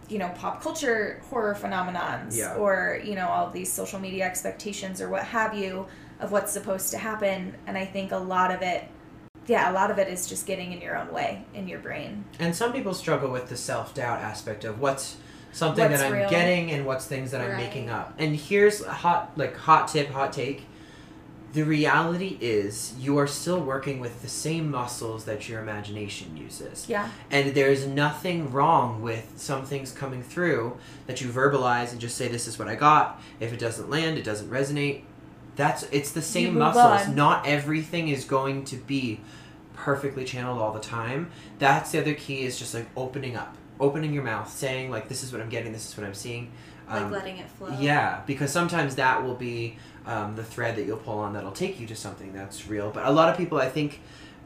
[0.08, 2.54] you know, pop culture horror phenomenons Yeah.
[2.54, 5.86] or, you know, all these social media expectations or what have you
[6.20, 7.54] of what's supposed to happen.
[7.66, 8.84] And I think a lot of it,
[9.46, 12.24] yeah, a lot of it is just getting in your own way in your brain.
[12.38, 15.16] And some people struggle with the self doubt aspect of what's
[15.52, 16.30] something What's that I'm real.
[16.30, 18.14] getting and what's things that I'm making up.
[18.18, 20.66] And here's a hot like hot tip, hot take.
[21.52, 26.88] The reality is you are still working with the same muscles that your imagination uses.
[26.88, 27.10] Yeah.
[27.30, 32.28] And there's nothing wrong with some things coming through that you verbalize and just say
[32.28, 33.20] this is what I got.
[33.38, 35.02] If it doesn't land, it doesn't resonate.
[35.54, 37.08] That's it's the same muscles.
[37.08, 37.14] on.
[37.14, 39.20] Not everything is going to be
[39.74, 41.30] perfectly channeled all the time.
[41.58, 43.56] That's the other key is just like opening up.
[43.80, 46.52] Opening your mouth, saying like this is what I'm getting, this is what I'm seeing.
[46.88, 47.68] Like Um, letting it flow.
[47.78, 51.78] yeah, because sometimes that will be um, the thread that you'll pull on that'll take
[51.80, 52.90] you to something that's real.
[52.90, 54.00] But a lot of people, I think,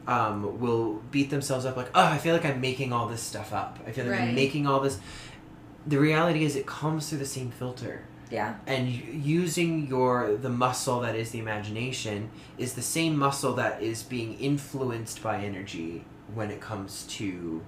[0.07, 3.51] um, will beat themselves up like, oh, I feel like I'm making all this stuff
[3.53, 3.79] up.
[3.87, 4.29] I feel like Right.
[4.29, 4.99] I'm making all this.
[5.85, 8.55] The reality is, it comes through the same filter, Yeah.
[8.67, 14.03] and using your the muscle that is the imagination is the same muscle that is
[14.03, 16.03] being influenced by energy
[16.35, 17.61] when it comes to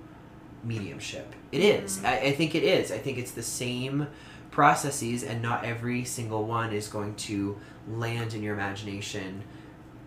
[0.64, 1.34] mediumship.
[1.52, 2.04] It is.
[2.04, 2.91] I, I think it is.
[2.91, 4.08] I think it's the same
[4.51, 7.57] processes, and not every single one is going to
[7.88, 9.43] land in your imagination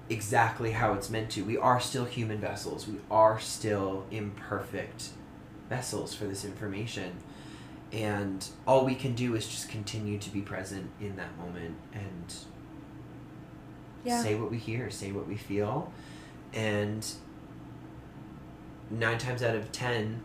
[0.09, 1.45] exactly how it's meant to.
[1.45, 2.87] We are still human vessels.
[2.87, 5.11] We are still imperfect
[5.69, 7.13] vessels for this information.
[7.93, 12.35] And all we can do is just continue to be present in that moment and
[14.05, 14.23] Yeah.
[14.23, 15.93] say what we hear, say what we feel.
[16.53, 17.07] And
[18.91, 20.21] nine times out of ten,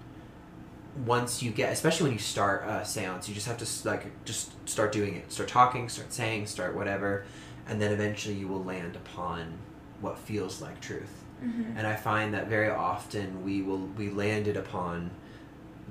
[1.06, 4.52] once you get, especially when you start a seance, you just have to like just
[4.68, 7.26] start doing it, start talking, start saying, start whatever,
[7.68, 9.54] and then eventually you will land upon
[10.02, 11.24] what feels like truth.
[11.44, 11.78] Mm-hmm.
[11.78, 15.12] And I find that very often we will we landed upon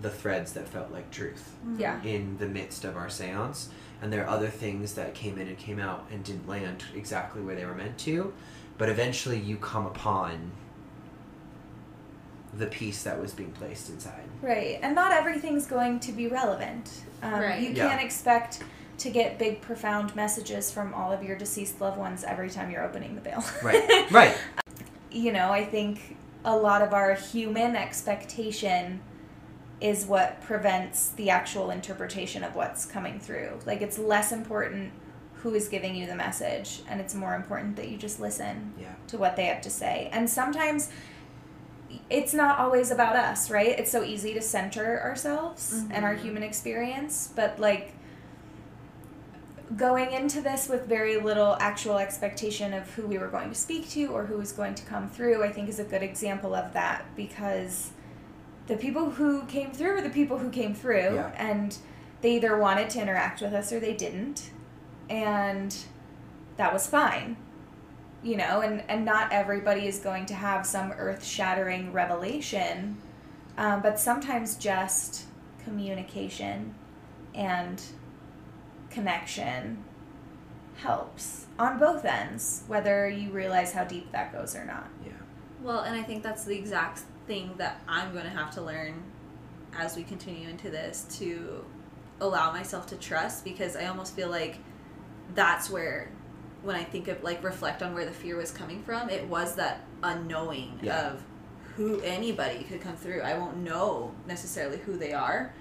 [0.03, 2.03] the threads that felt like truth Yeah.
[2.03, 3.71] in the midst of our seance.
[4.03, 7.41] And there are other things that came in and came out and didn't land exactly
[7.41, 8.35] where they were meant to.
[8.77, 10.51] But eventually you come upon
[12.59, 14.23] the piece that was being placed inside.
[14.43, 16.91] Right, and not everything's going to be relevant.
[17.23, 17.61] Um, Right.
[17.63, 18.63] You can't expect
[18.99, 22.85] to get big, profound messages from all of your deceased loved ones every time you're
[22.85, 23.45] opening the veil.
[23.63, 24.11] Right.
[24.11, 24.37] right.
[25.11, 29.01] you know, I think a lot of our human expectation
[29.81, 33.59] is what prevents the actual interpretation of what's coming through.
[33.67, 34.93] Like, it's less important
[35.35, 38.95] who is giving you the message, and it's more important that you just listen Yeah.
[39.09, 40.09] to what they have to say.
[40.13, 40.89] And sometimes
[42.11, 43.79] it's not always about us, right?
[43.79, 46.21] It's so easy to center ourselves and our Mhm.
[46.23, 47.93] human experience, but like
[49.77, 53.89] going into this with very little actual expectation of who we were going to speak
[53.91, 56.73] to or who was going to come through, I think is a good example of
[56.75, 57.91] that because
[58.69, 61.31] the people who came through were the people who came through Yeah.
[61.37, 61.77] and
[62.21, 64.51] they either wanted to interact with us or they didn't.
[65.11, 65.77] And
[66.57, 67.37] that was fine
[68.27, 72.97] you know and and not everybody is going to have some earth-shattering revelation
[73.57, 75.25] um, but sometimes just
[75.65, 76.75] communication
[77.35, 77.83] and
[78.91, 79.83] connection
[80.77, 85.13] helps on both ends whether you realize how deep that goes or not Yeah.
[85.63, 89.03] Well, and I think that's the exact thing that I'm going to have to learn
[89.77, 91.65] as we continue into this to
[92.21, 94.59] allow myself to trust because I almost feel like
[95.35, 96.11] that's where
[96.63, 99.55] when I think of like reflect on where the fear was coming from, it was
[99.57, 101.11] that unknowing Yeah.
[101.13, 101.23] of
[101.77, 103.21] who anybody could come through.
[103.21, 105.53] I won't know necessarily who they are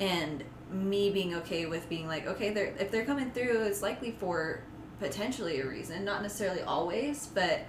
[0.00, 4.12] and me being okay with being like, okay, they're if they're coming through, it's likely
[4.18, 4.62] for
[5.00, 7.60] potentially a reason, not necessarily always, but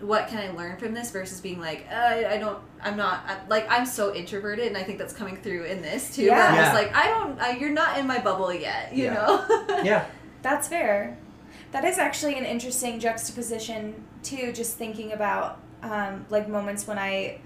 [0.00, 3.36] what can I learn from this versus being like, uh, I don't, I'm not, i
[3.48, 6.28] like, I'm so introverted, and I think that's coming through in this too.
[6.30, 6.62] Where I'm Yeah.
[6.62, 9.14] just like, I don't, uh, you're not in my bubble yet, you Yeah.
[9.14, 9.66] know?
[9.84, 10.06] Yeah.
[10.42, 11.16] that's fair
[11.72, 17.38] that is actually an interesting juxtaposition too just thinking about um, like moments when i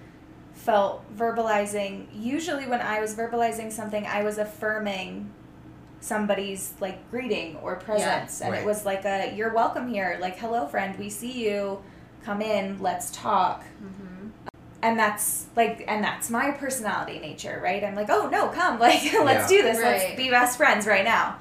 [0.53, 2.07] felt verbalizing.
[2.13, 5.31] Usually when i was verbalizing something i was affirming
[6.01, 8.41] somebody's like greeting or presence.
[8.41, 8.63] And Right.
[8.63, 10.19] it was like a you're welcome here.
[10.21, 10.97] Like hello friend.
[10.99, 11.83] We see you.
[12.25, 12.79] Come in.
[12.81, 13.65] Let's talk.
[13.65, 14.03] Hmm
[14.83, 17.83] and that's like and that's my personality nature right?
[17.83, 18.79] I'm like oh no come.
[18.87, 19.59] Like let's Yeah.
[19.59, 19.79] do this.
[19.79, 21.39] Let's be best friends right now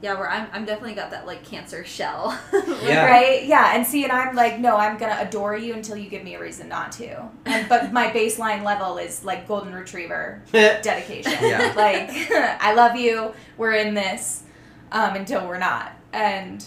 [0.00, 2.38] Yeah, where I'm, I'm definitely got that like cancer shell.
[2.82, 3.06] Yeah.
[3.06, 6.22] right yeah and see and i'm like no i'm gonna adore you until you give
[6.22, 11.32] me a reason not to and, but my baseline level is like golden retriever dedication
[11.42, 11.72] Yeah.
[11.76, 14.44] like i love you we're in this
[14.92, 16.64] um, until we're not and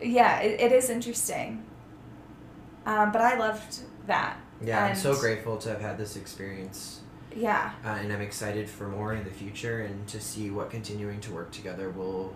[0.00, 1.64] yeah, it, it is interesting.
[2.86, 4.36] Um, but I loved that.
[4.62, 7.00] Yeah, I'm so grateful to have had this experience,
[7.34, 11.20] Yeah, uh, and I'm excited for more in the future and to see what continuing
[11.22, 12.34] to work together will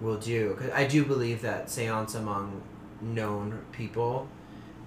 [0.00, 0.54] will do.
[0.58, 2.62] 'Cause I do believe that seance among
[3.00, 4.28] known people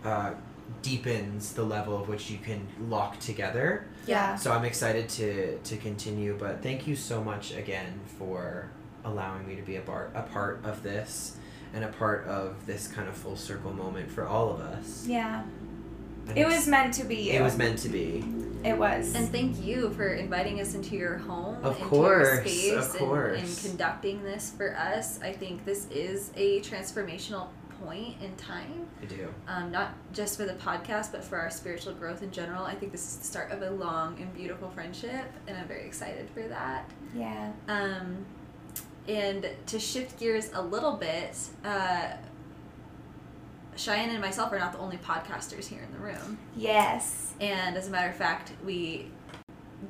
[0.05, 0.31] uh,
[0.81, 3.85] deepens the level of which you can lock together.
[4.05, 4.35] yeah.
[4.35, 6.35] So I'm excited to to continue.
[6.39, 8.69] But thank you so much again for
[9.05, 11.37] allowing me to be a part a part of this
[11.73, 15.05] and a part of this kind of full circle moment for all of us.
[15.07, 15.43] Yeah.
[16.29, 17.33] I'm It was meant to be you.
[17.33, 18.23] It was meant to be.
[18.63, 19.13] It was.
[19.13, 22.89] And thank you for inviting us into your home, Of into course, your space, of
[22.91, 23.39] and- course.
[23.63, 25.19] And, conducting this for us.
[25.21, 27.47] I think this is a transformational
[27.83, 29.27] point in time, I do.
[29.49, 32.63] um, not just for the podcast, but for our spiritual growth in general.
[32.63, 35.85] I think this is the start of a long and beautiful friendship, and I'm very
[35.85, 36.89] excited for that.
[37.13, 37.51] yeah.
[37.67, 38.25] Um,
[39.09, 41.35] and to shift gears a little bit,
[41.65, 42.11] uh,
[43.75, 46.37] Cheyenne and myself are not the only podcasters here in the room.
[46.55, 47.33] Yes.
[47.41, 49.07] And as a matter of fact, we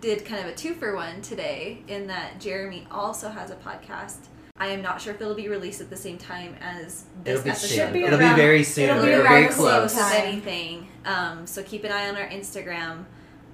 [0.01, 4.17] did kind of a two for one today in that Jeremy also has a podcast.
[4.57, 7.43] I am not sure if it'll be released at the same time as this It'll
[7.43, 7.67] be episode.
[7.67, 7.93] soon.
[7.93, 8.89] be It'll be around- very soon.
[8.89, 9.93] it'll be We're very close.
[9.93, 10.87] Close, anything.
[11.05, 13.05] Um, so keep an eye on our Instagram.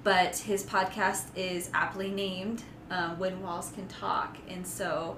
[0.02, 4.36] But his podcast is aptly named um, When Walls Can Talk.
[4.48, 5.16] And so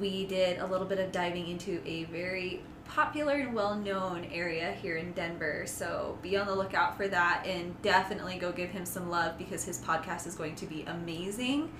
[0.00, 2.62] we did a little bit of diving into a very
[2.94, 5.64] popular and well known area here in Denver.
[5.66, 9.64] So be on the lookout for that and definitely go give him some love because
[9.64, 11.70] his podcast is going to be amazing.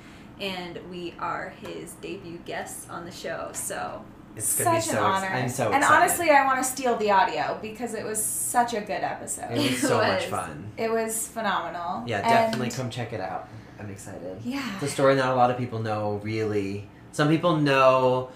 [0.41, 3.51] And we are his debut guests on the show.
[3.53, 4.03] So
[4.37, 5.05] It's such be an so.
[5.05, 5.27] honor.
[5.27, 6.03] Ex- I'm so and excited.
[6.03, 9.51] honestly, I want to steal the audio because it was such a good episode.
[9.51, 10.73] it was It so much fun.
[10.79, 12.05] It was phenomenal.
[12.07, 13.49] Yeah, And- definitely come check it out.
[13.79, 14.39] I'm excited.
[14.45, 14.67] Yeah.
[14.77, 16.21] It's a story not a lot of people know.
[16.23, 18.31] Really, some people know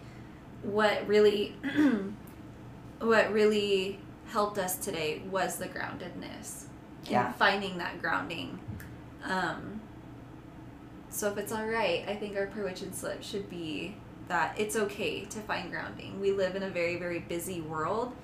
[0.62, 1.54] what really,
[3.00, 6.68] what really helped us today was the groundedness.
[7.02, 7.32] and Yeah.
[7.32, 8.58] Finding that grounding.
[9.24, 9.82] Um,
[11.10, 13.94] so if it's all right, I think our Perwitchin slip should be
[14.28, 16.18] that it's okay to find grounding.
[16.18, 18.16] We live in a very, very busy world,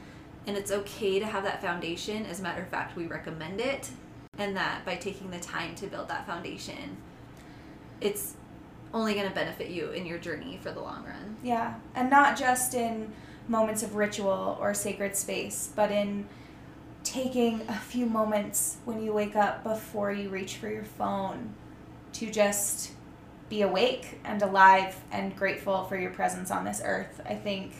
[0.46, 2.24] and it's okay to have that foundation.
[2.24, 3.90] As a matter of fact, we recommend it,
[4.38, 6.96] and that by taking the time to build that foundation,
[8.00, 8.34] it's
[8.92, 11.36] only going to benefit you in your journey for the long run.
[11.42, 11.74] yeah.
[11.94, 13.12] And not just in
[13.48, 16.26] moments of ritual or sacred space, but in
[17.02, 21.54] taking a few moments when you wake up before you reach for your phone
[22.12, 22.92] to just
[23.48, 27.72] be awake and alive and grateful for your presence on this earth, I think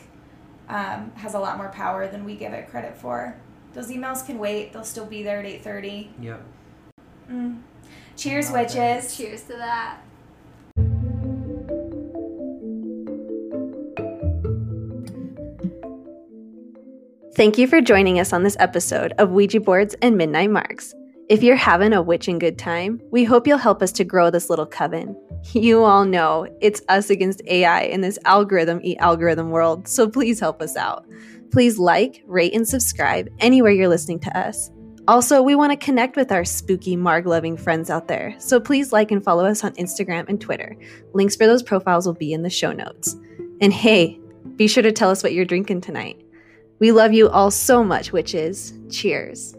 [0.68, 3.36] um, has a lot more power than we give it credit for.
[3.74, 6.10] Those emails can wait; they'll still be there at eight thirty.
[6.20, 6.42] Yep.
[7.30, 7.60] Mm.
[8.16, 8.74] Cheers, Love that.
[8.74, 9.16] witches.
[9.16, 9.98] Cheers to that.
[17.36, 20.94] Thank you for joining us on this episode of Ouija Boards and Midnight Marks.
[21.28, 24.48] If you're having a witching good time, we hope you'll help us to grow this
[24.51, 25.16] little coven.
[25.52, 30.38] You all know it's us against AI in this algorithm eat algorithm world, so please
[30.40, 31.06] help us out.
[31.55, 34.72] Please like, rate, and subscribe anywhere you're listening to us.
[35.06, 38.93] Also, we want to connect with our spooky Marg loving friends out there, so please
[38.93, 40.76] like and follow us on Instagram and Twitter.
[41.12, 43.16] Links for those profiles will be in the show notes.
[43.60, 44.18] And hey,
[44.56, 46.20] be sure to tell us what you're drinking tonight.
[46.81, 48.72] We love you all so much, witches.
[48.90, 49.55] Cheers.